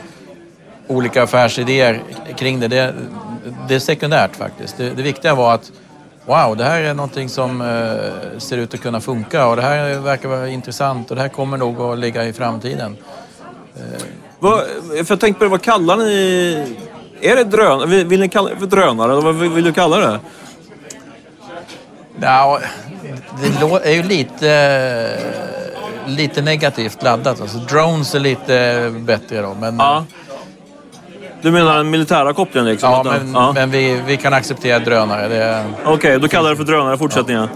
olika 0.86 1.22
affärsidéer 1.22 2.02
kring 2.36 2.60
det, 2.60 2.68
det, 2.68 2.94
det 3.68 3.74
är 3.74 3.78
sekundärt 3.78 4.36
faktiskt. 4.36 4.76
Det, 4.76 4.90
det 4.90 5.02
viktiga 5.02 5.34
var 5.34 5.54
att 5.54 5.72
wow, 6.26 6.56
det 6.56 6.64
här 6.64 6.80
är 6.82 6.94
någonting 6.94 7.28
som 7.28 7.60
eh, 7.60 8.38
ser 8.38 8.58
ut 8.58 8.74
att 8.74 8.80
kunna 8.80 9.00
funka 9.00 9.46
och 9.46 9.56
det 9.56 9.62
här 9.62 9.98
verkar 9.98 10.28
vara 10.28 10.48
intressant 10.48 11.10
och 11.10 11.16
det 11.16 11.22
här 11.22 11.28
kommer 11.28 11.56
nog 11.56 11.80
att 11.80 11.98
ligga 11.98 12.24
i 12.24 12.32
framtiden. 12.32 12.96
Vad, 14.38 14.60
för 14.88 15.06
jag 15.08 15.20
tänkte 15.20 15.38
på 15.38 15.44
det, 15.44 15.50
vad 15.50 15.62
kallar 15.62 15.96
ni... 15.96 16.76
Är 17.20 17.36
det 17.36 17.44
drönare? 17.44 17.86
Vill, 17.86 18.06
vill 18.06 18.20
ni 18.20 18.28
kalla 18.28 18.50
det 18.50 18.56
för 18.56 18.66
drönare? 18.66 19.12
Eller 19.12 19.22
vad 19.22 19.34
vill, 19.34 19.50
vill 19.50 19.64
du 19.64 19.72
kalla 19.72 19.96
det? 19.96 20.20
Ja, 22.20 22.60
det 23.40 23.88
är 23.90 23.94
ju 23.94 24.02
lite, 24.02 25.18
lite 26.06 26.42
negativt 26.42 27.02
laddat. 27.02 27.40
Alltså, 27.40 27.58
drones 27.58 28.14
är 28.14 28.20
lite 28.20 28.90
bättre 28.98 29.42
då. 29.42 29.54
Men, 29.60 29.76
Ja. 29.76 30.04
Du 31.42 31.50
menar 31.50 31.76
den 31.76 31.90
militära 31.90 32.32
kopplingen? 32.32 32.70
Liksom, 32.70 32.90
ja, 32.90 33.02
men, 33.02 33.32
ja. 33.32 33.52
men 33.52 33.70
vi, 33.70 34.00
vi 34.06 34.16
kan 34.16 34.32
acceptera 34.32 34.78
drönare. 34.78 35.64
Okej, 35.84 36.18
då 36.20 36.28
kallar 36.28 36.50
det 36.50 36.56
för 36.56 36.64
drönare 36.64 36.94
i 36.94 36.98
fortsättningen. 36.98 37.48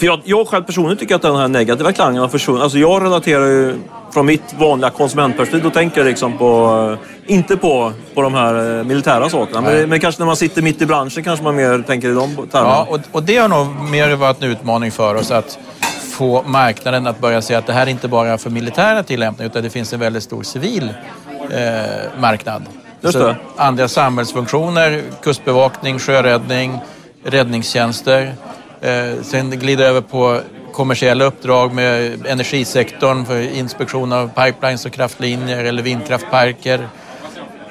För 0.00 0.06
jag, 0.06 0.20
jag 0.24 0.48
själv 0.48 0.64
personligen 0.64 0.98
tycker 0.98 1.14
att 1.14 1.22
den 1.22 1.36
här 1.36 1.48
negativa 1.48 1.92
klangen 1.92 2.20
har 2.20 2.28
försvunnit. 2.28 2.62
Alltså 2.62 2.78
jag 2.78 3.02
relaterar 3.02 3.46
ju 3.46 3.74
från 4.12 4.26
mitt 4.26 4.54
vanliga 4.58 4.90
konsumentperspektiv, 4.90 5.62
då 5.62 5.70
tänker 5.70 6.00
jag 6.00 6.06
liksom 6.06 6.38
på, 6.38 6.98
eh, 7.26 7.34
inte 7.34 7.56
på, 7.56 7.92
på 8.14 8.22
de 8.22 8.34
här 8.34 8.78
eh, 8.78 8.84
militära 8.84 9.30
sakerna. 9.30 9.60
Men, 9.60 9.88
men, 9.88 10.00
kanske 10.00 10.20
när 10.20 10.26
man 10.26 10.36
sitter 10.36 10.62
mitt 10.62 10.82
i 10.82 10.86
branschen 10.86 11.24
kanske 11.24 11.44
man 11.44 11.56
mer 11.56 11.82
tänker 11.86 12.08
i 12.10 12.14
de 12.14 12.36
termerna. 12.36 12.74
Ja, 12.74 12.86
och, 12.90 13.00
och 13.12 13.22
det 13.22 13.36
har 13.36 13.48
nog 13.48 13.90
mer 13.90 14.16
varit 14.16 14.42
en 14.42 14.50
utmaning 14.50 14.90
för 14.90 15.14
oss 15.14 15.30
att 15.30 15.58
få 16.12 16.42
marknaden 16.42 17.06
att 17.06 17.20
börja 17.20 17.42
se 17.42 17.54
att 17.54 17.66
det 17.66 17.72
här 17.72 17.86
är 17.86 17.90
inte 17.90 18.08
bara 18.08 18.38
för 18.38 18.50
militära 18.50 19.02
tillämpningar 19.02 19.50
utan 19.50 19.62
det 19.62 19.70
finns 19.70 19.92
en 19.92 20.00
väldigt 20.00 20.22
stor 20.22 20.42
civil 20.42 20.94
eh, 21.50 22.20
marknad. 22.20 22.62
Just 23.00 23.18
det. 23.18 23.20
Så 23.20 23.34
andra 23.62 23.88
samhällsfunktioner, 23.88 25.02
kustbevakning, 25.22 25.98
sjöräddning, 25.98 26.78
räddningstjänster. 27.24 28.34
Eh, 28.80 29.22
sen 29.22 29.50
glider 29.50 29.84
över 29.84 30.00
på 30.00 30.40
kommersiella 30.72 31.24
uppdrag 31.24 31.74
med 31.74 32.26
energisektorn 32.26 33.24
för 33.24 33.40
inspektion 33.40 34.12
av 34.12 34.28
pipelines 34.28 34.86
och 34.86 34.92
kraftlinjer 34.92 35.64
eller 35.64 35.82
vindkraftparker. 35.82 36.88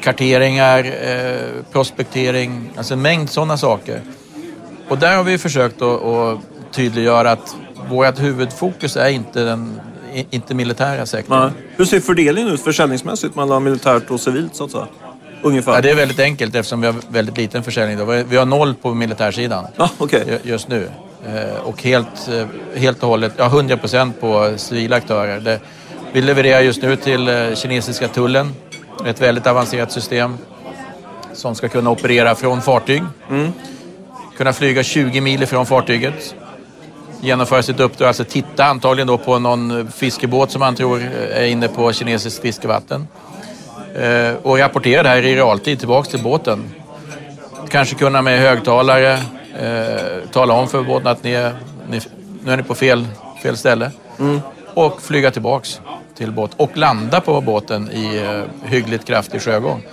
Karteringar, 0.01 0.85
eh, 0.85 1.63
prospektering, 1.71 2.69
alltså 2.77 2.93
en 2.93 3.01
mängd 3.01 3.29
sådana 3.29 3.57
saker. 3.57 4.01
Och 4.87 4.97
där 4.97 5.17
har 5.17 5.23
vi 5.23 5.37
försökt 5.37 5.81
att, 5.81 6.03
att 6.03 6.39
tydliggöra 6.71 7.31
att 7.31 7.55
vårt 7.89 8.19
huvudfokus 8.19 8.97
är 8.97 9.09
inte 9.09 9.43
den 9.43 9.81
inte 10.29 10.53
militära 10.53 11.05
sektorn. 11.05 11.39
Nej. 11.39 11.51
Hur 11.75 11.85
ser 11.85 11.99
fördelningen 11.99 12.53
ut 12.53 12.61
försäljningsmässigt 12.61 13.35
mellan 13.35 13.63
militärt 13.63 14.11
och 14.11 14.19
civilt 14.19 14.55
så 14.55 14.63
att 14.63 14.71
säga? 14.71 14.87
Ungefär. 15.41 15.73
Ja, 15.73 15.81
det 15.81 15.91
är 15.91 15.95
väldigt 15.95 16.19
enkelt 16.19 16.55
eftersom 16.55 16.81
vi 16.81 16.87
har 16.87 16.95
väldigt 17.09 17.37
liten 17.37 17.63
försäljning. 17.63 17.97
Då. 17.97 18.05
Vi 18.05 18.37
har 18.37 18.45
noll 18.45 18.75
på 18.75 18.93
militärsidan 18.93 19.65
ah, 19.77 19.89
okay. 19.99 20.23
just 20.43 20.67
nu. 20.67 20.89
Eh, 21.27 21.59
och 21.63 21.83
helt, 21.83 22.29
eh, 22.29 22.47
helt 22.79 23.03
och 23.03 23.09
hållet, 23.09 23.33
ja 23.37 23.45
100 23.45 23.77
procent 23.77 24.21
på 24.21 24.53
civila 24.57 24.95
aktörer. 24.95 25.39
Det, 25.39 25.59
vi 26.11 26.21
levererar 26.21 26.61
just 26.61 26.81
nu 26.81 26.95
till 26.95 27.27
eh, 27.27 27.55
kinesiska 27.55 28.07
tullen 28.07 28.53
ett 29.05 29.21
väldigt 29.21 29.47
avancerat 29.47 29.91
system 29.91 30.37
som 31.33 31.55
ska 31.55 31.67
kunna 31.67 31.89
operera 31.89 32.35
från 32.35 32.61
fartyg. 32.61 33.03
Mm. 33.29 33.51
Kunna 34.37 34.53
flyga 34.53 34.83
20 34.83 35.21
mil 35.21 35.43
ifrån 35.43 35.65
fartyget. 35.65 36.35
Genomföra 37.21 37.63
sitt 37.63 37.79
uppdrag, 37.79 38.07
alltså 38.07 38.23
titta 38.23 38.65
antagligen 38.65 39.07
då 39.07 39.17
på 39.17 39.39
någon 39.39 39.91
fiskebåt 39.91 40.51
som 40.51 40.59
man 40.59 40.75
tror 40.75 41.01
är 41.31 41.45
inne 41.45 41.67
på 41.67 41.93
kinesiskt 41.93 42.41
fiskevatten. 42.41 43.07
Och 44.43 44.57
rapportera 44.57 45.03
det 45.03 45.09
här 45.09 45.25
i 45.25 45.35
realtid 45.35 45.79
tillbaks 45.79 46.09
till 46.09 46.23
båten. 46.23 46.69
Kanske 47.69 47.95
kunna 47.95 48.21
med 48.21 48.39
högtalare 48.39 49.13
eh, 49.59 50.29
tala 50.31 50.53
om 50.53 50.67
för 50.67 50.83
båten 50.83 51.07
att 51.07 51.23
ni 51.23 51.31
är, 51.31 51.53
ni, 51.89 52.01
nu 52.43 52.51
är 52.51 52.57
ni 52.57 52.63
på 52.63 52.75
fel, 52.75 53.07
fel 53.43 53.57
ställe. 53.57 53.91
Mm. 54.19 54.39
Och 54.73 55.01
flyga 55.01 55.31
tillbaks 55.31 55.81
till 56.15 56.31
båt 56.31 56.51
och 56.57 56.77
landa 56.77 57.21
på 57.21 57.41
båten 57.41 57.91
i 57.91 58.17
eh, 58.17 58.69
hyggligt 58.69 59.05
kraftig 59.05 59.41
sjögång. 59.41 59.83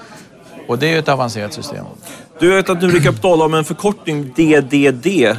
Och 0.69 0.79
det 0.79 0.87
är 0.87 0.91
ju 0.91 0.99
ett 0.99 1.09
avancerat 1.09 1.53
system. 1.53 1.85
Du 2.39 2.55
vet 2.55 2.71
att 2.71 2.81
du 2.81 2.89
brukar 2.89 3.13
tala 3.13 3.45
om 3.45 3.55
en 3.55 3.65
förkortning 3.65 4.33
DDD. 4.37 5.07
Eh, 5.07 5.33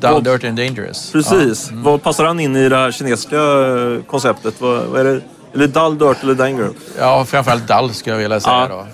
Dull, 0.00 0.24
Dirty 0.24 0.48
and 0.48 0.56
Dangerous. 0.56 1.12
Precis. 1.12 1.66
Ja. 1.66 1.72
Mm. 1.72 1.82
Vad 1.82 2.02
passar 2.02 2.24
han 2.24 2.40
in 2.40 2.56
i 2.56 2.68
det 2.68 2.76
här 2.76 2.90
kinesiska 2.90 3.36
eh, 3.36 4.02
konceptet? 4.06 4.60
Vad, 4.60 4.84
vad 4.84 5.00
är 5.00 5.04
det? 5.04 5.20
Eller 5.54 5.66
Dull, 5.66 5.98
Dirt 5.98 6.22
eller 6.22 6.34
Danger? 6.34 6.70
Ja, 6.98 7.24
framförallt 7.24 7.68
Dull 7.68 7.94
skulle 7.94 8.14
jag 8.14 8.22
vilja 8.22 8.40
säga. 8.40 8.56
Ja. 8.56 8.68
Då. 8.68 8.86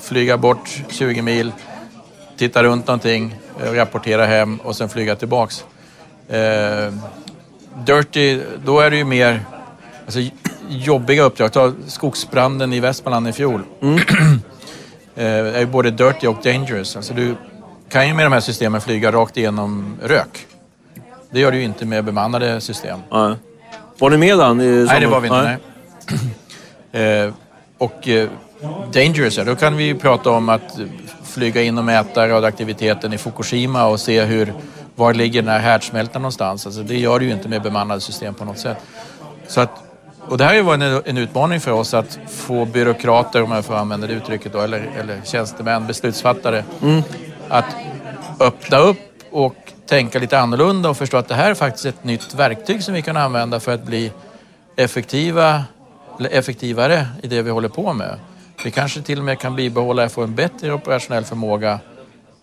Flyga 0.00 0.38
bort 0.38 0.82
20 0.88 1.22
mil, 1.22 1.52
titta 2.36 2.62
runt 2.62 2.86
någonting, 2.86 3.34
Eh, 3.62 3.72
rapportera 3.72 4.26
hem 4.26 4.56
och 4.56 4.76
sen 4.76 4.88
flyga 4.88 5.16
tillbaks. 5.16 5.64
Eh, 6.28 6.92
dirty, 7.86 8.40
då 8.64 8.80
är 8.80 8.90
det 8.90 8.96
ju 8.96 9.04
mer 9.04 9.44
alltså, 10.04 10.20
jobbiga 10.68 11.22
uppdrag. 11.22 11.52
Ta 11.52 11.72
skogsbranden 11.86 12.72
i 12.72 12.80
Västmanland 12.80 13.28
i 13.28 13.32
fjol. 13.32 13.62
Mm. 13.82 13.94
eh, 15.14 15.24
är 15.26 15.60
ju 15.60 15.66
både 15.66 15.90
dirty 15.90 16.26
och 16.26 16.36
dangerous. 16.42 16.96
Alltså, 16.96 17.14
du 17.14 17.36
kan 17.88 18.08
ju 18.08 18.14
med 18.14 18.26
de 18.26 18.32
här 18.32 18.40
systemen 18.40 18.80
flyga 18.80 19.12
rakt 19.12 19.36
igenom 19.36 19.96
rök. 20.02 20.46
Det 21.30 21.40
gör 21.40 21.52
du 21.52 21.58
ju 21.58 21.64
inte 21.64 21.84
med 21.84 22.04
bemannade 22.04 22.60
system. 22.60 23.00
Nej. 23.12 23.34
Var 23.98 24.10
ni 24.10 24.16
med 24.16 24.38
den? 24.38 24.56
nej, 24.86 25.00
det 25.00 25.06
var 25.06 25.20
vi 25.20 25.28
inte. 25.28 25.42
Nej. 25.42 25.58
Eh, 26.92 27.32
och 27.78 28.08
eh, 28.08 28.28
dangerous, 28.92 29.36
ja, 29.36 29.44
då 29.44 29.56
kan 29.56 29.76
vi 29.76 29.84
ju 29.84 29.94
prata 29.94 30.30
om 30.30 30.48
att 30.48 30.78
flyga 31.24 31.62
in 31.62 31.78
och 31.78 31.84
mäta 31.84 32.28
radioaktiviteten 32.28 33.12
i 33.12 33.18
Fukushima 33.18 33.86
och 33.86 34.00
se 34.00 34.24
hur, 34.24 34.52
var 34.94 35.14
ligger 35.14 35.42
den 35.42 35.50
här 35.50 35.58
härdsmältan 35.58 36.22
någonstans. 36.22 36.66
Alltså 36.66 36.82
det 36.82 36.98
gör 36.98 37.18
du 37.18 37.26
ju 37.26 37.32
inte 37.32 37.48
med 37.48 37.62
bemannade 37.62 38.00
system 38.00 38.34
på 38.34 38.44
något 38.44 38.58
sätt. 38.58 38.78
Så 39.48 39.60
att, 39.60 39.70
och 40.28 40.38
det 40.38 40.44
här 40.44 40.50
har 40.50 40.56
ju 40.56 40.62
varit 40.62 40.82
en, 40.82 41.02
en 41.04 41.18
utmaning 41.18 41.60
för 41.60 41.70
oss 41.70 41.94
att 41.94 42.18
få 42.28 42.64
byråkrater, 42.64 43.42
om 43.42 43.50
jag 43.50 43.64
får 43.64 43.74
använda 43.74 44.06
det 44.06 44.12
uttrycket 44.12 44.52
då, 44.52 44.60
eller, 44.60 44.90
eller 45.00 45.20
tjänstemän, 45.24 45.86
beslutsfattare, 45.86 46.64
mm. 46.82 47.02
att 47.48 47.76
öppna 48.40 48.78
upp 48.78 48.98
och 49.30 49.56
tänka 49.86 50.18
lite 50.18 50.38
annorlunda 50.38 50.88
och 50.88 50.96
förstå 50.96 51.16
att 51.16 51.28
det 51.28 51.34
här 51.34 51.50
är 51.50 51.54
faktiskt 51.54 51.86
ett 51.86 52.04
nytt 52.04 52.34
verktyg 52.34 52.82
som 52.82 52.94
vi 52.94 53.02
kan 53.02 53.16
använda 53.16 53.60
för 53.60 53.74
att 53.74 53.84
bli 53.84 54.12
effektiva, 54.76 55.64
effektivare 56.20 57.06
i 57.22 57.26
det 57.26 57.42
vi 57.42 57.50
håller 57.50 57.68
på 57.68 57.92
med. 57.92 58.18
Vi 58.64 58.70
kanske 58.70 59.02
till 59.02 59.18
och 59.18 59.24
med 59.24 59.38
kan 59.38 59.56
bibehålla 59.56 60.04
och 60.04 60.12
få 60.12 60.22
en 60.22 60.34
bättre 60.34 60.72
operationell 60.72 61.24
förmåga 61.24 61.78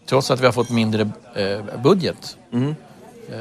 trots 0.06 0.32
att 0.32 0.40
vi 0.40 0.46
har 0.46 0.54
fått 0.54 0.70
mindre 0.70 1.02
eh, 1.36 1.82
budget. 1.84 2.38
Mm. 2.54 2.76
Eh, 3.32 3.38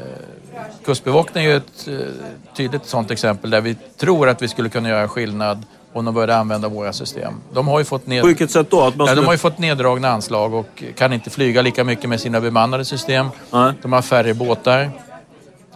Kustbevakningen 0.85 1.51
är 1.51 1.53
ju 1.53 1.57
ett 1.57 1.87
eh, 1.87 2.55
tydligt 2.55 2.85
sådant 2.85 3.11
exempel 3.11 3.49
där 3.49 3.61
vi 3.61 3.75
tror 3.97 4.29
att 4.29 4.41
vi 4.41 4.47
skulle 4.47 4.69
kunna 4.69 4.89
göra 4.89 5.07
skillnad 5.07 5.65
om 5.93 6.05
de 6.05 6.13
började 6.13 6.35
använda 6.35 6.67
våra 6.67 6.93
system. 6.93 7.33
De 7.53 7.67
har 7.67 7.79
ju 7.79 7.85
fått, 7.85 8.07
ned... 8.07 8.21
På 8.21 8.27
vilket 8.27 8.51
sätt 8.51 8.69
då? 8.69 8.81
Att 8.81 8.95
man 8.95 9.07
skulle... 9.07 9.21
de 9.21 9.25
har 9.25 9.33
ju 9.33 9.37
fått 9.37 9.57
neddragna 9.57 10.09
anslag 10.09 10.53
och 10.53 10.83
kan 10.95 11.13
inte 11.13 11.29
flyga 11.29 11.61
lika 11.61 11.83
mycket 11.83 12.09
med 12.09 12.19
sina 12.19 12.41
bemannade 12.41 12.85
system. 12.85 13.27
Nej. 13.51 13.73
De 13.81 13.93
har 13.93 14.01
färre 14.01 14.33
båtar. 14.33 14.91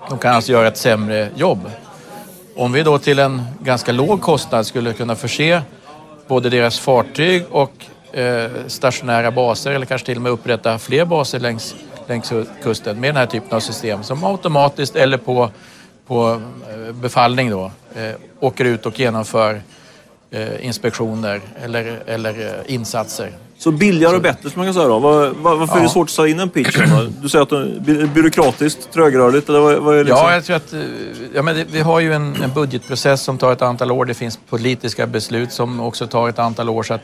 De 0.09 0.17
kan 0.17 0.35
alltså 0.35 0.51
göra 0.51 0.67
ett 0.67 0.77
sämre 0.77 1.29
jobb. 1.35 1.69
Om 2.57 2.71
vi 2.71 2.83
då 2.83 2.97
till 2.97 3.19
en 3.19 3.41
ganska 3.63 3.91
låg 3.91 4.21
kostnad 4.21 4.65
skulle 4.65 4.93
kunna 4.93 5.15
förse 5.15 5.61
både 6.27 6.49
deras 6.49 6.79
fartyg 6.79 7.43
och 7.51 7.85
eh, 8.17 8.51
stationära 8.67 9.31
baser 9.31 9.71
eller 9.71 9.85
kanske 9.85 10.05
till 10.05 10.15
och 10.15 10.21
med 10.21 10.31
upprätta 10.31 10.79
fler 10.79 11.05
baser 11.05 11.39
längs, 11.39 11.75
längs 12.07 12.33
kusten 12.63 12.99
med 12.99 13.09
den 13.09 13.15
här 13.15 13.25
typen 13.25 13.55
av 13.55 13.59
system 13.59 14.03
som 14.03 14.23
automatiskt 14.23 14.95
eller 14.95 15.17
på, 15.17 15.49
på 16.07 16.41
eh, 16.69 16.93
befallning 16.93 17.49
då 17.49 17.71
eh, 17.95 18.15
åker 18.39 18.65
ut 18.65 18.85
och 18.85 18.99
genomför 18.99 19.61
eh, 20.31 20.65
inspektioner 20.65 21.41
eller, 21.63 22.03
eller 22.05 22.47
eh, 22.47 22.73
insatser. 22.73 23.31
Så 23.57 23.71
billigare 23.71 24.15
och 24.15 24.21
bättre 24.21 24.49
som 24.49 24.59
man 24.59 24.67
kan 24.67 24.73
säga 24.73 24.87
då. 24.87 24.99
Var, 24.99 25.29
var, 25.29 25.55
varför 25.55 25.75
ja. 25.75 25.79
är 25.79 25.83
det 25.83 25.89
svårt 25.89 26.07
att 26.07 26.11
säga 26.11 26.27
in 26.27 26.39
en 26.39 26.49
pitch? 26.49 26.77
Du 27.21 27.29
säger 27.29 27.43
att 27.43 27.49
det 27.85 27.91
är 27.91 28.07
byråkratiskt, 28.07 28.91
trögrörligt 28.93 29.49
eller 29.49 29.59
vad, 29.59 29.77
vad 29.77 29.93
är 29.93 29.97
det 29.97 30.03
liksom? 30.03 30.27
Ja, 30.27 30.33
jag 30.33 30.45
tror 30.45 30.55
att 30.55 30.73
eh, 30.73 30.79
ja, 31.33 31.41
men 31.41 31.55
det, 31.55 31.65
vi 31.71 31.79
har 31.79 31.99
ju 31.99 32.13
en, 32.13 32.35
en, 32.43 32.53
budgetprocess 32.53 33.21
som 33.21 33.37
tar 33.37 33.51
ett 33.51 33.61
antal 33.61 33.91
år. 33.91 34.05
Det 34.05 34.13
finns 34.13 34.39
politiska 34.49 35.07
beslut 35.07 35.51
som 35.51 35.79
också 35.79 36.07
tar 36.07 36.29
ett 36.29 36.39
antal 36.39 36.69
år. 36.69 36.83
Så 36.83 36.93
att 36.93 37.01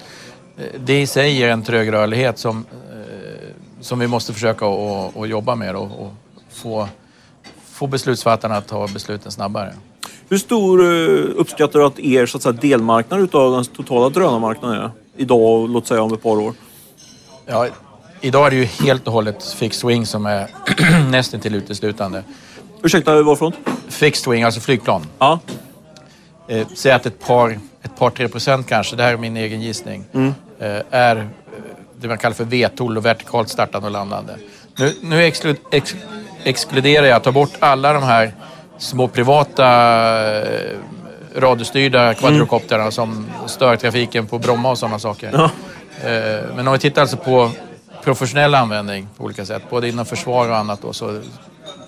eh, 0.58 0.66
det 0.80 1.02
i 1.02 1.08
sig 1.08 1.44
är 1.44 1.50
en 1.50 1.64
trögrörlighet 1.64 2.40
som, 2.40 2.66
eh, 2.92 2.96
som 3.82 4.00
vi 4.00 4.08
måste 4.08 4.34
försöka 4.34 4.66
att 4.66 5.30
jobba 5.30 5.56
med 5.56 5.76
och, 5.76 5.84
och 5.84 6.14
få, 6.52 6.88
få 7.72 7.88
beslutsfattarna 7.88 8.58
att 8.58 8.68
ta 8.68 8.88
besluten 8.88 9.32
snabbare. 9.32 9.74
Hur 10.30 10.38
stor 10.38 10.84
uppskattar 11.36 11.80
du 11.80 11.86
att 11.86 12.00
er 12.00 12.26
så 12.26 12.38
att 12.38 12.43
säga, 12.43 12.54
delmarknad 12.54 13.22
utav 13.22 13.52
den 13.52 13.66
totala 13.66 14.10
drönarmarknaden 14.10 14.82
är? 14.82 14.91
Idag 15.18 15.70
låt 15.70 15.88
säga 15.88 16.01
om 16.01 16.14
ett 16.14 16.24
par 16.24 16.38
år? 16.38 16.53
Ja, 17.45 17.68
idag 18.22 18.47
är 18.47 18.49
det 18.49 18.55
ju 18.55 18.66
helt 18.66 19.07
och 19.07 19.14
hållet 19.14 19.43
fixed 19.43 19.88
wing 19.88 20.05
som 20.05 20.26
är 20.26 20.47
nästan 21.09 21.39
till 21.39 21.55
uteslutande. 21.55 22.24
Ursäkta, 22.84 23.24
varifrån? 23.24 23.53
Fixed 23.88 24.32
wing, 24.32 24.43
alltså 24.43 24.62
flygplan. 24.62 25.07
Ja. 25.20 25.39
Eh, 26.47 26.68
säg 26.76 26.91
att 26.91 27.05
ett 27.05 27.20
par, 27.20 27.59
ett 27.82 27.95
par, 27.97 28.09
tre 28.09 28.28
procent 28.28 28.68
kanske, 28.68 28.95
det 28.95 29.03
här 29.03 29.14
är 29.14 29.18
min 29.18 29.38
egen 29.38 29.62
gissning, 29.62 30.05
mm. 30.14 30.34
eh, 30.59 30.82
är 30.91 31.16
eh, 31.16 31.24
det 31.99 32.07
man 32.07 32.18
kallar 32.18 32.36
för 32.36 32.43
VTOL 32.43 32.97
och 32.97 33.05
vertikalt 33.05 33.49
startande 33.49 33.88
och 33.88 33.91
landande. 33.91 34.34
Nu, 34.76 34.93
nu 35.01 35.24
exklu, 35.24 35.55
ex, 35.72 35.95
exkluderar 36.43 37.07
jag, 37.07 37.24
tar 37.24 37.32
bort 37.32 37.51
alla 37.59 37.93
de 37.93 38.03
här 38.03 38.34
små 38.78 39.07
privata 39.07 39.66
eh, 40.41 40.78
radiostyrda 41.36 42.13
kvadrokopterna 42.13 42.82
mm. 42.82 42.91
som 42.91 43.25
stör 43.47 43.75
trafiken 43.75 44.27
på 44.27 44.39
Bromma 44.39 44.69
och 44.71 44.77
sådana 44.77 44.99
saker. 44.99 45.32
Ja. 45.34 45.51
Eh, 46.09 46.55
men 46.55 46.67
om 46.67 46.73
vi 46.73 46.79
tittar 46.79 47.01
alltså 47.01 47.17
på 47.17 47.51
professionell 48.03 48.55
användning 48.55 49.07
på 49.17 49.23
olika 49.23 49.45
sätt, 49.45 49.63
både 49.69 49.89
inom 49.89 50.05
försvar 50.05 50.49
och 50.49 50.57
annat, 50.57 50.82
då, 50.82 50.93
så 50.93 51.19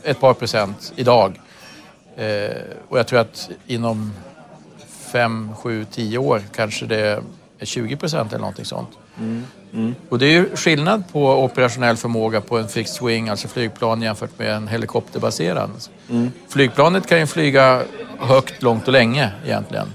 ett 0.03 0.19
par 0.19 0.33
procent 0.33 0.93
idag. 0.95 1.39
Eh, 2.17 2.57
och 2.89 2.99
jag 2.99 3.07
tror 3.07 3.19
att 3.19 3.49
inom 3.67 4.13
fem, 5.11 5.55
sju, 5.55 5.85
tio 5.91 6.17
år 6.17 6.41
kanske 6.55 6.85
det 6.85 7.21
är 7.59 7.65
20 7.65 7.95
procent 7.95 8.31
eller 8.31 8.39
någonting 8.39 8.65
sånt. 8.65 8.89
Och 10.09 10.19
det 10.19 10.25
är 10.25 10.31
ju 10.31 10.55
skillnad 10.55 11.03
på 11.11 11.43
operationell 11.43 11.97
förmåga 11.97 12.41
på 12.41 12.57
en 12.57 12.67
fixed 12.67 13.07
wing, 13.07 13.29
alltså 13.29 13.47
flygplan 13.47 14.01
jämfört 14.01 14.39
med 14.39 14.51
en 14.51 14.67
helikopterbaserad. 14.67 15.69
Flygplanet 16.49 17.07
kan 17.07 17.19
ju 17.19 17.27
flyga 17.27 17.83
högt, 18.19 18.61
långt 18.63 18.87
och 18.87 18.93
länge 18.93 19.31
egentligen. 19.45 19.87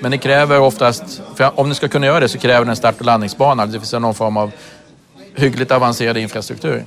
Men 0.00 0.10
det 0.10 0.18
kräver 0.18 0.60
oftast, 0.60 1.22
för 1.34 1.60
om 1.60 1.68
ni 1.68 1.74
ska 1.74 1.88
kunna 1.88 2.06
göra 2.06 2.20
det 2.20 2.28
så 2.28 2.38
kräver 2.38 2.64
det 2.64 2.70
en 2.70 2.76
start 2.76 2.94
och 2.98 3.04
landningsbana, 3.04 3.66
det 3.66 3.78
vill 3.78 3.86
säga 3.86 4.00
någon 4.00 4.14
form 4.14 4.36
av 4.36 4.50
hyggligt 5.36 5.70
avancerad 5.70 6.16
infrastruktur. 6.16 6.84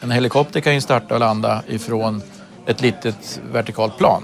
En 0.00 0.10
helikopter 0.10 0.60
kan 0.60 0.74
ju 0.74 0.80
starta 0.80 1.14
och 1.14 1.20
landa 1.20 1.62
ifrån 1.68 2.22
ett 2.66 2.80
litet 2.80 3.40
vertikalt 3.52 3.98
plan. 3.98 4.22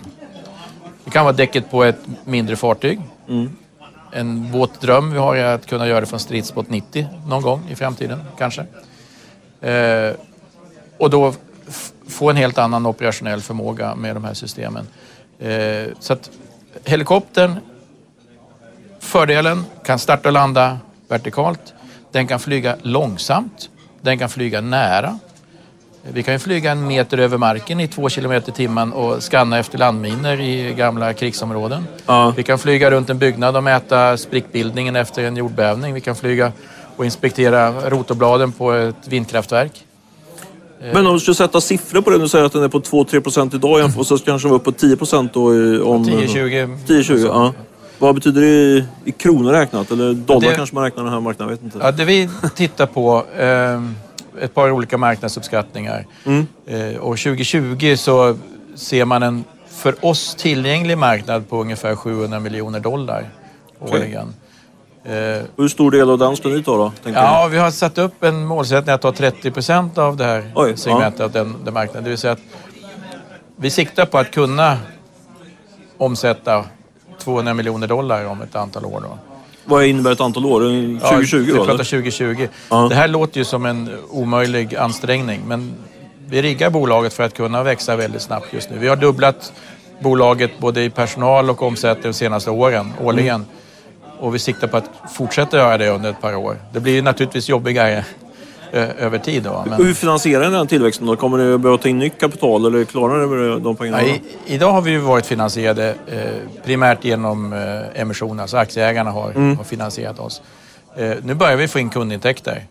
Det 1.05 1.11
kan 1.11 1.24
vara 1.24 1.32
däcket 1.36 1.70
på 1.70 1.84
ett 1.84 1.99
mindre 2.24 2.57
fartyg. 2.57 3.01
En 4.12 4.52
våt 4.52 4.80
dröm 4.80 5.12
vi 5.12 5.18
har 5.18 5.36
är 5.36 5.54
att 5.54 5.66
kunna 5.66 5.86
göra 5.86 6.00
det 6.00 6.06
från 6.06 6.20
stridsbåt 6.20 6.70
90 6.70 7.06
någon 7.26 7.42
gång 7.42 7.68
i 7.70 7.74
framtiden, 7.74 8.20
kanske. 8.38 8.66
Eh, 9.61 10.12
och 10.98 11.11
då 11.11 11.34
få 12.09 12.30
en 12.30 12.36
helt 12.36 12.59
annan 12.59 12.86
operationell 12.86 13.40
förmåga 13.40 13.94
med 13.94 14.16
de 14.16 14.24
här 14.24 14.34
systemen. 14.34 14.86
Eh, 15.38 15.86
så 16.00 16.12
att 16.12 16.30
helikoptern, 16.84 17.56
fördelen, 19.00 19.64
kan 19.84 19.98
starta 19.98 20.28
och 20.28 20.32
landa 20.32 20.78
vertikalt. 21.09 21.74
Den 22.12 22.26
kan 22.26 22.40
flyga 22.40 22.76
långsamt. 22.82 23.70
Den 24.00 24.18
kan 24.18 24.28
flyga 24.28 24.61
nära. 24.61 25.18
Vi 26.12 26.22
kan 26.22 26.34
ju 26.34 26.38
flyga 26.38 26.70
en 26.72 26.86
meter 26.86 27.18
över 27.18 27.38
marken 27.38 27.80
i 27.80 27.88
två 27.88 28.09
kilometer 28.09 28.52
i 28.52 28.54
timmen 28.54 28.92
och 28.92 29.22
skanna 29.22 29.59
efter 29.59 29.78
landminer 29.78 30.40
i 30.40 30.74
gamla 30.74 31.12
krigsområden. 31.14 31.86
Ja. 32.06 32.32
Vi 32.36 32.42
kan 32.42 32.59
flyga 32.59 32.90
runt 32.90 33.11
en 33.11 33.18
byggnad 33.18 33.56
och 33.56 33.62
mäta 33.64 34.16
sprickbildningen 34.16 34.96
efter 34.96 35.24
en 35.24 35.36
jordbävning. 35.36 35.94
Vi 35.94 36.00
kan 36.00 36.16
flyga 36.16 36.52
och 36.96 37.04
inspektera 37.04 37.90
rotorbladen 37.90 38.52
på 38.52 38.72
ett 38.72 39.09
vindkraftverk. 39.09 39.72
Men 40.92 41.06
om 41.06 41.14
du 41.14 41.20
skulle 41.20 41.34
sätta 41.34 41.61
siffror 41.61 42.00
på 42.00 42.11
det, 42.11 42.18
du 42.18 42.28
säger 42.28 42.44
att 42.44 42.52
den 42.52 42.62
är 42.62 42.68
på 42.68 42.80
2-3 42.80 43.20
procent 43.20 43.54
idag 43.54 43.90
och 43.96 44.06
så 44.06 44.18
kanske 44.18 44.48
den 44.48 44.50
var 44.50 44.56
upp 44.59 44.64
på 44.64 44.72
10 44.72 44.96
procent 44.96 45.32
då 45.34 45.54
i, 45.54 45.80
om... 45.80 46.04
10-20. 46.04 46.78
10-20, 46.86 47.26
ja. 47.26 47.52
Vad 47.98 48.14
betyder 48.14 48.40
det 48.40 48.46
i, 48.46 48.84
i 49.04 49.12
kronor 49.12 49.52
räknat? 49.52 49.90
Eller 49.90 50.12
dollar 50.14 50.48
Det- 50.48 50.54
kanske 50.54 50.74
man 50.74 50.84
räknar 50.84 51.04
den 51.04 51.12
här 51.12 51.20
marknaden, 51.20 51.50
jag 51.50 51.56
vet 51.56 51.74
inte. 51.74 51.86
Ja, 51.86 51.92
det 51.92 52.04
vi 52.04 52.28
tittar 52.54 52.86
på, 52.86 53.24
eh, 53.38 53.82
ett 54.43 54.55
par 54.55 54.70
olika 54.70 54.99
marknadsuppskattningar. 54.99 56.07
Eh, 56.66 56.97
och 57.01 57.18
2020 57.18 57.95
så 57.97 58.36
ser 58.74 59.05
man 59.05 59.22
en 59.22 59.45
för 59.68 60.05
oss 60.05 60.34
tillgänglig 60.34 60.99
marknad 60.99 61.49
på 61.49 61.61
ungefär 61.61 61.97
700 61.97 62.41
miljoner 62.41 62.80
dollar 62.80 63.30
årligen. 63.80 64.34
Eh, 65.05 65.43
Och 65.57 65.62
hur 65.62 65.68
stor 65.68 65.91
del 65.91 66.11
av 66.11 66.18
den 66.18 66.36
ska 66.36 66.49
ni 66.49 66.62
ta 66.62 66.76
då? 66.76 66.93
Ja, 67.05 67.49
vi 67.51 67.59
har 67.59 67.70
satt 67.70 67.99
upp 67.99 68.22
en 68.24 68.45
målsättning 68.45 68.95
att 68.95 69.03
ta 69.03 69.12
30 69.12 69.51
procent 69.51 69.99
av 69.99 70.16
det 70.16 70.24
här 70.24 70.53
Oj, 70.55 70.76
segmentet, 70.76 71.20
av 71.20 71.30
den, 71.30 71.55
den 71.64 71.74
marknaden. 71.74 72.05
Det 72.05 72.11
vill 72.11 72.18
säga 72.18 72.32
att 72.32 72.41
vi 73.57 73.70
siktar 73.70 74.07
på 74.07 74.18
att 74.18 74.30
kunna 74.30 74.78
omsätta 75.99 76.64
200 77.18 77.55
miljoner 77.55 77.86
dollar 77.86 78.24
om 78.24 78.43
ett 78.43 78.57
antal 78.57 78.84
år. 78.84 79.01
Då. 79.01 79.18
Vad 79.68 79.84
innebär 79.84 80.12
ett 80.12 80.20
antal 80.20 80.46
år? 80.46 80.60
2020 80.60 81.36
ja, 81.36 81.42
vi 81.46 81.52
pratar 81.52 81.74
eller? 81.74 81.84
2020. 81.84 82.48
Ja. 82.70 82.86
Det 82.88 82.94
här 82.94 83.08
låter 83.08 83.38
ju 83.38 83.44
som 83.44 83.66
en 83.66 83.90
omöjlig 84.10 84.76
ansträngning, 84.76 85.42
men 85.46 85.74
vi 86.26 86.42
riggar 86.42 86.70
bolaget 86.70 87.12
för 87.12 87.22
att 87.22 87.34
kunna 87.34 87.62
växa 87.62 87.96
väldigt 87.96 88.22
snabbt 88.22 88.52
just 88.52 88.70
nu. 88.70 88.78
Vi 88.78 88.88
har 88.88 88.96
dubblat 88.96 89.52
bolaget 90.00 90.58
både 90.58 90.84
i 90.84 90.90
personal 90.90 91.50
och 91.50 91.62
omsättning 91.62 92.02
de 92.02 92.12
senaste 92.12 92.50
åren, 92.50 92.92
årligen. 93.00 93.34
Mm. 93.34 93.46
Och 94.20 94.34
vi 94.34 94.38
siktar 94.38 94.68
på 94.68 94.76
att 94.76 94.90
fortsätta 95.16 95.56
göra 95.56 95.78
det 95.78 95.88
under 95.88 96.10
ett 96.10 96.20
par 96.20 96.34
år. 96.34 96.56
Det 96.72 96.80
blir 96.80 96.92
ju 96.92 97.02
naturligtvis 97.02 97.48
jobbigare 97.48 98.04
över 98.72 99.18
tid. 99.18 99.42
Då, 99.42 99.64
men, 99.66 99.82
Hur 99.86 99.94
finansierar 99.94 100.44
ni 100.50 100.56
den 100.56 100.66
tillväxten 100.66 101.06
då? 101.06 101.16
Kommer 101.16 101.38
ni 101.38 101.54
att 101.54 101.60
behöva 101.60 101.78
ta 101.82 101.88
in 101.88 101.98
nytt 101.98 102.20
kapital 102.20 102.66
eller 102.66 102.84
klarar 102.84 103.26
ni 103.54 103.60
de 103.60 103.76
pengarna? 103.76 104.02
ja, 104.02 104.08
i, 104.08 104.22
idag 104.54 104.72
har 104.72 104.80
vi 104.82 104.96
varit 104.96 105.26
finansierade 105.26 105.94
eh, 106.06 106.18
primärt 106.64 107.04
genom 107.04 107.52
eh, 107.52 108.00
emission, 108.00 108.40
alltså 108.40 108.56
aktieägarna 108.56 109.10
har, 109.10 109.30
Mm. 109.30 109.56
har 109.56 109.64
finansierat 109.64 110.18
oss. 110.18 110.42
Eh, 110.96 111.12
nu 111.22 111.34
börjar 111.34 111.56
vi 111.56 111.68
få 111.68 111.78
in 111.78 111.90
kundintäkter. 111.90 112.64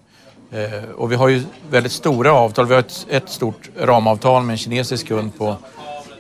Eh, 0.52 0.90
och 0.96 1.12
vi 1.12 1.16
har 1.16 1.28
ju 1.28 1.44
väldigt 1.70 1.92
stora 1.92 2.32
avtal. 2.32 2.66
Vi 2.66 2.74
har 2.74 2.80
ett, 2.80 3.06
ett 3.10 3.30
stort 3.30 3.70
ramavtal 3.80 4.44
med 4.44 4.54
en 4.54 4.58
kinesisk 4.58 5.08
kund 5.08 5.38
på 5.38 5.56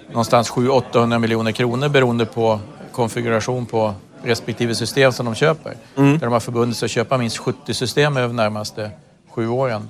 någonstans 0.10 0.52
700-800 0.52 1.20
miljoner 1.20 1.52
kronor 1.52 1.90
beroende 1.90 2.26
på 2.26 2.60
konfiguration 2.92 3.66
på 3.66 3.94
respektive 4.24 4.76
system 4.76 5.12
som 5.12 5.26
de 5.26 5.36
köper. 5.36 5.74
Mm. 5.98 6.12
Där 6.18 6.26
de 6.28 6.34
har 6.34 6.40
förbundit 6.40 6.78
sig 6.78 6.86
att 6.86 6.92
köpa 6.92 7.18
minst 7.18 7.38
70 7.38 7.74
system 7.74 8.18
över 8.18 8.34
närmaste 8.34 8.92
sju 9.38 9.48
åren. 9.50 9.90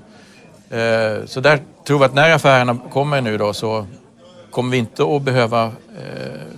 Eh, 0.70 1.26
Så 1.26 1.40
där 1.40 1.60
tror 1.88 2.00
vi 2.00 2.06
att 2.06 2.14
när 2.14 2.32
affärerna 2.32 2.78
kommer 2.94 3.22
nu 3.22 3.38
då 3.38 3.54
så 3.54 3.86
kommer 4.52 4.72
vi 4.72 4.78
inte 4.78 5.04
att 5.16 5.22
behöva 5.22 5.64
eh, 5.66 5.72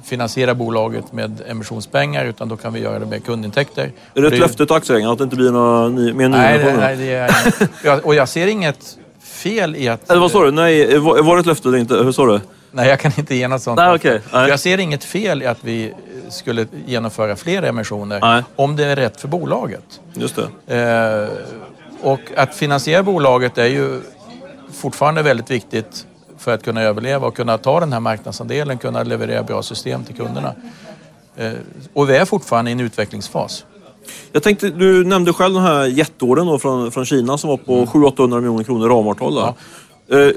finansiera 0.03 0.55
bolaget 0.55 1.13
med 1.13 1.41
emissionspengar 1.47 2.25
utan 2.25 2.49
då 2.49 2.57
kan 2.57 2.73
vi 2.73 2.79
göra 2.79 2.99
det 2.99 3.05
med 3.05 3.25
kundintäkter. 3.25 3.91
Är 4.13 4.21
det 4.21 4.27
ett 4.27 4.39
löfte 4.39 4.65
till 4.65 4.75
aktieägarna 4.75 5.11
att 5.11 5.17
det 5.17 5.23
inte 5.23 5.35
blir 5.35 5.51
några 5.51 5.87
ny, 5.89 6.13
mer 6.13 6.29
Nej, 6.29 6.57
det, 6.57 6.63
nyemissioner? 6.63 6.87
nej 6.87 6.97
det 7.83 7.85
är 7.85 8.05
Och 8.05 8.15
jag 8.15 8.29
ser 8.29 8.47
inget 8.47 8.97
fel 9.21 9.75
i 9.75 9.87
att... 9.89 10.09
Eller 10.09 10.21
vad 10.21 10.31
sa 10.31 10.43
du? 10.43 10.51
Nej, 10.51 10.97
var, 10.97 11.35
det 11.35 11.39
ett 11.39 11.45
löfte 11.45 11.67
eller 11.67 11.77
inte? 11.77 11.93
Hur 11.95 12.11
sa 12.11 12.25
du? 12.25 12.39
Nej, 12.71 12.89
jag 12.89 12.99
kan 12.99 13.11
inte 13.17 13.35
ge 13.35 13.47
något 13.47 13.61
sånt. 13.61 13.77
Nej, 13.77 13.95
okej. 13.95 14.21
Nej. 14.33 14.49
Jag 14.49 14.59
ser 14.59 14.77
inget 14.77 15.03
fel 15.03 15.43
i 15.43 15.45
att 15.45 15.57
vi 15.61 15.93
skulle 16.29 16.67
genomföra 16.85 17.35
fler 17.35 17.63
emissioner 17.63 18.19
Nej. 18.21 18.43
om 18.55 18.75
det 18.75 18.85
är 18.85 18.95
rätt 18.95 19.21
för 19.21 19.27
bolaget. 19.27 19.99
Just 20.13 20.35
det. 20.65 20.75
Eh, 20.75 21.29
och 22.01 22.19
att 22.35 22.55
finansiera 22.55 23.03
bolaget 23.03 23.57
är 23.57 23.67
ju 23.67 24.01
fortfarande 24.71 25.23
väldigt 25.23 25.51
viktigt 25.51 26.05
för 26.37 26.53
att 26.53 26.63
kunna 26.63 26.81
överleva 26.81 27.27
och 27.27 27.35
kunna 27.35 27.57
ta 27.57 27.79
den 27.79 27.93
här 27.93 27.99
marknadsandelen, 27.99 28.77
kunna 28.77 29.03
leverera 29.03 29.43
bra 29.43 29.63
system 29.63 30.03
till 30.03 30.15
kunderna. 30.15 30.55
Eh, 31.35 31.51
och 31.93 32.09
vi 32.09 32.15
är 32.15 32.25
fortfarande 32.25 32.71
i 32.71 32.73
en 32.73 32.79
utvecklingsfas. 32.79 33.65
Jag 34.31 34.43
tänkte, 34.43 34.69
du 34.69 35.05
nämnde 35.05 35.33
själv 35.33 35.53
den 35.53 35.63
här 35.63 35.85
jätteorden 35.85 36.47
då 36.47 36.59
från, 36.59 36.91
från 36.91 37.05
Kina 37.05 37.37
som 37.37 37.49
var 37.49 37.57
på 37.57 37.85
700-800 37.85 38.35
miljoner 38.35 38.63
kronor 38.63 38.89
ramavtal 38.89 39.35
där. 39.35 39.53
Eh, 40.11 40.29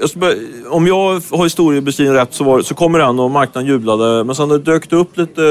om 0.69 0.87
jag 0.87 0.95
har 1.31 1.43
historiebeskrivningen 1.43 2.19
rätt 2.21 2.33
så, 2.33 2.43
var, 2.43 2.61
så 2.61 2.75
kommer 2.75 2.99
den 2.99 3.19
och 3.19 3.31
marknaden 3.31 3.69
jublade. 3.69 4.23
Men 4.23 4.35
sen 4.35 4.63
dök 4.63 4.89
det 4.89 4.95
upp 4.95 5.17
lite, 5.17 5.41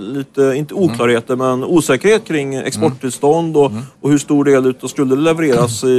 lite 0.00 0.42
inte 0.56 0.74
oklarheter, 0.74 1.36
men 1.36 1.64
osäkerhet 1.64 2.24
kring 2.26 2.54
exporttillstånd 2.54 3.56
och, 3.56 3.72
och 4.00 4.10
hur 4.10 4.18
stor 4.18 4.44
del 4.44 4.66
utav 4.66 4.88
skulle 4.88 5.16
levereras 5.16 5.84
i, 5.84 5.86
i, 5.88 5.92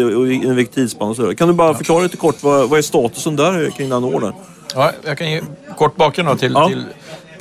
i 0.43 0.47
en 0.47 0.55
vilken 0.55 0.73
tidsspann. 0.73 1.36
Kan 1.36 1.47
du 1.47 1.53
bara 1.53 1.73
förklara 1.73 2.03
lite 2.03 2.17
kort, 2.17 2.43
vad, 2.43 2.69
vad 2.69 2.77
är 2.79 2.84
statusen 2.84 3.36
där 3.36 3.69
kring 3.69 3.89
den 3.89 4.03
ordern? 4.03 4.34
Ja, 4.75 4.91
jag 5.05 5.17
kan 5.17 5.32
ge 5.32 5.41
kort 5.77 5.95
bakgrund 5.95 6.29
då 6.29 6.36
till, 6.36 6.53
Ja. 6.53 6.67
till 6.67 6.84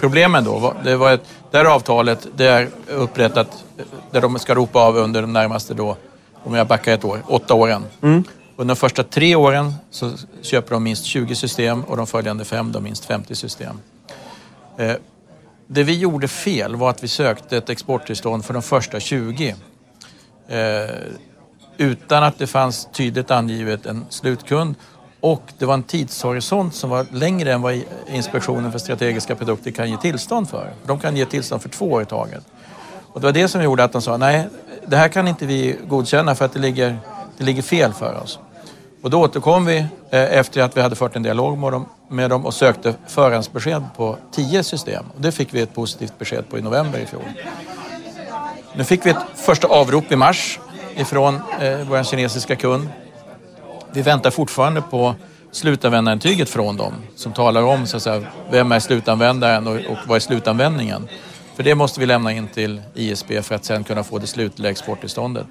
problemen. 0.01 0.45
Då. 0.45 0.75
Det, 0.85 0.97
var 0.97 1.13
ett, 1.13 1.25
det 1.51 1.57
här 1.59 1.65
avtalet 1.65 2.29
det 2.37 2.47
är 2.47 2.69
upprättat 2.97 3.65
där 4.11 4.21
de 4.21 4.39
ska 4.39 4.55
ropa 4.55 4.79
av 4.79 4.97
under 4.97 5.21
de 5.23 5.33
närmaste, 5.33 5.75
då, 5.75 5.97
om 6.45 6.55
jag 6.55 6.67
backar 6.67 6.95
ett 6.95 7.05
år, 7.05 7.19
åtta 7.27 7.55
åren. 7.55 7.83
Under 8.61 8.75
de 8.75 8.79
första 8.79 9.03
tre 9.03 9.35
åren 9.35 9.75
så 9.91 10.13
köper 10.43 10.71
de 10.71 10.83
minst 10.83 11.05
20 11.05 11.35
system 11.35 11.85
och 11.85 11.97
de 11.97 12.07
följande 12.07 12.45
fem 12.45 12.73
de 12.73 12.83
minst 12.83 13.05
50 13.05 13.35
system. 13.35 13.81
Eh, 14.77 14.93
det 15.67 15.83
vi 15.83 15.99
gjorde 15.99 16.29
fel 16.29 16.77
var 16.77 16.91
att 16.91 17.05
vi 17.05 17.09
sökte 17.09 17.57
ett 17.57 17.71
exporttillstånd 17.71 18.45
för 18.45 18.55
de 18.55 18.63
första 18.63 19.01
20. 19.01 19.55
Eh, 20.49 20.91
utan 21.77 22.23
att 22.23 22.39
det 22.39 22.47
fanns 22.47 22.89
tydligt 22.93 23.31
angivet 23.31 23.87
en 23.87 24.07
slutkund 24.09 24.75
och 25.21 25.43
det 25.59 25.67
var 25.67 25.75
en 25.75 25.83
tidshorisont 25.83 26.75
som 26.75 26.91
var 26.91 27.07
längre 27.13 27.53
än 27.53 27.63
vad 27.63 27.83
Inspektionen 28.09 28.73
för 28.73 28.79
strategiska 28.79 29.37
produkter 29.37 29.71
kan 29.71 29.91
ge 29.91 29.97
tillstånd 29.97 30.49
för. 30.49 30.73
De 30.87 30.99
kan 30.99 31.17
ge 31.17 31.27
tillstånd 31.27 31.63
för 31.63 31.69
två 31.69 31.93
år 31.93 32.03
i 32.03 32.07
taget. 32.07 32.45
Och 33.13 33.21
det 33.21 33.27
var 33.27 33.33
det 33.33 33.49
som 33.49 33.63
gjorde 33.63 33.85
att 33.85 33.93
de 33.93 34.03
sa 34.03 34.17
nej, 34.17 34.49
det 34.87 34.97
här 34.97 35.09
kan 35.09 35.29
inte 35.29 35.47
vi 35.47 35.77
godkänna 35.89 36.35
för 36.35 36.45
att 36.45 36.53
det 36.53 36.61
ligger, 36.61 36.99
det 37.39 37.45
ligger 37.45 37.63
fel 37.63 37.93
för 37.93 38.23
oss. 38.23 38.39
Och 39.03 39.11
då 39.11 39.21
återkom 39.21 39.65
vi 39.65 39.79
eh, 40.11 40.39
efter 40.39 40.63
att 40.63 40.77
vi 40.77 40.81
hade 40.81 40.97
fört 40.97 41.17
en 41.17 41.23
dialog 41.23 41.59
med 41.59 41.73
dem, 41.73 41.87
med 42.09 42.31
dem 42.31 42.47
och 42.47 42.55
sökte 42.55 42.95
förhandsbesked 43.07 43.85
på 43.97 44.17
tio 44.33 44.63
system. 44.63 45.05
Och 45.15 45.21
det 45.21 45.33
fick 45.33 45.55
vi 45.55 45.61
ett 45.61 45.75
positivt 45.75 46.19
besked 46.19 46.49
på 46.49 46.59
i 46.59 46.63
november 46.63 46.99
i 46.99 47.07
fjol. 47.07 47.23
Nu 48.75 48.85
fick 48.85 49.07
vi 49.07 49.11
ett 49.11 49.17
första 49.35 49.69
avrop 49.69 50.13
i 50.13 50.17
mars 50.17 50.59
ifrån 50.97 51.35
eh, 51.61 51.79
vår 51.89 52.05
kinesiska 52.05 52.57
kund. 52.57 52.89
Vi 53.93 54.03
väntar 54.03 54.31
fortfarande 54.31 54.83
på 54.83 55.15
slutanvändarintyget 55.51 56.49
från 56.49 56.77
dem 56.77 56.93
som 57.17 57.33
talar 57.33 57.63
om 57.63 57.87
så 57.87 57.97
att 57.97 58.03
säga, 58.03 58.23
vem 58.51 58.73
är 58.73 58.81
slutanvändaren 58.81 59.67
och, 59.67 59.75
och 59.75 59.99
vad 60.07 60.17
är 60.17 60.21
slutanvändningen. 60.21 61.09
För 61.55 61.63
det 61.63 61.75
måste 61.75 62.01
vi 62.01 62.07
lämna 62.07 62.33
in 62.33 62.49
till 62.49 62.83
ISP 62.95 63.27
för 63.43 63.55
att 63.55 63.65
sen 63.65 63.85
kunna 63.85 64.05
få 64.05 64.19
det 64.19 64.27
slutliga 64.27 64.71
exporttillståndet. 64.71 65.47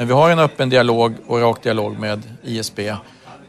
Men 0.00 0.08
vi 0.08 0.14
har 0.14 0.30
en 0.30 0.38
öppen 0.38 0.68
dialog 0.68 1.14
och 1.26 1.40
rak 1.40 1.62
dialog 1.62 1.98
med 1.98 2.22
ISP 2.42 2.78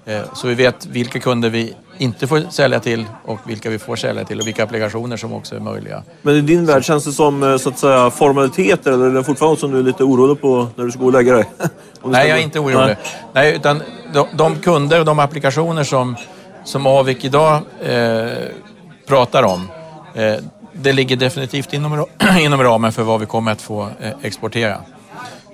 Eh, 0.05 0.21
Så 0.33 0.47
vi 0.47 0.53
vet 0.53 0.85
vilka 0.85 1.19
kunder 1.19 1.49
vi 1.49 1.73
inte 1.97 2.27
får 2.27 2.51
sälja 2.51 2.79
till 2.79 3.05
och 3.25 3.39
vilka 3.45 3.69
vi 3.69 3.79
får 3.79 3.95
sälja 3.95 4.25
till 4.25 4.39
och 4.39 4.47
vilka 4.47 4.63
applikationer 4.63 5.17
som 5.17 5.33
också 5.33 5.55
är 5.55 5.59
möjliga. 5.59 6.03
Men 6.21 6.35
i 6.35 6.41
din 6.41 6.65
värld 6.65 6.83
känns 6.83 7.05
det 7.05 7.11
som 7.11 7.43
eh, 7.43 7.57
så 7.57 7.69
att 7.69 7.79
säga 7.79 8.09
formaliteter 8.09 8.91
eller 8.91 9.05
är 9.05 9.13
det 9.13 9.23
fortfarande 9.23 9.59
som 9.59 9.71
du 9.71 9.79
är 9.79 9.83
lite 9.83 10.03
orolig 10.03 10.41
på 10.41 10.67
när 10.75 10.85
du 10.85 10.91
ska 10.91 10.99
gå 10.99 11.05
och 11.05 11.13
lägga 11.13 11.33
dig? 11.33 11.45
Nej, 12.03 12.29
jag 12.29 12.39
är 12.39 12.43
inte 12.43 12.59
orolig. 12.59 12.77
Nej. 12.77 12.97
Nej, 13.33 13.55
utan 13.55 13.81
de, 14.13 14.27
de 14.33 14.55
kunder 14.55 14.99
och 14.99 15.05
de 15.05 15.19
applikationer 15.19 15.83
som, 15.83 16.15
som 16.63 16.87
Avik 16.87 17.25
idag 17.25 17.61
eh, 17.81 18.27
pratar 19.07 19.43
om, 19.43 19.67
eh, 20.13 20.35
det 20.73 20.93
ligger 20.93 21.15
definitivt 21.15 21.73
inom, 21.73 22.05
inom 22.39 22.63
ramen 22.63 22.91
för 22.91 23.03
vad 23.03 23.19
vi 23.19 23.25
kommer 23.25 23.51
att 23.51 23.61
få 23.61 23.81
eh, 24.01 24.11
exportera. 24.21 24.77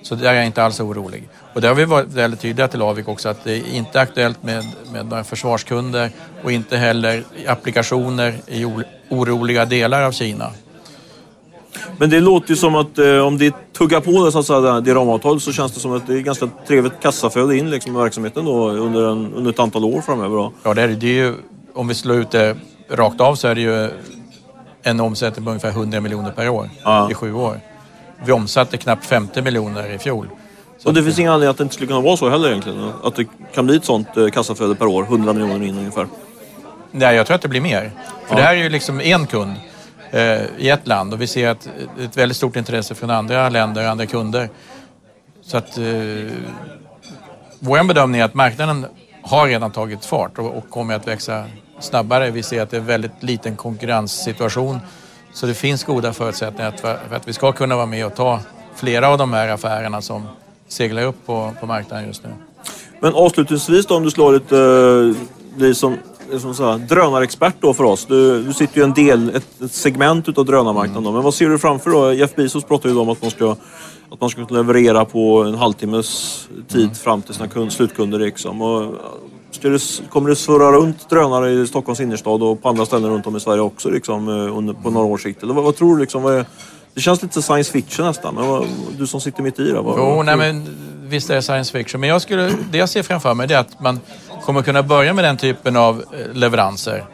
Så 0.01 0.15
där 0.15 0.29
är 0.29 0.33
jag 0.33 0.45
inte 0.45 0.63
alls 0.63 0.79
orolig. 0.79 1.29
Och 1.53 1.61
där 1.61 1.67
har 1.67 1.75
vi 1.75 1.85
varit 1.85 2.13
väldigt 2.13 2.39
tydliga 2.39 2.67
till 2.67 2.81
Avik 2.81 3.07
också 3.07 3.29
att 3.29 3.43
det 3.43 3.53
är 3.57 3.75
inte 3.75 4.01
aktuellt 4.01 4.43
med, 4.43 4.65
med 4.91 5.05
några 5.05 5.23
försvarskunder 5.23 6.09
och 6.43 6.51
inte 6.51 6.77
heller 6.77 7.23
applikationer 7.47 8.35
i 8.47 8.65
oroliga 9.09 9.65
delar 9.65 10.03
av 10.03 10.11
Kina. 10.11 10.51
Men 11.97 12.09
det 12.09 12.19
låter 12.19 12.49
ju 12.49 12.55
som 12.55 12.75
att 12.75 12.97
eh, 12.97 13.17
om 13.17 13.37
det 13.37 13.55
tuggar 13.77 13.99
på 14.01 14.25
det, 14.25 14.31
så 14.31 14.39
att 14.39 14.45
säga, 14.45 14.81
det 14.81 14.93
ramavtalet 14.93 15.43
så 15.43 15.51
känns 15.53 15.71
det 15.71 15.79
som 15.79 15.93
att 15.93 16.07
det 16.07 16.13
är 16.13 16.19
ganska 16.19 16.49
trevligt 16.67 16.99
kassaflöde 17.01 17.57
in 17.57 17.69
liksom, 17.69 17.95
i 17.95 17.99
verksamheten 17.99 18.45
då, 18.45 18.69
under, 18.69 19.11
en, 19.11 19.33
under 19.33 19.51
ett 19.51 19.59
antal 19.59 19.85
år 19.85 20.01
framöver. 20.01 20.35
Då. 20.37 20.53
Ja, 20.63 20.73
det 20.73 20.81
är, 20.81 20.87
det 20.87 21.07
är 21.07 21.25
ju, 21.25 21.33
om 21.73 21.87
vi 21.87 21.93
slår 21.93 22.17
ut 22.17 22.31
det 22.31 22.55
rakt 22.89 23.21
av 23.21 23.35
så 23.35 23.47
är 23.47 23.55
det 23.55 23.61
ju 23.61 23.89
en 24.83 24.99
omsättning 24.99 25.45
på 25.45 25.51
ungefär 25.51 25.69
100 25.69 26.01
miljoner 26.01 26.31
per 26.31 26.49
år 26.49 26.69
Ja. 26.83 27.11
i 27.11 27.13
sju 27.13 27.33
år. 27.33 27.59
Vi 28.25 28.31
omsatte 28.31 28.77
knappt 28.77 29.05
50 29.05 29.41
miljoner 29.41 29.91
i 29.91 29.97
fjol. 29.97 30.29
Så 30.77 30.87
Och 30.87 30.93
det 30.93 31.03
finns 31.03 31.19
ingen 31.19 31.31
anledning 31.31 31.51
att 31.51 31.57
det 31.57 31.63
inte 31.63 31.75
skulle 31.75 31.87
kunna 31.87 32.01
vara 32.01 32.17
så 32.17 32.29
heller 32.29 32.49
egentligen. 32.49 32.91
Att 33.03 33.15
det 33.15 33.25
kan 33.53 33.65
bli 33.65 33.75
ett 33.75 33.85
sånt 33.85 34.17
eh, 34.17 34.27
kassaflöde 34.27 34.75
per 34.75 34.85
år, 34.85 35.03
100 35.03 35.33
miljoner 35.33 35.65
in 35.65 35.77
ungefär. 35.77 36.07
Nej, 36.91 37.15
jag 37.15 37.27
tror 37.27 37.35
att 37.35 37.41
det 37.41 37.47
blir 37.47 37.61
mer. 37.61 37.91
För 38.27 38.35
det 38.35 38.41
här 38.41 38.55
är 38.55 38.63
ju 38.63 38.69
liksom 38.69 39.01
en 39.01 39.27
kund 39.27 39.55
eh, 40.11 40.41
i 40.57 40.69
ett 40.69 40.87
land 40.87 41.13
och 41.13 41.21
vi 41.21 41.27
ser 41.27 41.49
att 41.49 41.69
ett 41.99 42.17
väldigt 42.17 42.37
stort 42.37 42.55
intresse 42.55 42.95
från 42.95 43.09
andra 43.09 43.49
länder, 43.49 43.87
andra 43.87 44.05
kunder. 44.05 44.49
Så 45.41 45.57
att 45.57 45.77
eh, 45.77 45.83
vår 47.59 47.83
bedömning 47.83 48.21
är 48.21 48.25
att 48.25 48.33
marknaden 48.33 48.85
har 49.21 49.47
redan 49.47 49.71
tagit 49.71 50.05
fart 50.05 50.39
och, 50.39 50.57
och 50.57 50.69
kommer 50.69 50.95
att 50.95 51.07
växa 51.07 51.45
snabbare. 51.79 52.31
Vi 52.31 52.43
ser 52.43 52.61
att 52.61 52.69
det 52.69 52.77
är 52.77 52.81
en 52.81 52.87
väldigt 52.87 53.23
liten 53.23 53.55
konkurrenssituation. 53.55 54.79
Så 55.37 55.45
det 55.45 55.53
finns 55.53 55.83
goda 55.83 56.13
förutsättningar 56.13 56.71
för 56.81 57.15
att 57.15 57.27
vi 57.27 57.33
ska 57.33 57.51
kunna 57.51 57.75
vara 57.75 57.85
med 57.85 58.05
och 58.05 58.15
ta 58.15 58.39
flera 58.75 59.09
av 59.09 59.17
de 59.17 59.33
här 59.33 59.49
affärerna 59.49 60.01
som 60.01 60.27
seglar 60.67 61.03
upp 61.03 61.25
på, 61.25 61.53
på 61.59 61.65
marknaden 61.65 62.07
just 62.07 62.23
nu. 62.23 62.29
Men 62.99 63.13
avslutningsvis 63.13 63.85
då, 63.85 63.95
om 63.95 64.03
du 64.03 64.11
slår 64.11 64.35
ett, 64.35 64.51
eh, 64.51 65.71
som, 65.73 65.97
som 66.39 66.53
så 66.53 66.71
här, 66.71 66.77
drönarexpert 66.77 67.55
då 67.59 67.73
för 67.73 67.83
oss. 67.83 68.05
Du, 68.05 68.43
du 68.43 68.53
sitter 68.53 68.77
ju 68.77 68.83
en 68.83 68.93
del, 68.93 69.35
ett, 69.35 69.61
ett 69.61 69.71
segment 69.71 70.29
utav 70.29 70.45
drönarmarknaden 70.45 71.03
då. 71.03 71.11
Men 71.11 71.23
vad 71.23 71.33
ser 71.33 71.49
du 71.49 71.59
framför 71.59 71.89
då? 71.89 72.13
Jeff 72.13 72.35
Bezos 72.35 72.63
pratar 72.63 72.89
ju 72.89 72.97
om 72.97 73.09
att 73.09 73.21
man 73.21 73.31
ska, 73.31 73.55
att 74.11 74.21
man 74.21 74.29
ska 74.29 74.41
leverera 74.41 75.05
på 75.05 75.43
en 75.43 75.55
halvtimmes 75.55 76.39
tid 76.67 76.97
fram 76.97 77.21
till 77.21 77.33
sina 77.33 77.47
kund, 77.47 77.71
slutkunder 77.71 78.19
liksom. 78.19 78.61
Och, 78.61 78.95
det, 79.61 80.01
kommer 80.09 80.29
det 80.29 80.35
surra 80.35 80.71
runt 80.71 81.09
drönare 81.09 81.51
i 81.51 81.67
Stockholms 81.67 81.99
innerstad 81.99 82.43
och 82.43 82.61
på 82.61 82.69
andra 82.69 82.85
ställen 82.85 83.09
runt 83.09 83.27
om 83.27 83.35
i 83.35 83.39
Sverige 83.39 83.61
också 83.61 83.89
liksom, 83.89 84.27
eh, 84.27 84.57
under, 84.57 84.73
på 84.73 84.89
några 84.89 85.07
års 85.07 85.23
sikt? 85.23 85.43
Eller 85.43 85.53
vad, 85.53 85.63
vad 85.63 85.75
tror 85.75 85.95
du 85.95 86.01
liksom? 86.01 86.23
Vad 86.23 86.35
är, 86.35 86.45
det 86.93 87.01
känns 87.01 87.21
lite 87.21 87.41
science 87.41 87.71
fiction 87.71 88.05
nästan, 88.05 88.35
men 88.35 88.47
vad, 88.47 88.65
du 88.97 89.07
som 89.07 89.21
sitter 89.21 89.43
mitt 89.43 89.59
i 89.59 89.71
det. 89.71 89.81
Vad, 89.81 89.99
Jo, 89.99 90.23
nej, 90.23 90.37
men 90.37 90.67
visst 91.03 91.29
är 91.29 91.35
det 91.35 91.41
science 91.41 91.71
fiction. 91.71 92.01
Men 92.01 92.09
jag 92.09 92.21
skulle, 92.21 92.51
det 92.71 92.77
jag 92.77 92.89
ser 92.89 93.03
framför 93.03 93.33
mig 93.33 93.53
är 93.53 93.57
att 93.57 93.79
man 93.79 93.99
kommer 94.45 94.61
kunna 94.61 94.83
börja 94.83 95.13
med 95.13 95.23
den 95.23 95.37
typen 95.37 95.75
av 95.75 96.03
eh, 96.13 96.33
leveranser 96.33 97.05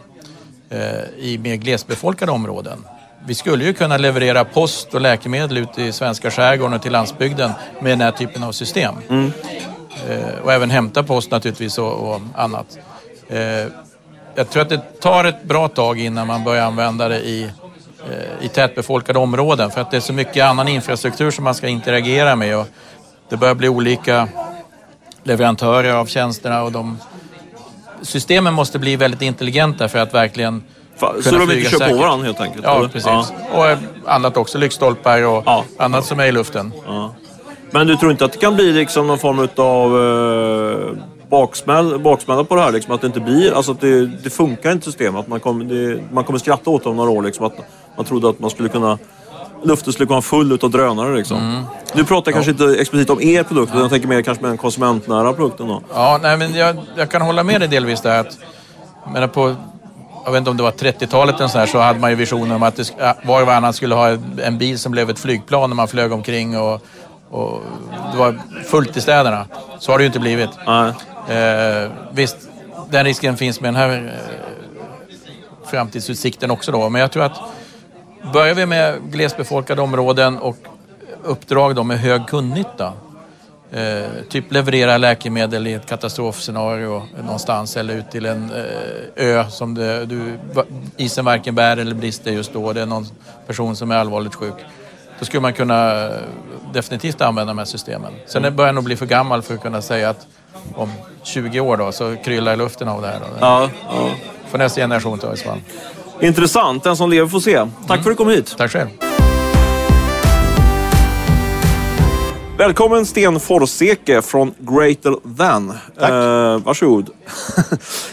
eh, 0.70 0.80
i 1.18 1.38
mer 1.38 1.56
glesbefolkade 1.56 2.32
områden. 2.32 2.86
Vi 3.26 3.36
skulle 3.36 3.66
ju 3.66 3.74
kunna 3.74 3.98
leverera 3.98 4.46
post 4.46 4.94
och 4.94 5.02
läkemedel 5.02 5.58
ut 5.58 5.80
i 5.80 5.92
svenska 5.92 6.32
skärgården 6.32 6.74
och 6.74 6.82
till 6.82 6.92
landsbygden 6.92 7.52
med 7.82 7.92
den 7.92 8.02
här 8.02 8.12
typen 8.12 8.44
av 8.44 8.52
system. 8.52 8.96
Eh, 9.10 9.73
och 10.44 10.54
även 10.54 10.70
hämta 10.70 11.04
post 11.04 11.32
naturligtvis 11.32 11.78
och, 11.78 11.94
och 11.94 12.22
annat. 12.36 12.78
Eh, 13.30 13.40
jag 14.36 14.50
tror 14.50 14.62
att 14.62 14.70
det 14.70 15.00
tar 15.02 15.24
ett 15.26 15.44
bra 15.44 15.68
tag 15.68 16.00
innan 16.00 16.28
man 16.28 16.44
börjar 16.44 16.66
använda 16.66 17.08
det 17.08 17.20
i, 17.20 17.44
eh, 17.44 18.46
i 18.46 18.48
tätbefolkade 18.48 19.20
områden 19.20 19.72
för 19.72 19.82
att 19.82 19.92
det 19.92 19.98
är 19.98 20.02
så 20.02 20.14
mycket 20.14 20.46
annan 20.46 20.68
infrastruktur 20.68 21.32
som 21.32 21.44
man 21.44 21.56
ska 21.56 21.68
interagera 21.68 22.36
med. 22.36 22.58
Och 22.58 22.68
det 23.30 23.38
börjar 23.38 23.56
bli 23.56 23.70
olika 23.70 24.28
leverantörer 25.24 25.94
av 25.94 26.06
tjänsterna 26.06 26.64
och 26.64 26.72
de 26.72 26.98
systemen 28.02 28.54
måste 28.54 28.80
bli 28.80 28.96
väldigt 28.96 29.22
intelligenta 29.22 29.90
för 29.90 30.00
att 30.00 30.14
verkligen 30.14 30.64
Fa- 31.00 31.22
Så 31.22 31.38
de 31.38 31.42
inte 31.44 31.70
kör 31.70 31.72
på 31.72 31.78
säkert. 31.86 31.98
varandra 32.00 32.26
helt 32.26 32.42
enkelt? 32.42 32.64
Ja, 32.66 32.78
eller? 32.80 32.88
precis. 32.90 33.34
Och 33.54 33.68
eh, 33.70 33.78
annat 34.06 34.38
också, 34.38 34.58
lyktstolpar 34.58 35.22
och 35.26 35.44
Ja. 35.46 35.64
annat 35.78 36.06
som 36.06 36.20
är 36.20 36.26
i 36.26 36.32
luften. 36.32 36.72
Ja. 37.74 37.80
Men 37.80 37.88
du 37.88 37.96
tror 37.96 38.12
inte 38.12 38.26
att 38.26 38.32
det 38.32 38.40
kan 38.40 38.56
bli 38.56 38.74
liksom 38.74 39.08
någon 39.08 39.20
form 39.20 39.48
av 39.56 40.02
eh, 40.02 40.98
baksmäll, 41.30 42.00
baksmälla 42.00 42.44
på 42.44 42.56
det 42.56 42.62
här? 42.62 42.72
Liksom, 42.72 42.96
att 42.96 43.02
det 43.02 43.08
inte 43.08 43.20
blir, 43.20 43.54
alltså 43.54 43.72
att 43.72 43.82
det, 43.82 44.06
det 44.06 44.30
funkar 44.30 44.72
inte 44.72 44.86
systemet. 44.86 45.20
Att 45.20 45.28
man, 45.28 45.40
kommer, 45.40 45.66
det, 45.66 46.04
man 46.12 46.24
kommer 46.24 46.40
skratta 46.40 46.70
åt 46.70 46.84
det 46.84 46.90
om 46.90 46.96
några 46.96 47.10
år. 47.10 47.22
Liksom, 47.24 47.46
att 47.46 47.54
man 47.98 48.06
trodde 48.06 48.30
att 48.30 48.40
man 48.40 48.50
skulle 48.50 48.70
kunna 48.70 48.98
luften 49.64 49.94
skulle 49.94 50.08
kunna 50.08 50.16
vara 50.16 50.22
full 50.22 50.52
utav 50.52 50.72
drönare. 50.72 51.16
Liksom. 51.16 51.38
Mm. 51.38 51.64
Du 51.94 52.06
pratar 52.06 52.32
kanske 52.32 52.52
inte 52.52 52.76
explicit 52.80 53.10
om 53.10 53.22
er 53.22 53.44
produkt, 53.44 53.70
utan 53.70 53.82
jag 53.82 53.90
tänker 53.92 54.08
mer 54.08 54.22
kanske 54.22 54.42
med 54.42 54.52
den 54.52 54.58
konsumentnära 54.58 55.34
produkten. 55.34 55.68
Då. 55.68 55.82
Ja, 55.94 56.20
nej, 56.22 56.38
men 56.38 56.54
jag, 56.54 56.76
jag 56.96 57.12
kan 57.12 57.22
hålla 57.22 57.44
med 57.44 57.62
dig 57.62 57.68
delvis 57.68 58.02
där. 58.02 58.20
Att, 58.20 58.38
menar 59.14 59.28
på, 59.28 59.56
jag 60.26 60.32
vet 60.32 60.40
inte 60.40 60.50
om 60.50 60.58
det 60.58 60.64
var 60.64 60.72
30-talet 60.72 61.36
eller 61.36 61.48
så, 61.48 61.58
här, 61.58 61.66
så 61.66 61.80
hade 61.80 62.00
man 62.00 62.10
ju 62.10 62.16
visioner 62.16 62.56
om 62.56 62.64
att 62.64 62.76
det, 62.76 62.92
var 63.24 63.42
och 63.42 63.48
varannan 63.48 63.74
skulle 63.74 63.96
ha 63.96 64.10
en 64.44 64.58
bil 64.58 64.80
som 64.80 64.92
blev 64.92 65.10
ett 65.10 65.20
flygplan 65.20 65.70
när 65.70 65.76
man 65.76 65.88
flög 65.88 66.12
omkring. 66.12 66.58
Och, 66.58 66.82
och 67.34 67.62
det 68.12 68.18
var 68.18 68.40
fullt 68.66 68.98
i 68.98 69.02
städerna. 69.02 69.46
Så 69.80 69.92
har 69.92 69.98
det 69.98 70.04
ju 70.04 70.08
inte 70.08 70.20
blivit. 70.20 70.50
Eh, 71.30 71.92
visst, 72.12 72.38
den 72.90 73.06
risken 73.06 73.38
finns 73.38 73.62
med 73.62 73.68
den 73.68 73.76
här 73.76 73.90
eh, 73.90 75.70
framtidsutsikten 75.72 76.52
också 76.52 76.72
då. 76.72 76.90
Men 76.90 77.02
jag 77.02 77.12
tror 77.12 77.24
att 77.24 77.40
börjar 78.34 78.56
vi 78.56 78.66
med 78.66 79.00
glesbefolkade 79.12 79.82
områden 79.82 80.38
och 80.38 80.58
uppdrag 81.24 81.76
då 81.76 81.84
med 81.84 82.00
hög 82.00 82.28
kundnytta. 82.28 82.94
Eh, 83.72 84.10
typ 84.30 84.52
leverera 84.52 84.98
läkemedel 84.98 85.68
i 85.68 85.74
ett 85.74 85.86
katastrofscenario 85.86 87.04
någonstans 87.24 87.78
eller 87.78 87.94
ut 87.94 88.12
till 88.12 88.26
en 88.26 88.52
eh, 88.52 89.28
ö 89.28 89.46
som 89.50 89.74
det, 89.74 90.06
du, 90.06 90.40
isen 90.98 91.26
varken 91.26 91.56
bär 91.56 91.78
eller 91.78 91.96
brister 91.96 92.32
just 92.32 92.54
då. 92.54 92.74
Det 92.74 92.82
är 92.82 92.86
någon 92.86 93.08
person 93.48 93.76
som 93.76 93.92
är 93.92 93.96
allvarligt 93.96 94.36
sjuk. 94.36 94.56
Då 95.24 95.26
skulle 95.26 95.42
man 95.42 95.54
kunna 95.54 96.06
eh, 96.06 96.12
definitivt 96.74 97.22
använda 97.22 97.52
de 97.52 97.58
här 97.58 97.66
systemen. 97.66 98.14
Sen 98.26 98.46
mm. 98.46 98.56
börjar 98.56 98.68
jag 98.68 98.76
nog 98.76 98.84
bli 98.84 98.96
för 98.96 99.06
gammal 99.06 99.42
för 99.42 99.54
att 99.54 99.62
kunna 99.62 99.82
säga 99.82 100.10
att 100.10 100.28
om 100.76 100.92
20 101.24 101.60
år 101.60 101.78
då 101.78 101.92
så 101.92 102.16
kryllar 102.16 102.56
luften 102.56 102.88
av 102.88 103.02
det 103.02 103.08
här. 103.08 103.20
Då. 103.20 103.26
Ja, 103.40 103.70
ja. 103.90 104.10
För 104.50 104.58
nästa 104.58 104.82
generation 104.82 105.20
så 105.20 105.36
fall. 105.36 105.62
Intressant. 106.20 106.84
Den 106.84 106.98
som 106.98 107.10
lever 107.10 107.28
får 107.28 107.40
se. 107.40 107.58
Tack 107.58 107.70
för 107.88 107.94
att 107.96 108.04
du 108.04 108.16
kom 108.16 108.30
hit. 108.30 108.56
Tack 108.58 108.72
själv. 108.72 108.88
Välkommen 112.58 113.06
Sten 113.06 113.40
Forseke 113.40 114.22
från 114.22 114.54
Greater 114.58 115.38
Than. 115.38 115.74
Tack. 116.00 116.10
Eh, 116.10 116.58
varsågod. 116.58 117.10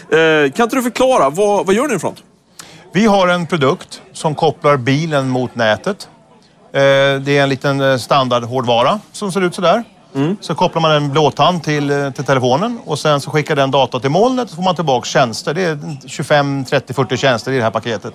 eh, 0.09 0.51
kan 0.51 0.63
inte 0.63 0.75
du 0.75 0.81
förklara, 0.81 1.29
vad, 1.29 1.65
vad 1.65 1.75
gör 1.75 1.87
ni 1.87 1.93
något? 1.93 2.23
Vi 2.93 3.05
har 3.05 3.27
en 3.27 3.47
produkt 3.47 4.01
som 4.13 4.35
kopplar 4.35 4.77
bilen 4.77 5.29
mot 5.29 5.55
nätet. 5.55 6.07
Eh, 6.73 6.81
Det 7.21 7.37
är 7.37 7.43
en 7.43 7.49
liten 7.49 7.81
eh, 7.81 7.97
standardhårdvara 7.97 8.99
som 9.11 9.31
ser 9.31 9.41
ut 9.41 9.55
sådär. 9.55 9.83
Så 10.41 10.55
kopplar 10.55 10.81
man 10.81 10.91
en 10.91 11.11
blåtand 11.11 11.63
till, 11.63 11.91
eh, 11.91 12.09
till 12.11 12.23
telefonen 12.23 12.79
och 12.85 12.99
sen 12.99 13.21
så 13.21 13.31
skickar 13.31 13.55
den 13.55 13.71
data 13.71 13.99
till 13.99 14.09
molnet 14.09 14.49
så 14.49 14.55
får 14.55 14.63
man 14.63 14.75
tillbaka 14.75 15.05
tjänster. 15.05 15.53
Det 15.53 15.63
är 15.63 15.77
25, 16.07 16.65
30, 16.65 16.93
40 16.93 17.17
tjänster 17.17 17.51
i 17.51 17.57
det 17.57 17.63
här 17.63 17.71
paketet. 17.71 18.13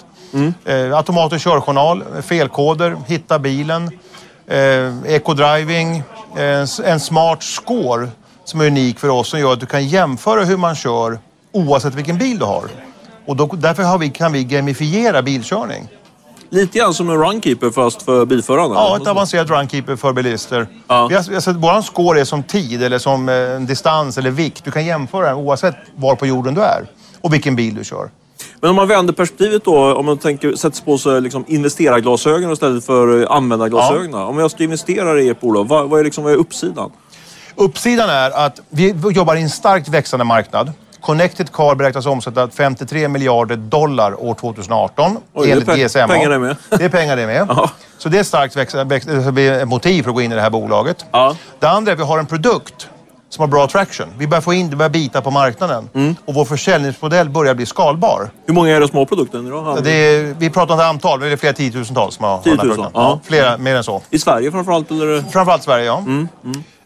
Eh, 0.64 0.96
automatisk 0.96 1.44
körjournal, 1.44 2.04
felkoder, 2.22 2.96
hitta 3.06 3.38
bilen, 3.38 3.90
eh, 4.46 4.56
eco-driving, 5.06 6.02
eh, 6.36 6.90
en 6.90 7.00
smart 7.00 7.42
score 7.42 8.08
som 8.44 8.60
är 8.60 8.66
unik 8.66 8.98
för 8.98 9.08
oss 9.08 9.28
som 9.28 9.40
gör 9.40 9.52
att 9.52 9.60
du 9.60 9.66
kan 9.66 9.86
jämföra 9.86 10.44
hur 10.44 10.56
man 10.56 10.74
kör 10.74 11.18
oavsett 11.52 11.94
vilken 11.94 12.18
bil 12.18 12.38
du 12.38 12.44
har. 12.44 12.64
Och 13.26 13.36
då, 13.36 13.46
därför 13.46 13.98
vi, 13.98 14.10
kan 14.10 14.32
vi 14.32 14.44
gamifiera 14.44 15.22
bilkörning. 15.22 15.88
Lite 16.50 16.78
grann 16.78 16.94
som 16.94 17.10
en 17.10 17.18
runkeeper 17.18 17.70
fast 17.70 18.02
för 18.02 18.26
bilförarna. 18.26 18.74
Ja, 18.74 18.96
ett 18.96 19.06
avancerat 19.06 19.50
runkeeper 19.50 19.96
för 19.96 20.12
bilister. 20.12 20.68
Ja. 20.86 21.06
Vi 21.06 21.14
har, 21.14 21.22
vi 21.28 21.34
har 21.34 21.40
sett, 21.40 21.56
våran 21.56 21.82
score 21.82 22.20
är 22.20 22.24
som 22.24 22.42
tid 22.42 22.82
eller 22.82 22.98
som 22.98 23.28
eh, 23.28 23.60
distans 23.60 24.18
eller 24.18 24.30
vikt. 24.30 24.64
Du 24.64 24.70
kan 24.70 24.86
jämföra 24.86 25.26
den 25.26 25.36
oavsett 25.36 25.76
var 25.96 26.14
på 26.16 26.26
jorden 26.26 26.54
du 26.54 26.60
är 26.60 26.86
och 27.20 27.34
vilken 27.34 27.56
bil 27.56 27.74
du 27.74 27.84
kör. 27.84 28.10
Men 28.60 28.70
om 28.70 28.76
man 28.76 28.88
vänder 28.88 29.12
perspektivet 29.12 29.64
då, 29.64 29.94
om 29.94 30.06
man 30.06 30.18
tänker, 30.18 30.54
sätter 30.54 30.82
på 30.82 30.98
sig 30.98 31.20
liksom 31.20 31.44
investerarglasögon 31.48 32.52
istället 32.52 32.84
för 32.84 33.22
eh, 33.22 33.30
användarglasögonen. 33.30 34.14
Om 34.14 34.38
jag 34.38 34.50
ska 34.50 34.64
investera 34.64 35.20
i 35.20 35.28
ert 35.28 35.40
bolag, 35.40 35.68
vad, 35.68 35.90
vad, 35.90 36.00
är 36.00 36.04
liksom, 36.04 36.24
vad 36.24 36.32
är 36.32 36.36
uppsidan? 36.36 36.90
Uppsidan 37.54 38.10
är 38.10 38.46
att 38.46 38.60
vi 38.68 38.94
jobbar 39.10 39.36
i 39.36 39.42
en 39.42 39.50
starkt 39.50 39.88
växande 39.88 40.24
marknad. 40.24 40.72
Connected 41.06 41.52
Car 41.52 41.74
beräknas 41.74 42.06
omsätta 42.06 42.48
53 42.50 43.08
miljarder 43.08 43.56
dollar 43.56 44.22
år 44.24 44.34
2018 44.34 45.16
Oj, 45.34 45.46
det 45.46 45.50
är 45.50 45.52
enligt 45.52 45.68
pe- 45.68 45.86
GSMA. 45.88 46.08
pengar 46.08 46.30
det 46.30 46.38
med. 46.38 46.56
Det 46.70 46.84
är 46.84 46.88
pengar 46.88 47.16
det 47.16 47.26
med. 47.26 47.46
Ja. 47.48 47.70
Så 47.98 48.08
det 48.08 48.16
är 48.16 48.20
ett 48.20 48.26
starkt 48.26 48.56
väx- 48.56 48.74
väx- 48.74 49.06
eh, 49.38 49.64
motiv 49.64 50.02
för 50.02 50.10
att 50.10 50.14
gå 50.14 50.22
in 50.22 50.32
i 50.32 50.34
det 50.34 50.40
här 50.40 50.50
bolaget. 50.50 51.04
Ja. 51.10 51.36
Det 51.58 51.66
andra 51.68 51.92
är 51.92 51.94
att 51.94 52.00
vi 52.00 52.04
har 52.04 52.18
en 52.18 52.26
produkt 52.26 52.88
som 53.28 53.40
har 53.42 53.48
bra 53.48 53.66
traction. 53.66 54.06
Vi 54.18 54.26
börjar 54.26 54.40
få 54.42 54.52
in, 54.54 54.70
det 54.70 54.76
börjar 54.76 54.90
bita 54.90 55.22
på 55.22 55.30
marknaden. 55.30 55.88
Mm. 55.94 56.16
Och 56.24 56.34
vår 56.34 56.44
försäljningsmodell 56.44 57.28
börjar 57.30 57.54
bli 57.54 57.66
skalbar. 57.66 58.30
Hur 58.46 58.54
många 58.54 58.76
är 58.76 58.80
det 58.80 58.88
som 58.88 58.98
har 58.98 59.04
produkten 59.04 59.46
idag? 59.46 59.78
Det 59.84 59.90
är, 59.90 60.34
vi 60.38 60.50
pratar 60.50 60.74
inte 60.74 60.86
antal, 60.86 61.18
men 61.20 61.28
det 61.28 61.34
är 61.34 61.36
flera 61.36 61.52
tiotusentals 61.52 62.14
som 62.14 62.24
har, 62.24 62.30
har 62.36 62.42
den 62.44 62.52
här 62.52 62.58
10 62.62 62.66
000, 62.68 62.74
produkten. 62.76 62.92
ja. 63.02 63.20
Flera, 63.24 63.58
mer 63.58 63.74
än 63.76 63.84
så. 63.84 64.02
I 64.10 64.18
Sverige 64.18 64.50
framförallt? 64.50 64.90
Eller? 64.90 65.22
Framförallt 65.30 65.62
Sverige, 65.62 65.84
ja. 65.84 65.98
Mm, 65.98 66.28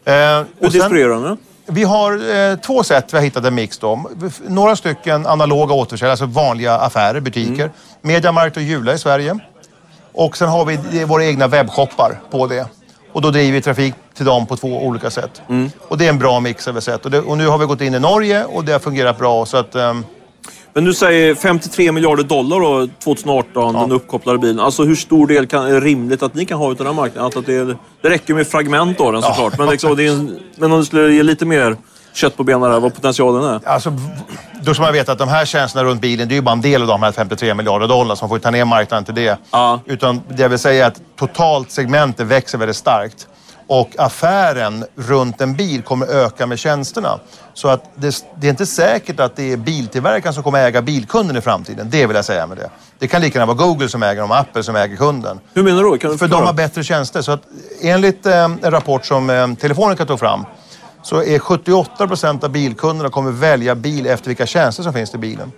Eh, 0.05 0.13
Hur 0.13 0.41
och 0.41 0.45
sen, 0.59 0.69
distribuerar 0.71 1.29
det? 1.29 1.37
Vi 1.71 1.83
har 1.83 2.35
eh, 2.35 2.55
två 2.55 2.83
sätt 2.83 3.13
vi 3.13 3.17
har 3.17 3.23
hittat 3.23 3.45
en 3.45 3.55
mix 3.55 3.77
då. 3.77 4.05
Några 4.47 4.75
stycken 4.75 5.27
analoga 5.27 5.73
återförsäljare, 5.73 6.11
alltså 6.11 6.25
vanliga 6.25 6.75
affärer, 6.75 7.19
butiker. 7.19 7.63
Mm. 7.63 7.71
Mediamarkt 8.01 8.57
och 8.57 8.63
Jula 8.63 8.93
i 8.93 8.97
Sverige. 8.97 9.39
Och 10.13 10.37
sen 10.37 10.49
har 10.49 10.65
vi 10.65 11.03
våra 11.03 11.25
egna 11.25 11.47
webbshoppar 11.47 12.19
på 12.31 12.47
det. 12.47 12.65
Och 13.11 13.21
då 13.21 13.31
driver 13.31 13.51
vi 13.51 13.61
trafik 13.61 13.93
till 14.13 14.25
dem 14.25 14.45
på 14.45 14.57
två 14.57 14.85
olika 14.85 15.09
sätt. 15.09 15.41
Mm. 15.49 15.71
Och 15.87 15.97
det 15.97 16.05
är 16.05 16.09
en 16.09 16.19
bra 16.19 16.39
mix 16.39 16.67
vi 16.67 16.81
sett. 16.81 17.05
Och, 17.05 17.11
det, 17.11 17.19
och 17.19 17.37
nu 17.37 17.47
har 17.47 17.57
vi 17.57 17.65
gått 17.65 17.81
in 17.81 17.93
i 17.93 17.99
Norge 17.99 18.45
och 18.45 18.65
det 18.65 18.71
har 18.71 18.79
fungerat 18.79 19.17
bra. 19.17 19.45
Så 19.45 19.57
att, 19.57 19.75
ehm, 19.75 20.05
Men 20.73 20.85
du 20.85 20.93
säger 20.93 21.35
53 21.35 21.91
miljarder 21.91 22.23
dollar 22.23 22.59
då, 22.59 22.87
2018, 23.03 23.73
den 23.73 23.91
uppkopplade 23.91 24.39
bilen. 24.39 24.59
Alltså 24.59 24.83
hur 24.83 24.95
stor 24.95 25.27
del 25.27 25.47
kan, 25.47 25.65
är 25.65 25.81
rimligt 25.81 26.23
att 26.23 26.33
ni 26.33 26.45
kan 26.45 26.57
ha 26.57 26.71
utav 26.71 26.85
den 26.85 26.95
här 26.95 27.01
marknaden? 27.01 27.39
Att 27.39 27.45
det, 27.45 27.77
det 28.01 28.09
räcker 28.09 28.33
med 28.33 28.47
fragment 28.47 28.99
av 28.99 29.13
den 29.13 29.21
såklart. 29.21 29.57
Men, 29.57 29.69
liksom, 29.69 29.95
det 29.95 30.07
är 30.07 30.11
en, 30.11 30.39
men 30.55 30.71
om 30.71 30.79
du 30.79 30.85
skulle 30.85 31.13
ge 31.13 31.23
lite 31.23 31.45
mer 31.45 31.77
kött 32.13 32.37
på 32.37 32.43
benen 32.43 32.71
där, 32.71 32.79
vad 32.79 32.95
potentialen 32.95 33.43
är? 33.43 33.67
Alltså, 33.67 33.93
då 34.61 34.73
ska 34.73 34.83
man 34.83 34.93
veta 34.93 35.11
att 35.11 35.17
de 35.17 35.29
här 35.29 35.45
tjänsterna 35.45 35.83
runt 35.83 36.01
bilen, 36.01 36.27
det 36.27 36.33
är 36.33 36.35
ju 36.35 36.41
bara 36.41 36.51
en 36.51 36.61
del 36.61 36.81
av 36.81 36.87
de 36.87 37.03
här 37.03 37.11
53 37.11 37.53
miljarder 37.53 37.87
dollar, 37.87 38.17
man 38.21 38.29
får 38.29 38.39
ta 38.39 38.51
ner 38.51 38.65
marknaden 38.65 39.05
till 39.05 39.15
det. 39.15 39.37
Ja. 39.51 39.79
Utan 39.85 40.21
det 40.29 40.41
jag 40.41 40.49
vill 40.49 40.59
säga 40.59 40.85
är 40.85 40.87
att 40.87 41.01
totalt 41.19 41.71
segmentet 41.71 42.27
växer 42.27 42.57
väldigt 42.57 42.77
starkt. 42.77 43.27
Och 43.67 43.89
affären 43.97 44.85
runt 44.95 45.41
en 45.41 45.55
bil 45.55 45.81
kommer 45.81 46.07
öka 46.07 46.45
med 46.45 46.59
tjänsterna. 46.59 47.19
Så 47.53 47.67
att 47.67 47.83
det, 47.95 48.25
det 48.39 48.47
är 48.47 48.51
inte 48.51 48.65
säkert 48.65 49.19
att 49.19 49.35
det 49.35 49.51
är 49.51 49.57
biltillverkaren 49.57 50.33
som 50.33 50.43
kommer 50.43 50.59
äga 50.67 50.81
bilkunden 50.81 51.37
i 51.37 51.41
framtiden. 51.41 51.89
Det 51.89 52.05
vill 52.05 52.15
jag 52.15 52.25
säga 52.25 52.47
med 52.47 52.57
det. 52.57 52.69
Det 52.99 53.07
kan 53.07 53.21
lika 53.21 53.39
gärna 53.39 53.53
vara 53.53 53.67
Google 53.67 53.89
som 53.89 54.03
äger 54.03 54.21
dem, 54.21 54.31
Apple 54.31 54.63
som 54.63 54.75
äger 54.75 54.95
kunden. 54.95 55.39
Hur 55.53 55.63
menar 55.63 55.83
du? 55.83 55.97
Kan 55.97 56.11
du 56.11 56.17
För 56.17 56.27
de 56.27 56.45
har 56.45 56.53
bättre 56.53 56.83
tjänster. 56.83 57.21
Så 57.21 57.31
att 57.31 57.41
enligt 57.81 58.25
eh, 58.25 58.43
en 58.43 58.71
rapport 58.71 59.05
som 59.05 59.29
eh, 59.29 59.53
Telefonica 59.53 60.05
tog 60.05 60.19
fram 60.19 60.45
så 61.03 61.23
är 61.23 61.39
78 61.39 62.07
procent 62.07 62.43
av 62.43 62.49
bilkunderna 62.49 63.09
kommer 63.09 63.31
välja 63.31 63.75
bil 63.75 64.07
efter 64.07 64.27
vilka 64.27 64.45
tjänster 64.45 64.83
som 64.83 64.93
finns 64.93 65.15
i 65.15 65.17
bilen. 65.17 65.51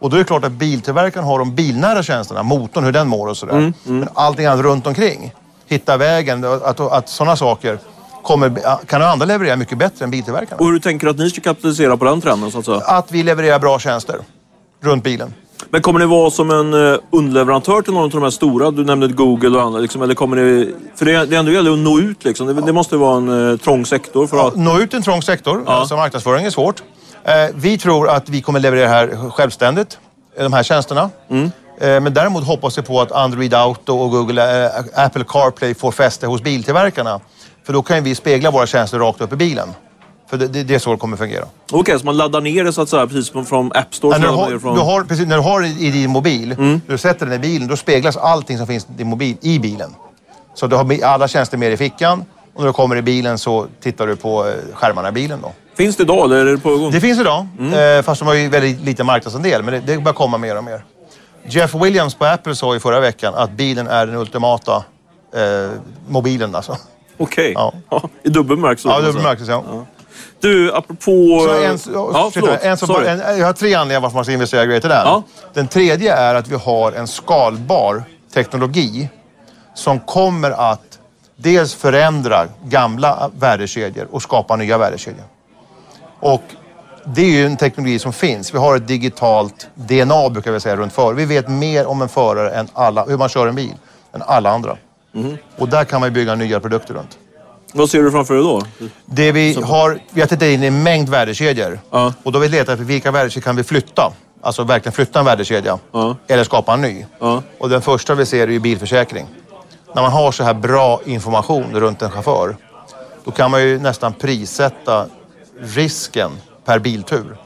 Och 0.00 0.10
då 0.10 0.16
är 0.16 0.18
det 0.18 0.24
klart 0.24 0.44
att 0.44 0.52
biltillverkaren 0.52 1.26
har 1.26 1.38
de 1.38 1.54
bilnära 1.54 2.02
tjänsterna, 2.02 2.42
motorn, 2.42 2.84
hur 2.84 2.92
den 2.92 3.08
mår 3.08 3.26
och 3.26 3.36
sådär. 3.36 3.52
Mm, 3.52 3.72
Men 3.84 4.08
allting 4.14 4.46
annat 4.46 4.64
runt 4.64 4.86
omkring, 4.86 5.32
hitta 5.70 5.96
vägen, 5.96 6.44
att, 6.44 6.80
att 6.80 7.08
sådana 7.08 7.36
saker 7.36 7.78
kommer, 8.22 8.52
kan 8.86 9.02
andra 9.02 9.26
leverera 9.26 9.56
mycket 9.56 9.78
bättre 9.78 10.04
än 10.04 10.10
biltillverkarna. 10.10 10.56
Och 10.60 10.66
hur 10.66 10.72
du 10.72 10.80
tänker 10.80 11.06
att 11.06 11.18
ni 11.18 11.30
ska 11.30 11.40
kapitalisera 11.40 11.96
på 11.96 12.04
den 12.04 12.20
trenden 12.20 12.50
så 12.50 12.58
att 12.58 12.64
säga? 12.64 12.78
Att 12.78 13.12
vi 13.12 13.22
levererar 13.22 13.58
bra 13.58 13.78
tjänster 13.78 14.16
runt 14.82 15.04
bilen. 15.04 15.34
Men 15.70 15.82
kommer 15.82 16.00
ni 16.00 16.06
vara 16.06 16.30
som 16.30 16.50
en 16.50 16.92
eh, 16.92 16.98
underleverantör 17.12 17.82
till 17.82 17.92
någon 17.92 18.02
av 18.04 18.10
de 18.10 18.22
här 18.22 18.30
stora? 18.30 18.70
Du 18.70 18.84
nämnde 18.84 19.08
Google 19.08 19.58
och 19.58 19.62
andra. 19.62 19.80
Liksom, 19.80 20.02
eller 20.02 20.14
kommer 20.14 20.36
ni... 20.36 20.74
För 20.96 21.04
det, 21.04 21.26
det 21.26 21.36
ändå 21.36 21.52
gäller 21.52 21.72
att 21.72 21.78
nå 21.78 21.98
ut 21.98 22.24
liksom. 22.24 22.46
Det, 22.46 22.52
det 22.52 22.72
måste 22.72 22.96
vara 22.96 23.16
en 23.16 23.50
eh, 23.52 23.56
trång 23.56 23.86
sektor 23.86 24.26
för 24.26 24.48
att... 24.48 24.56
Nå 24.56 24.80
ut 24.80 24.94
en 24.94 25.02
trång 25.02 25.22
sektor, 25.22 25.62
Ja. 25.66 25.72
alltså 25.72 25.96
marknadsföring 25.96 26.46
är 26.46 26.50
svårt. 26.50 26.82
Eh, 27.24 27.32
vi 27.54 27.78
tror 27.78 28.08
att 28.08 28.28
vi 28.28 28.42
kommer 28.42 28.60
leverera 28.60 28.88
här 28.88 29.30
självständigt, 29.30 29.98
eh, 30.36 30.42
de 30.42 30.52
här 30.52 30.62
tjänsterna. 30.62 31.10
Mm. 31.30 31.50
Eh, 31.80 32.00
men 32.00 32.14
däremot 32.14 32.44
hoppas 32.46 32.78
vi 32.78 32.82
på 32.82 33.00
att 33.00 33.12
Android 33.12 33.54
Auto 33.54 33.96
och 33.98 34.10
Google, 34.10 34.64
eh, 34.66 34.70
Apple 34.94 35.24
CarPlay 35.28 35.74
får 35.74 35.92
fäste 35.92 36.26
hos 36.26 36.42
biltillverkarna. 36.42 37.20
För 37.64 37.72
då 37.72 37.82
kan 37.82 38.04
vi 38.04 38.14
spegla 38.14 38.50
våra 38.50 38.66
tjänster 38.66 38.98
rakt 38.98 39.20
upp 39.20 39.32
i 39.32 39.36
bilen. 39.36 39.68
För 40.30 40.36
det, 40.36 40.48
det, 40.48 40.62
det 40.62 40.74
är 40.74 40.78
så 40.78 40.90
det 40.92 40.96
kommer 40.98 41.16
fungera. 41.16 41.44
Okej, 41.72 41.98
så 41.98 42.04
man 42.06 42.16
laddar 42.16 42.40
ner 42.40 42.64
det 42.64 42.72
så 42.72 42.82
att 42.82 42.88
säga 42.88 43.06
precis 43.06 43.48
från 43.48 43.72
App 43.74 43.94
Store? 43.94 44.18
När, 44.18 44.26
du 44.28 44.32
har, 44.34 44.58
från... 44.58 44.74
du 44.74 44.80
har, 44.80 45.02
precis, 45.04 45.26
när 45.26 45.36
du 45.36 45.42
har 45.42 45.64
i 45.82 45.90
din 45.90 46.10
mobil, 46.10 46.52
Mm. 46.52 46.80
när 46.86 46.92
du 46.92 46.98
sätter 46.98 47.26
den 47.26 47.34
i 47.34 47.38
bilen, 47.38 47.68
då 47.68 47.76
speglas 47.76 48.16
allting 48.16 48.58
som 48.58 48.66
finns 48.66 48.84
i 48.84 48.88
din 48.96 49.06
mobil 49.06 49.36
i 49.40 49.58
bilen. 49.58 49.94
Så 50.54 50.66
du 50.66 50.76
har 50.76 51.02
alla 51.04 51.28
tjänster 51.28 51.58
med 51.58 51.72
i 51.72 51.76
fickan 51.76 52.24
och 52.54 52.60
när 52.60 52.66
du 52.66 52.72
kommer 52.72 52.96
i 52.96 53.02
bilen 53.02 53.38
så 53.38 53.66
tittar 53.82 54.06
du 54.06 54.16
på 54.16 54.46
eh, 54.48 54.54
skärmarna 54.74 55.08
i 55.08 55.12
bilen. 55.12 55.38
Då. 55.42 55.52
Finns 55.76 55.96
det 55.96 56.02
idag 56.02 56.24
eller 56.24 56.36
är 56.36 56.44
det 56.44 56.58
på 56.58 56.76
gång? 56.76 56.90
Det 56.90 57.00
finns 57.00 57.20
idag, 57.20 57.46
Mm. 57.58 58.02
fast 58.02 58.18
de 58.18 58.28
har 58.28 58.34
ju 58.34 58.48
väldigt 58.48 58.80
liten 58.80 59.06
marknadsandel. 59.06 59.62
Men 59.62 59.74
det, 59.74 59.80
det 59.80 59.98
börjar 59.98 60.14
komma 60.14 60.38
mer 60.38 60.56
och 60.58 60.64
mer. 60.64 60.84
Jeff 61.44 61.74
Williams 61.74 62.14
på 62.14 62.24
Apple 62.24 62.54
sa 62.54 62.76
i 62.76 62.80
förra 62.80 63.00
veckan 63.00 63.34
att 63.34 63.50
bilen 63.50 63.86
är 63.86 64.06
den 64.06 64.16
ultimata 64.16 64.84
eh, 65.34 65.70
mobilen. 66.08 66.54
Alltså. 66.54 66.76
Okej. 67.18 67.52
Ja. 67.54 67.72
Ja. 67.90 68.02
I 68.22 68.28
dubbel 68.28 68.56
bemärkelse? 68.56 68.88
Ja, 68.88 69.00
det 69.00 69.06
alltså. 69.06 69.22
bemärktes 69.22 69.48
ja. 69.48 69.86
Du, 70.40 70.72
apropå... 70.72 71.46
Så 71.46 71.62
en, 71.62 71.78
ja, 72.12 72.30
förlåt, 72.34 72.62
en, 72.62 72.76
som, 72.76 73.04
en, 73.04 73.38
jag 73.38 73.46
har 73.46 73.52
tre 73.52 73.74
anledningar 73.74 74.00
varför 74.00 74.14
man 74.14 74.24
ska 74.24 74.32
investera 74.32 74.76
i 74.76 74.80
till 74.80 74.90
den. 74.90 75.06
Ja. 75.06 75.22
Den 75.52 75.68
tredje 75.68 76.14
är 76.14 76.34
att 76.34 76.48
vi 76.48 76.56
har 76.56 76.92
en 76.92 77.08
skalbar 77.08 78.02
teknologi 78.34 79.08
som 79.74 80.00
kommer 80.00 80.50
att 80.50 80.98
dels 81.36 81.74
förändra 81.74 82.46
gamla 82.64 83.30
värdekedjor 83.38 84.08
och 84.10 84.22
skapa 84.22 84.56
nya 84.56 84.78
värdekedjor. 84.78 85.24
Och 86.20 86.42
det 87.04 87.22
är 87.22 87.30
ju 87.30 87.46
en 87.46 87.56
teknologi 87.56 87.98
som 87.98 88.12
finns. 88.12 88.54
Vi 88.54 88.58
har 88.58 88.76
ett 88.76 88.88
digitalt 88.88 89.68
DNA 89.74 90.30
brukar 90.30 90.52
vi 90.52 90.60
säga 90.60 90.76
runt 90.76 90.92
förare. 90.92 91.14
Vi 91.14 91.24
vet 91.24 91.48
mer 91.48 91.86
om 91.86 92.02
en 92.02 92.08
förare 92.08 92.50
än 92.50 92.68
alla, 92.72 93.04
hur 93.04 93.18
man 93.18 93.28
kör 93.28 93.46
en 93.46 93.54
bil, 93.54 93.74
än 94.12 94.22
alla 94.22 94.50
andra. 94.50 94.76
Mhm. 95.12 95.36
Och 95.56 95.68
där 95.68 95.84
kan 95.84 96.00
man 96.00 96.12
bygga 96.12 96.34
nya 96.34 96.60
produkter 96.60 96.94
runt. 96.94 97.18
Vad 97.72 97.90
ser 97.90 98.02
du 98.02 98.10
framför 98.10 98.34
dig 98.34 98.42
då? 98.42 98.62
Det 99.04 99.32
vi 99.32 99.54
har, 99.54 100.00
vi 100.10 100.20
har 100.20 100.28
tittat 100.28 100.48
in 100.48 100.62
i 100.62 100.66
en 100.66 100.82
mängd 100.82 101.08
värdekedjor. 101.08 101.80
Ja. 101.90 102.14
Och 102.22 102.32
då 102.32 102.38
har 102.38 102.42
vi 102.42 102.48
letat 102.48 102.68
efter 102.68 102.84
vilka 102.84 103.10
värdekedjor 103.10 103.42
kan 103.42 103.56
vi 103.56 103.64
flytta? 103.64 104.12
Alltså 104.42 104.64
verkligen 104.64 104.92
flytta 104.92 105.18
en 105.18 105.24
värdekedja. 105.24 105.78
Ja. 105.92 106.16
Eller 106.26 106.44
skapa 106.44 106.74
en 106.74 106.80
ny. 106.80 107.04
Ja. 107.18 107.42
Och 107.58 107.68
den 107.68 107.82
första 107.82 108.14
vi 108.14 108.26
ser 108.26 108.48
är 108.48 108.52
ju 108.52 108.58
bilförsäkring. 108.58 109.26
När 109.94 110.02
man 110.02 110.12
har 110.12 110.32
så 110.32 110.44
här 110.44 110.54
bra 110.54 111.00
information 111.04 111.74
runt 111.74 112.02
en 112.02 112.10
chaufför. 112.10 112.56
Då 113.24 113.30
kan 113.30 113.50
man 113.50 113.62
ju 113.62 113.78
nästan 113.78 114.12
prissätta 114.12 115.06
risken 115.60 116.30
per 116.70 116.78
biltur. 116.78 117.36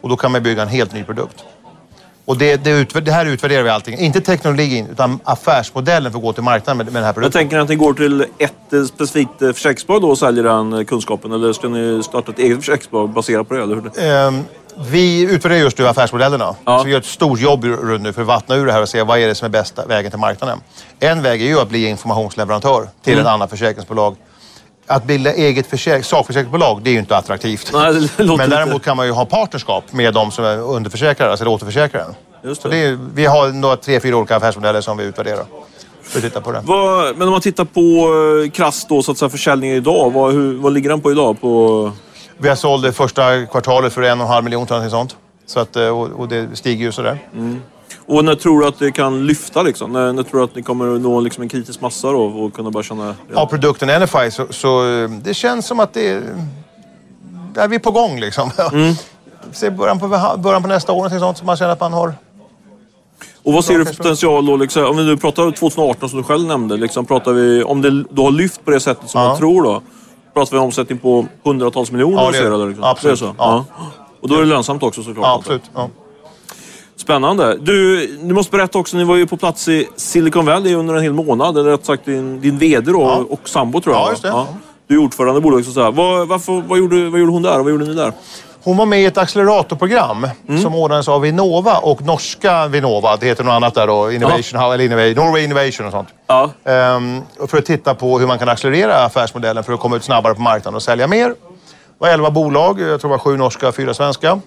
Och 0.00 0.08
då 0.08 0.16
kan 0.16 0.32
man 0.32 0.42
bygga 0.42 0.62
en 0.62 0.68
helt 0.68 0.92
ny 0.92 1.04
produkt. 1.04 1.44
Och 2.24 2.36
det, 2.38 2.56
det, 2.64 3.00
det 3.04 3.12
här 3.12 3.26
utvärderar 3.26 3.62
vi 3.62 3.70
allting. 3.70 3.98
Inte 3.98 4.20
teknologin 4.20 4.86
utan 4.92 5.20
affärsmodellen 5.24 6.12
för 6.12 6.18
att 6.18 6.24
gå 6.24 6.32
till 6.32 6.42
marknaden 6.42 6.76
med, 6.76 6.86
med 6.86 6.94
den 6.94 7.02
här 7.02 7.08
Jag 7.08 7.14
produkten. 7.14 7.40
tänker 7.40 7.58
att 7.58 7.68
ni 7.68 7.74
går 7.76 7.94
till 7.94 8.20
ett 8.38 8.72
eh, 8.72 8.84
specifikt 8.84 9.42
eh, 9.42 9.52
försäkringsbolag 9.52 10.02
då 10.02 10.08
och 10.10 10.18
säljer 10.18 10.44
den 10.44 10.72
eh, 10.72 10.84
kunskapen. 10.84 11.32
Eller 11.32 11.52
ska 11.52 11.68
ni 11.68 12.02
starta 12.02 12.32
ett 12.32 12.38
eget 12.38 12.56
försäkringsbolag 12.58 13.10
baserat 13.10 13.48
på 13.48 13.54
det? 13.54 13.62
Eller? 13.62 14.26
Ehm, 14.28 14.40
vi 14.90 15.22
utvärderar 15.22 15.60
just 15.60 15.78
nu 15.78 15.88
affärsmodellerna. 15.88 16.54
Ja. 16.64 16.78
Så 16.78 16.84
vi 16.84 16.90
gör 16.90 16.98
ett 16.98 17.04
stort 17.06 17.40
jobb 17.40 17.64
runt 17.64 18.02
nu 18.02 18.12
för 18.12 18.20
att 18.20 18.26
vattna 18.28 18.54
ur 18.56 18.66
det 18.66 18.72
här 18.72 18.82
och 18.82 18.88
se 18.88 19.02
vad 19.02 19.18
är 19.18 19.28
det 19.28 19.34
som 19.34 19.46
är 19.46 19.50
bästa 19.50 19.86
vägen 19.86 20.10
till 20.10 20.20
marknaden. 20.20 20.58
En 21.00 21.22
väg 21.22 21.42
är 21.42 21.46
ju 21.46 21.60
att 21.60 21.68
bli 21.68 21.86
informationsleverantör 21.86 22.88
till 23.02 23.12
Mm. 23.12 23.26
ett 23.26 23.32
annat 23.32 23.50
försäkringsbolag. 23.50 24.16
Att 24.86 25.04
bilda 25.04 25.32
eget 25.34 25.66
försäk- 25.70 26.02
sakförsäkringsbolag, 26.02 26.80
det 26.82 26.90
är 26.90 26.92
ju 26.92 26.98
inte 26.98 27.16
attraktivt. 27.16 27.70
Nej, 27.72 28.08
Men 28.18 28.50
däremot 28.50 28.82
kan 28.84 28.96
man 28.96 29.06
ju 29.06 29.12
ha 29.12 29.24
partnerskap 29.24 29.92
med 29.92 30.14
de 30.14 30.30
som 30.30 30.44
är 30.44 30.58
underförsäkrade, 30.58 31.30
alltså 31.30 31.46
återförsäkraren. 31.46 32.14
Just 32.44 32.62
Så 32.62 32.68
det. 32.68 32.76
det 32.76 32.84
är, 32.86 32.98
vi 33.14 33.26
har 33.26 33.48
några, 33.48 33.76
tre, 33.76 34.00
fyra 34.00 34.16
olika 34.16 34.36
affärsmodeller 34.36 34.80
som 34.80 34.96
vi 34.96 35.04
utvärderar. 35.04 35.44
Vi 36.14 36.20
tittar 36.20 36.40
på 36.40 36.52
det. 36.52 36.60
Vad, 36.64 37.16
men 37.16 37.28
om 37.28 37.32
man 37.32 37.40
tittar 37.40 37.64
på 37.64 37.80
eh, 38.44 38.50
krasst 38.50 38.88
då, 38.88 39.02
så 39.02 39.12
att 39.12 39.18
säga, 39.18 39.28
försäljningen 39.28 39.76
idag. 39.76 40.12
Vad, 40.12 40.32
hur, 40.32 40.58
vad 40.58 40.72
ligger 40.72 40.88
den 40.90 41.00
på 41.00 41.10
idag? 41.12 41.40
På... 41.40 41.92
Vi 42.38 42.48
har 42.48 42.56
sålt 42.56 42.82
det 42.82 42.92
första 42.92 43.46
kvartalet 43.46 43.92
för 43.92 44.02
en 44.02 44.20
och 44.20 44.26
en 44.26 44.32
halv 44.32 44.44
miljon, 44.44 44.66
någonting 44.70 44.90
sånt. 44.90 45.16
Så 45.46 45.60
att, 45.60 45.76
eh, 45.76 45.88
och, 45.88 46.08
och 46.20 46.28
det 46.28 46.48
stiger 46.56 46.84
ju 46.84 46.92
sådär. 46.92 47.18
Och 48.06 48.24
när 48.24 48.34
tror 48.34 48.60
du 48.60 48.66
att 48.66 48.78
det 48.78 48.92
kan 48.92 49.26
lyfta? 49.26 49.62
Liksom? 49.62 49.92
När, 49.92 50.12
när 50.12 50.22
tror 50.22 50.38
du 50.40 50.44
att 50.44 50.54
ni 50.54 50.62
kommer 50.62 50.86
nå 50.98 51.20
liksom, 51.20 51.42
en 51.42 51.48
kritisk 51.48 51.80
massa 51.80 52.12
då, 52.12 52.22
och 52.24 52.54
kunna 52.54 52.70
börja 52.70 52.84
känna... 52.84 53.14
av 53.34 53.46
produkten 53.46 54.02
NFI 54.02 54.30
så, 54.30 54.46
så 54.50 54.88
eh, 54.88 55.10
det 55.10 55.34
känns 55.34 55.66
som 55.66 55.80
att 55.80 55.94
det 55.94 56.08
är, 56.08 56.22
är 57.56 57.68
vi 57.68 57.78
på 57.78 57.90
gång 57.90 58.20
liksom. 58.20 58.50
Mm. 58.72 58.94
Se 59.52 59.70
början 59.70 59.98
på, 59.98 60.08
början 60.38 60.62
på 60.62 60.68
nästa 60.68 60.92
år, 60.92 61.18
sånt 61.18 61.38
som 61.38 61.46
man 61.46 61.56
känner 61.56 61.72
att 61.72 61.80
man 61.80 61.92
har. 61.92 62.14
Och 63.42 63.52
vad 63.52 63.64
ser 63.64 63.78
du 63.78 63.84
för 63.84 63.94
potential 63.94 64.46
då? 64.46 64.56
Liksom, 64.56 64.84
om 64.84 64.96
vi 64.96 65.04
nu 65.04 65.16
pratar 65.16 65.50
2018 65.50 66.08
som 66.08 66.18
du 66.18 66.24
själv 66.24 66.46
nämnde. 66.46 66.76
Liksom, 66.76 67.06
pratar 67.06 67.32
vi, 67.32 67.62
om 67.64 67.82
det 67.82 68.04
då 68.10 68.24
har 68.24 68.30
lyft 68.30 68.64
på 68.64 68.70
det 68.70 68.80
sättet 68.80 69.10
som 69.10 69.20
Ja. 69.20 69.28
man 69.28 69.38
tror 69.38 69.62
då. 69.62 69.82
Pratar 70.34 70.52
vi 70.52 70.58
om 70.58 70.64
omsättning 70.64 70.98
på 70.98 71.26
hundratals 71.44 71.90
miljoner? 71.92 72.22
Ja, 72.22 72.30
det 72.30 72.38
är 72.38 72.50
det. 72.50 72.66
liksom. 72.66 72.84
Absolut. 72.84 73.20
Det 73.20 73.24
är 73.26 73.28
så? 73.28 73.34
Ja. 73.38 73.64
Och 74.22 74.28
då 74.28 74.34
är 74.34 74.38
det 74.40 74.46
lönsamt 74.46 74.82
också 74.82 75.02
såklart. 75.02 75.26
Ja, 75.26 75.34
absolut. 75.34 75.62
Ja. 75.74 75.88
Spännande. 77.02 77.56
Du, 77.60 78.06
du 78.06 78.34
måste 78.34 78.56
berätta 78.56 78.78
också, 78.78 78.96
ni 78.96 79.04
var 79.04 79.16
ju 79.16 79.26
på 79.26 79.36
plats 79.36 79.68
i 79.68 79.88
Silicon 79.96 80.46
Valley 80.46 80.74
under 80.74 80.94
en 80.94 81.02
hel 81.02 81.12
månad. 81.12 81.58
Eller 81.58 81.70
rätt 81.70 81.86
sagt 81.86 82.04
din, 82.04 82.40
din 82.40 82.58
VD 82.58 82.92
då, 82.92 83.00
Ja. 83.02 83.24
och 83.30 83.48
sambo 83.48 83.80
tror 83.80 83.94
jag. 83.94 84.04
Ja, 84.04 84.10
just 84.10 84.22
det. 84.22 84.44
Du 84.86 84.94
är 84.94 84.98
ordförande 84.98 85.38
i 85.38 85.42
bolaget. 85.42 85.66
Vad, 85.76 86.28
varför, 86.28 86.62
vad, 86.68 86.78
gjorde, 86.78 87.10
vad 87.10 87.20
gjorde 87.20 87.32
hon 87.32 87.42
där 87.42 87.58
och 87.58 87.64
vad 87.64 87.72
gjorde 87.72 87.84
ni 87.84 87.94
där? 87.94 88.12
Hon 88.64 88.76
var 88.76 88.86
med 88.86 89.02
i 89.02 89.04
ett 89.04 89.18
acceleratorprogram 89.18 90.26
som 90.62 90.74
ordnades 90.74 91.08
av 91.08 91.20
Vinnova 91.20 91.78
och 91.78 92.02
norska 92.02 92.66
Vinnova. 92.66 93.16
Det 93.16 93.26
heter 93.26 93.44
något 93.44 93.52
annat 93.52 93.74
där 93.74 93.86
då. 93.86 94.12
Innovation, 94.12 94.60
eller 94.72 94.84
Innovation, 94.84 95.24
Norway 95.26 95.44
Innovation 95.44 95.86
och 95.86 95.92
sånt. 95.92 96.08
Ja. 96.26 96.50
Ehm, 96.64 97.20
för 97.48 97.58
att 97.58 97.64
titta 97.64 97.94
på 97.94 98.18
hur 98.18 98.26
man 98.26 98.38
kan 98.38 98.48
accelerera 98.48 98.94
affärsmodellen 99.04 99.64
för 99.64 99.72
att 99.72 99.80
komma 99.80 99.96
ut 99.96 100.04
snabbare 100.04 100.34
på 100.34 100.40
marknaden 100.42 100.74
och 100.76 100.82
sälja 100.82 101.06
mer. 101.06 101.28
Det 101.28 101.34
var 101.98 102.08
11 102.08 102.30
bolag, 102.30 102.80
jag 102.80 103.00
tror 103.00 103.08
det 103.10 103.16
var 103.16 103.18
sju 103.18 103.36
norska, 103.36 103.72
fyra 103.72 103.94
svenska. 103.94 104.40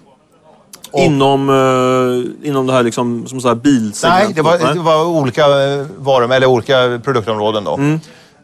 Inom, 0.92 1.48
eh, 1.48 2.48
inom 2.48 2.66
det 2.66 2.72
här 2.72 2.82
liksom, 2.82 3.26
som 3.26 3.40
så 3.40 3.48
här 3.48 3.54
bilsegment? 3.54 4.24
Nej, 4.24 4.34
det 4.34 4.42
var, 4.42 4.74
det 4.74 4.80
var 4.80 5.04
olika 5.04 5.42
varor, 5.98 6.32
eller 6.32 6.46
olika 6.46 7.00
produktområden 7.04 7.64
då. 7.64 7.78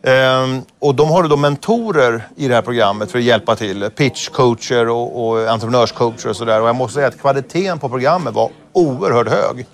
Ehm, 0.05 0.63
och 0.79 0.95
de 0.95 1.11
har 1.11 1.29
då 1.29 1.37
mentorer 1.37 2.29
i 2.37 2.49
det 2.49 2.55
här 2.55 2.63
programmet 2.63 3.11
för 3.11 3.19
att 3.19 3.25
hjälpa 3.25 3.57
till. 3.57 3.91
Pitchcoacher 3.97 4.89
och, 4.89 5.29
och 5.29 5.49
entreprenörscoacher 5.49 6.29
och 6.29 6.37
sådär. 6.37 6.63
Och 6.63 6.69
jag 6.69 6.77
måste 6.77 6.95
säga 6.95 7.09
att 7.09 7.21
kvaliteten 7.21 7.79
på 7.79 7.89
programmet 7.89 8.35
var 8.35 8.51
oerhört 8.73 9.29
hög. 9.29 9.67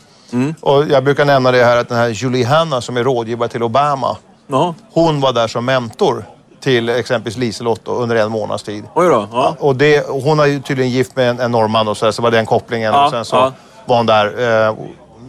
Och 0.60 0.84
jag 0.88 1.04
brukar 1.04 1.24
nämna 1.24 1.52
det 1.52 1.64
här 1.64 1.76
att 1.76 1.88
den 1.88 1.98
här 1.98 2.08
Julie 2.08 2.44
Hanna 2.44 2.80
som 2.80 2.96
är 2.96 3.04
rådgivare 3.04 3.48
till 3.48 3.62
Obama. 3.62 4.16
Jaha. 4.46 4.74
Hon 4.92 5.20
var 5.20 5.32
där 5.32 5.48
som 5.48 5.64
mentor 5.64 6.24
till 6.61 6.88
exempelvis 6.88 7.36
Liselott 7.36 7.88
under 7.88 8.16
en 8.16 8.30
månads 8.30 8.62
tid. 8.62 8.84
Oj 8.94 9.09
då. 9.09 9.28
Ja. 9.32 9.56
Och 9.59 9.76
det, 9.76 10.06
hon 10.09 10.40
är 10.40 10.46
ju 10.46 10.61
tydligen 10.61 10.90
gift 10.92 11.16
med 11.16 11.30
en, 11.30 11.40
en 11.40 11.52
norrman 11.52 11.88
och 11.88 11.96
så, 11.96 12.12
så 12.12 12.22
var 12.22 12.30
den 12.30 12.46
kopplingen. 12.46 12.92
Ja, 12.94 13.04
och 13.04 13.11
sen 13.11 13.24
så 13.24 13.36
ja. 13.36 13.52
var 13.86 13.96
hon 13.96 14.06
där. 14.06 14.26
Eh, 14.26 14.74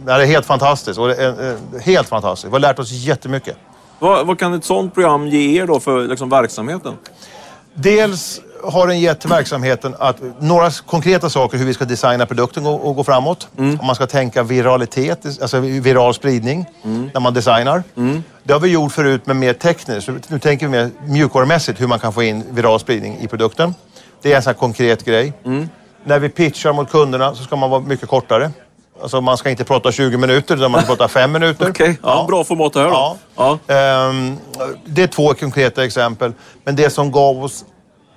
det 0.06 0.12
är 0.12 0.24
helt 0.24 0.46
fantastiskt. 0.46 0.98
Och, 0.98 1.10
eh, 1.10 1.34
helt 1.82 2.08
fantastiskt. 2.08 2.48
Vi 2.48 2.52
har 2.52 2.60
lärt 2.60 2.78
oss 2.78 2.90
jättemycket. 2.90 3.56
Vad, 3.98 4.26
vad 4.26 4.38
kan 4.38 4.54
ett 4.54 4.64
sånt 4.64 4.94
program 4.94 5.26
ge 5.26 5.62
er 5.62 5.66
då 5.66 5.80
för 5.80 6.08
liksom, 6.08 6.28
verksamheten? 6.28 6.94
Dels 7.74 8.40
har 8.64 8.86
den 8.86 9.00
gett 9.00 9.24
verksamheten 9.24 9.94
att 9.98 10.16
några 10.40 10.70
konkreta 10.70 11.30
saker 11.30 11.58
hur 11.58 11.64
vi 11.66 11.74
ska 11.74 11.84
designa 11.84 12.26
produkten 12.26 12.66
och, 12.66 12.88
och 12.88 12.96
gå 12.96 13.04
framåt. 13.04 13.48
Om 13.56 13.86
man 13.86 13.94
ska 13.94 14.06
tänka 14.06 14.42
viralitet, 14.42 15.26
alltså 15.42 15.60
viral 15.60 16.14
spridning 16.14 16.66
när 17.14 17.20
man 17.20 17.34
designar. 17.34 17.82
Det 18.44 18.52
har 18.52 18.60
vi 18.60 18.68
gjort 18.68 18.92
förut 18.92 19.22
men 19.24 19.38
mer 19.38 19.52
tekniskt. 19.52 20.08
Nu 20.28 20.38
tänker 20.38 20.66
vi 20.66 20.72
mer 20.72 20.90
mjukvarumässigt 21.06 21.80
hur 21.80 21.86
man 21.86 21.98
kan 21.98 22.12
få 22.12 22.22
in 22.22 22.44
viral 22.50 22.80
spridning 22.80 23.18
i 23.20 23.28
produkten. 23.28 23.74
Det 24.22 24.32
är 24.32 24.36
en 24.36 24.42
sån 24.42 24.50
här 24.50 24.58
konkret 24.58 25.04
grej. 25.04 25.32
När 26.04 26.18
vi 26.18 26.28
pitchar 26.28 26.72
mot 26.72 26.90
kunderna 26.90 27.34
så 27.34 27.42
ska 27.44 27.56
man 27.56 27.70
vara 27.70 27.80
mycket 27.80 28.08
kortare. 28.08 28.50
Alltså 29.02 29.20
man 29.20 29.36
ska 29.36 29.50
inte 29.50 29.64
prata 29.64 29.92
20 29.92 30.16
minuter 30.16 30.56
utan 30.56 30.70
man 30.70 30.80
ska 30.80 30.96
prata 30.96 31.08
5 31.08 31.32
minuter. 31.32 31.70
Okej, 31.70 31.98
ja, 32.02 32.24
bra 32.28 32.44
format 32.44 32.74
här 32.74 32.84
då. 32.84 32.90
Ja. 32.90 33.16
Ja. 33.36 33.74
Ehm, 33.74 34.36
det 34.84 35.02
är 35.02 35.06
två 35.06 35.34
konkreta 35.34 35.84
exempel. 35.84 36.32
Men 36.64 36.76
det 36.76 36.90
som 36.90 37.12
gav 37.12 37.44
oss 37.44 37.64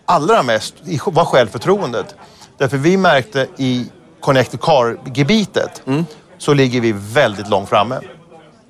allra 0.05 0.43
mest 0.43 0.75
var 1.05 1.25
självförtroendet. 1.25 2.15
Därför 2.57 2.77
vi 2.77 2.97
märkte 2.97 3.47
i 3.57 3.85
Connected 4.19 4.61
Car-gebitet 4.61 5.81
så 6.37 6.53
ligger 6.53 6.81
vi 6.81 6.91
väldigt 6.91 7.49
långt 7.49 7.69
framme. 7.69 7.99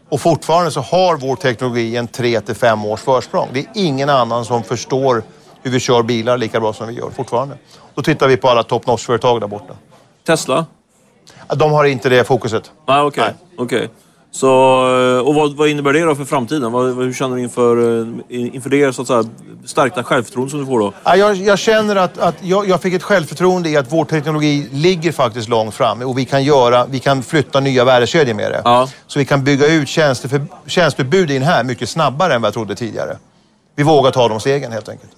Och 0.09 0.21
fortfarande 0.21 0.71
så 0.71 0.81
har 0.81 1.17
vår 1.17 1.35
teknologi 1.35 1.95
en 1.95 2.07
3 2.07 2.41
till 2.41 2.55
5 2.55 2.85
års 2.85 3.01
försprång. 3.01 3.49
Det 3.53 3.59
är 3.59 3.65
ingen 3.73 4.09
annan 4.09 4.45
som 4.45 4.63
förstår 4.63 5.23
hur 5.61 5.71
vi 5.71 5.79
kör 5.79 6.03
bilar 6.03 6.37
lika 6.37 6.59
bra 6.59 6.73
som 6.73 6.87
vi 6.87 6.93
gör 6.93 7.09
fortfarande. 7.09 7.57
Då 7.95 8.01
tittar 8.01 8.27
vi 8.27 8.37
på 8.37 8.49
alla 8.49 8.63
top 8.63 8.87
notch-företag 8.87 9.41
där 9.41 9.47
borta. 9.47 9.73
Tesla? 10.27 10.65
De 11.55 11.71
har 11.71 11.85
inte 11.85 12.09
det 12.09 12.23
fokuset. 12.23 12.71
Nej, 12.87 13.01
okej. 13.57 13.89
Så, 14.31 14.47
eh, 15.17 15.27
och 15.27 15.35
vad, 15.35 15.55
vad 15.55 15.67
innebär 15.67 15.93
det 15.93 16.01
då 16.01 16.15
för 16.15 16.25
framtiden? 16.25 16.71
Vad, 16.71 16.95
hur 16.95 17.13
känner 17.13 17.35
du 17.35 17.41
inför, 17.41 18.01
eh, 18.01 18.07
inför 18.55 18.69
det 18.69 18.93
så 18.93 19.01
att 19.01 19.07
säga, 19.07 19.23
stärkta 19.65 20.03
självförtroende 20.03 20.51
som 20.51 20.59
du 20.59 20.65
får 20.65 20.79
då? 20.79 20.93
Ja, 21.03 21.15
Jag, 21.15 21.35
jag 21.35 21.59
känner 21.59 21.95
att, 21.95 22.17
att 22.17 22.35
jag, 22.41 22.69
jag 22.69 22.81
fick 22.81 22.93
ett 22.93 23.03
självförtroende 23.03 23.69
i 23.69 23.77
att 23.77 23.91
vår 23.91 24.05
teknologi 24.05 24.67
ligger 24.71 25.11
faktiskt 25.11 25.49
långt 25.49 25.73
fram 25.73 26.01
och 26.01 26.17
vi 26.17 26.25
kan, 26.25 26.43
göra, 26.43 26.85
vi 26.85 26.99
kan 26.99 27.23
flytta 27.23 27.59
nya 27.59 27.85
värdekedjor 27.85 28.33
med 28.33 28.51
det. 28.51 28.61
Ja. 28.65 28.89
Så 29.07 29.19
vi 29.19 29.25
kan 29.25 29.43
bygga 29.43 29.67
ut 29.67 29.87
tjänster 29.87 30.29
för, 30.29 30.41
tjänsteutbud 30.67 31.31
in 31.31 31.43
här 31.43 31.63
mycket 31.63 31.89
snabbare 31.89 32.33
än 32.35 32.41
vad 32.41 32.47
jag 32.47 32.53
trodde 32.53 32.75
tidigare. 32.75 33.17
Vi 33.75 33.83
vågar 33.83 34.11
ta 34.11 34.27
de 34.27 34.39
stegen 34.39 34.71
helt 34.71 34.89
enkelt. 34.89 35.11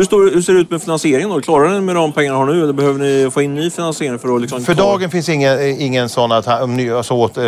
Hur, 0.00 0.04
stor, 0.04 0.30
hur 0.30 0.42
ser 0.42 0.52
det 0.52 0.60
ut 0.60 0.70
med 0.70 0.82
finansieringen 0.82 1.30
då? 1.30 1.40
Klarar 1.40 1.68
ni 1.68 1.80
med 1.80 1.94
de 1.94 2.12
pengarna 2.12 2.38
har 2.38 2.46
nu 2.46 2.62
eller 2.62 2.72
behöver 2.72 2.98
ni 2.98 3.30
få 3.30 3.42
in 3.42 3.54
ny 3.54 3.70
finansiering 3.70 4.18
för 4.18 4.34
att 4.34 4.40
liksom... 4.40 4.64
För 4.64 4.74
dagen 4.74 5.10
finns 5.10 5.28
ingen, 5.28 5.60
ingen 5.80 6.08
sån 6.08 6.32
att, 6.32 6.48
alltså, 6.48 7.14
åt, 7.14 7.36
eh, 7.36 7.44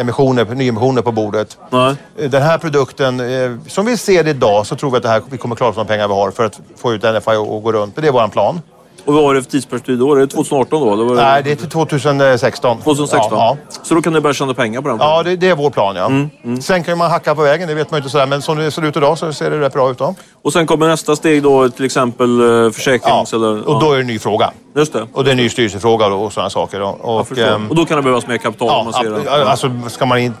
emissioner, 0.00 0.54
nyemissioner 0.54 1.02
på 1.02 1.12
bordet. 1.12 1.58
Nej. 1.70 1.94
Den 2.28 2.42
här 2.42 2.58
produkten, 2.58 3.20
eh, 3.20 3.56
som 3.66 3.86
vi 3.86 3.96
ser 3.96 4.24
det 4.24 4.30
idag, 4.30 4.66
så 4.66 4.76
tror 4.76 4.90
vi 4.90 4.96
att 4.96 5.02
det 5.02 5.08
här, 5.08 5.22
vi 5.30 5.38
kommer 5.38 5.56
klara 5.56 5.70
oss 5.70 5.76
de 5.76 5.86
pengar 5.86 6.08
vi 6.08 6.14
har 6.14 6.30
för 6.30 6.44
att 6.44 6.60
få 6.76 6.92
ut 6.92 7.02
NFI 7.02 7.36
och, 7.36 7.56
och 7.56 7.62
gå 7.62 7.72
runt. 7.72 7.96
Men 7.96 8.02
det 8.02 8.08
är 8.08 8.12
vår 8.12 8.28
plan. 8.28 8.60
Och 9.04 9.14
vad 9.14 9.22
var 9.22 9.34
det 9.34 9.42
för 9.42 9.50
tidsperspektiv 9.50 9.98
då? 9.98 10.14
Är 10.14 10.20
det 10.20 10.26
2018 10.26 10.80
då? 10.98 11.04
Det... 11.14 11.14
Nej, 11.14 11.42
det 11.42 11.50
är 11.52 11.56
till 11.56 11.68
2016. 11.70 12.78
2016? 12.82 13.38
Ja, 13.38 13.56
Så 13.82 13.94
då 13.94 14.02
kan 14.02 14.12
ni 14.12 14.20
börja 14.20 14.34
tjäna 14.34 14.54
pengar 14.54 14.80
på 14.82 14.88
den? 14.88 14.98
ja 15.00 15.22
det, 15.22 15.36
det 15.36 15.48
är 15.48 15.54
vår 15.54 15.70
plan 15.70 15.96
ja. 15.96 16.06
Mm, 16.06 16.62
Sen 16.62 16.84
kan 16.84 16.98
man 16.98 17.10
hacka 17.10 17.34
på 17.34 17.42
vägen, 17.42 17.68
det 17.68 17.74
vet 17.74 17.90
man 17.90 17.98
ju 17.98 18.00
inte 18.00 18.10
sådär. 18.10 18.26
Men 18.26 18.42
som 18.42 18.58
det 18.58 18.70
ser 18.70 18.84
ut 18.84 18.96
idag 18.96 19.18
så 19.18 19.32
ser 19.32 19.50
det 19.50 19.60
rätt 19.60 19.72
bra 19.72 19.90
ut 19.90 19.98
då. 19.98 20.14
Och 20.42 20.52
sen 20.52 20.66
kommer 20.66 20.88
nästa 20.88 21.16
steg 21.16 21.42
då 21.42 21.68
till 21.68 21.84
exempel 21.84 22.40
eh, 22.64 22.70
försäkrings... 22.70 23.32
Eller, 23.32 23.68
Och 23.68 23.80
då 23.80 23.92
är 23.92 23.96
det 23.96 24.02
en 24.02 24.06
ny 24.06 24.18
fråga. 24.18 24.50
Just 24.76 24.92
det. 24.92 25.06
Och 25.12 25.24
det 25.24 25.30
är 25.30 25.32
en 25.32 25.36
ny 25.38 25.48
styrelsefråga 25.48 26.08
då 26.08 26.16
och 26.16 26.32
sådana 26.32 26.50
saker. 26.50 26.80
Då. 26.80 26.86
Och, 26.86 27.38
ehm, 27.38 27.68
och 27.68 27.74
då 27.76 27.84
kan 27.86 27.96
det 27.96 28.02
behövas 28.02 28.26
mer 28.26 28.36
kapital 28.36 28.68
ja, 28.68 28.82
man 28.84 28.92
ser 28.92 29.24
det. 29.24 29.50
alltså 29.50 29.70
ska 29.88 30.06
man 30.06 30.18
in... 30.18 30.34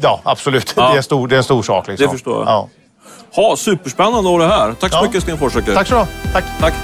Ja, 0.00 0.20
absolut. 0.22 0.74
Ja. 0.76 0.82
Det, 0.86 0.92
är 0.92 0.96
en 0.96 1.02
stor, 1.02 1.28
det 1.28 1.34
är 1.34 1.38
en 1.38 1.44
stor 1.44 1.62
sak. 1.62 1.88
Liksom. 1.88 2.06
Det 2.06 2.12
förstår 2.12 2.38
jag. 2.38 2.46
Ja. 2.48 2.68
Ha, 3.36 3.56
superspännande 3.56 4.18
att 4.18 4.24
ha 4.24 4.38
det 4.38 4.46
här. 4.46 4.72
Tack 4.80 4.92
så 4.92 4.98
Ja. 4.98 5.02
mycket 5.02 5.22
Sten 5.22 5.38
Forsåker. 5.38 5.74
Tack 5.74 5.86
så 5.86 5.94
du. 5.94 6.30
Tack. 6.32 6.44
Tack. 6.60 6.74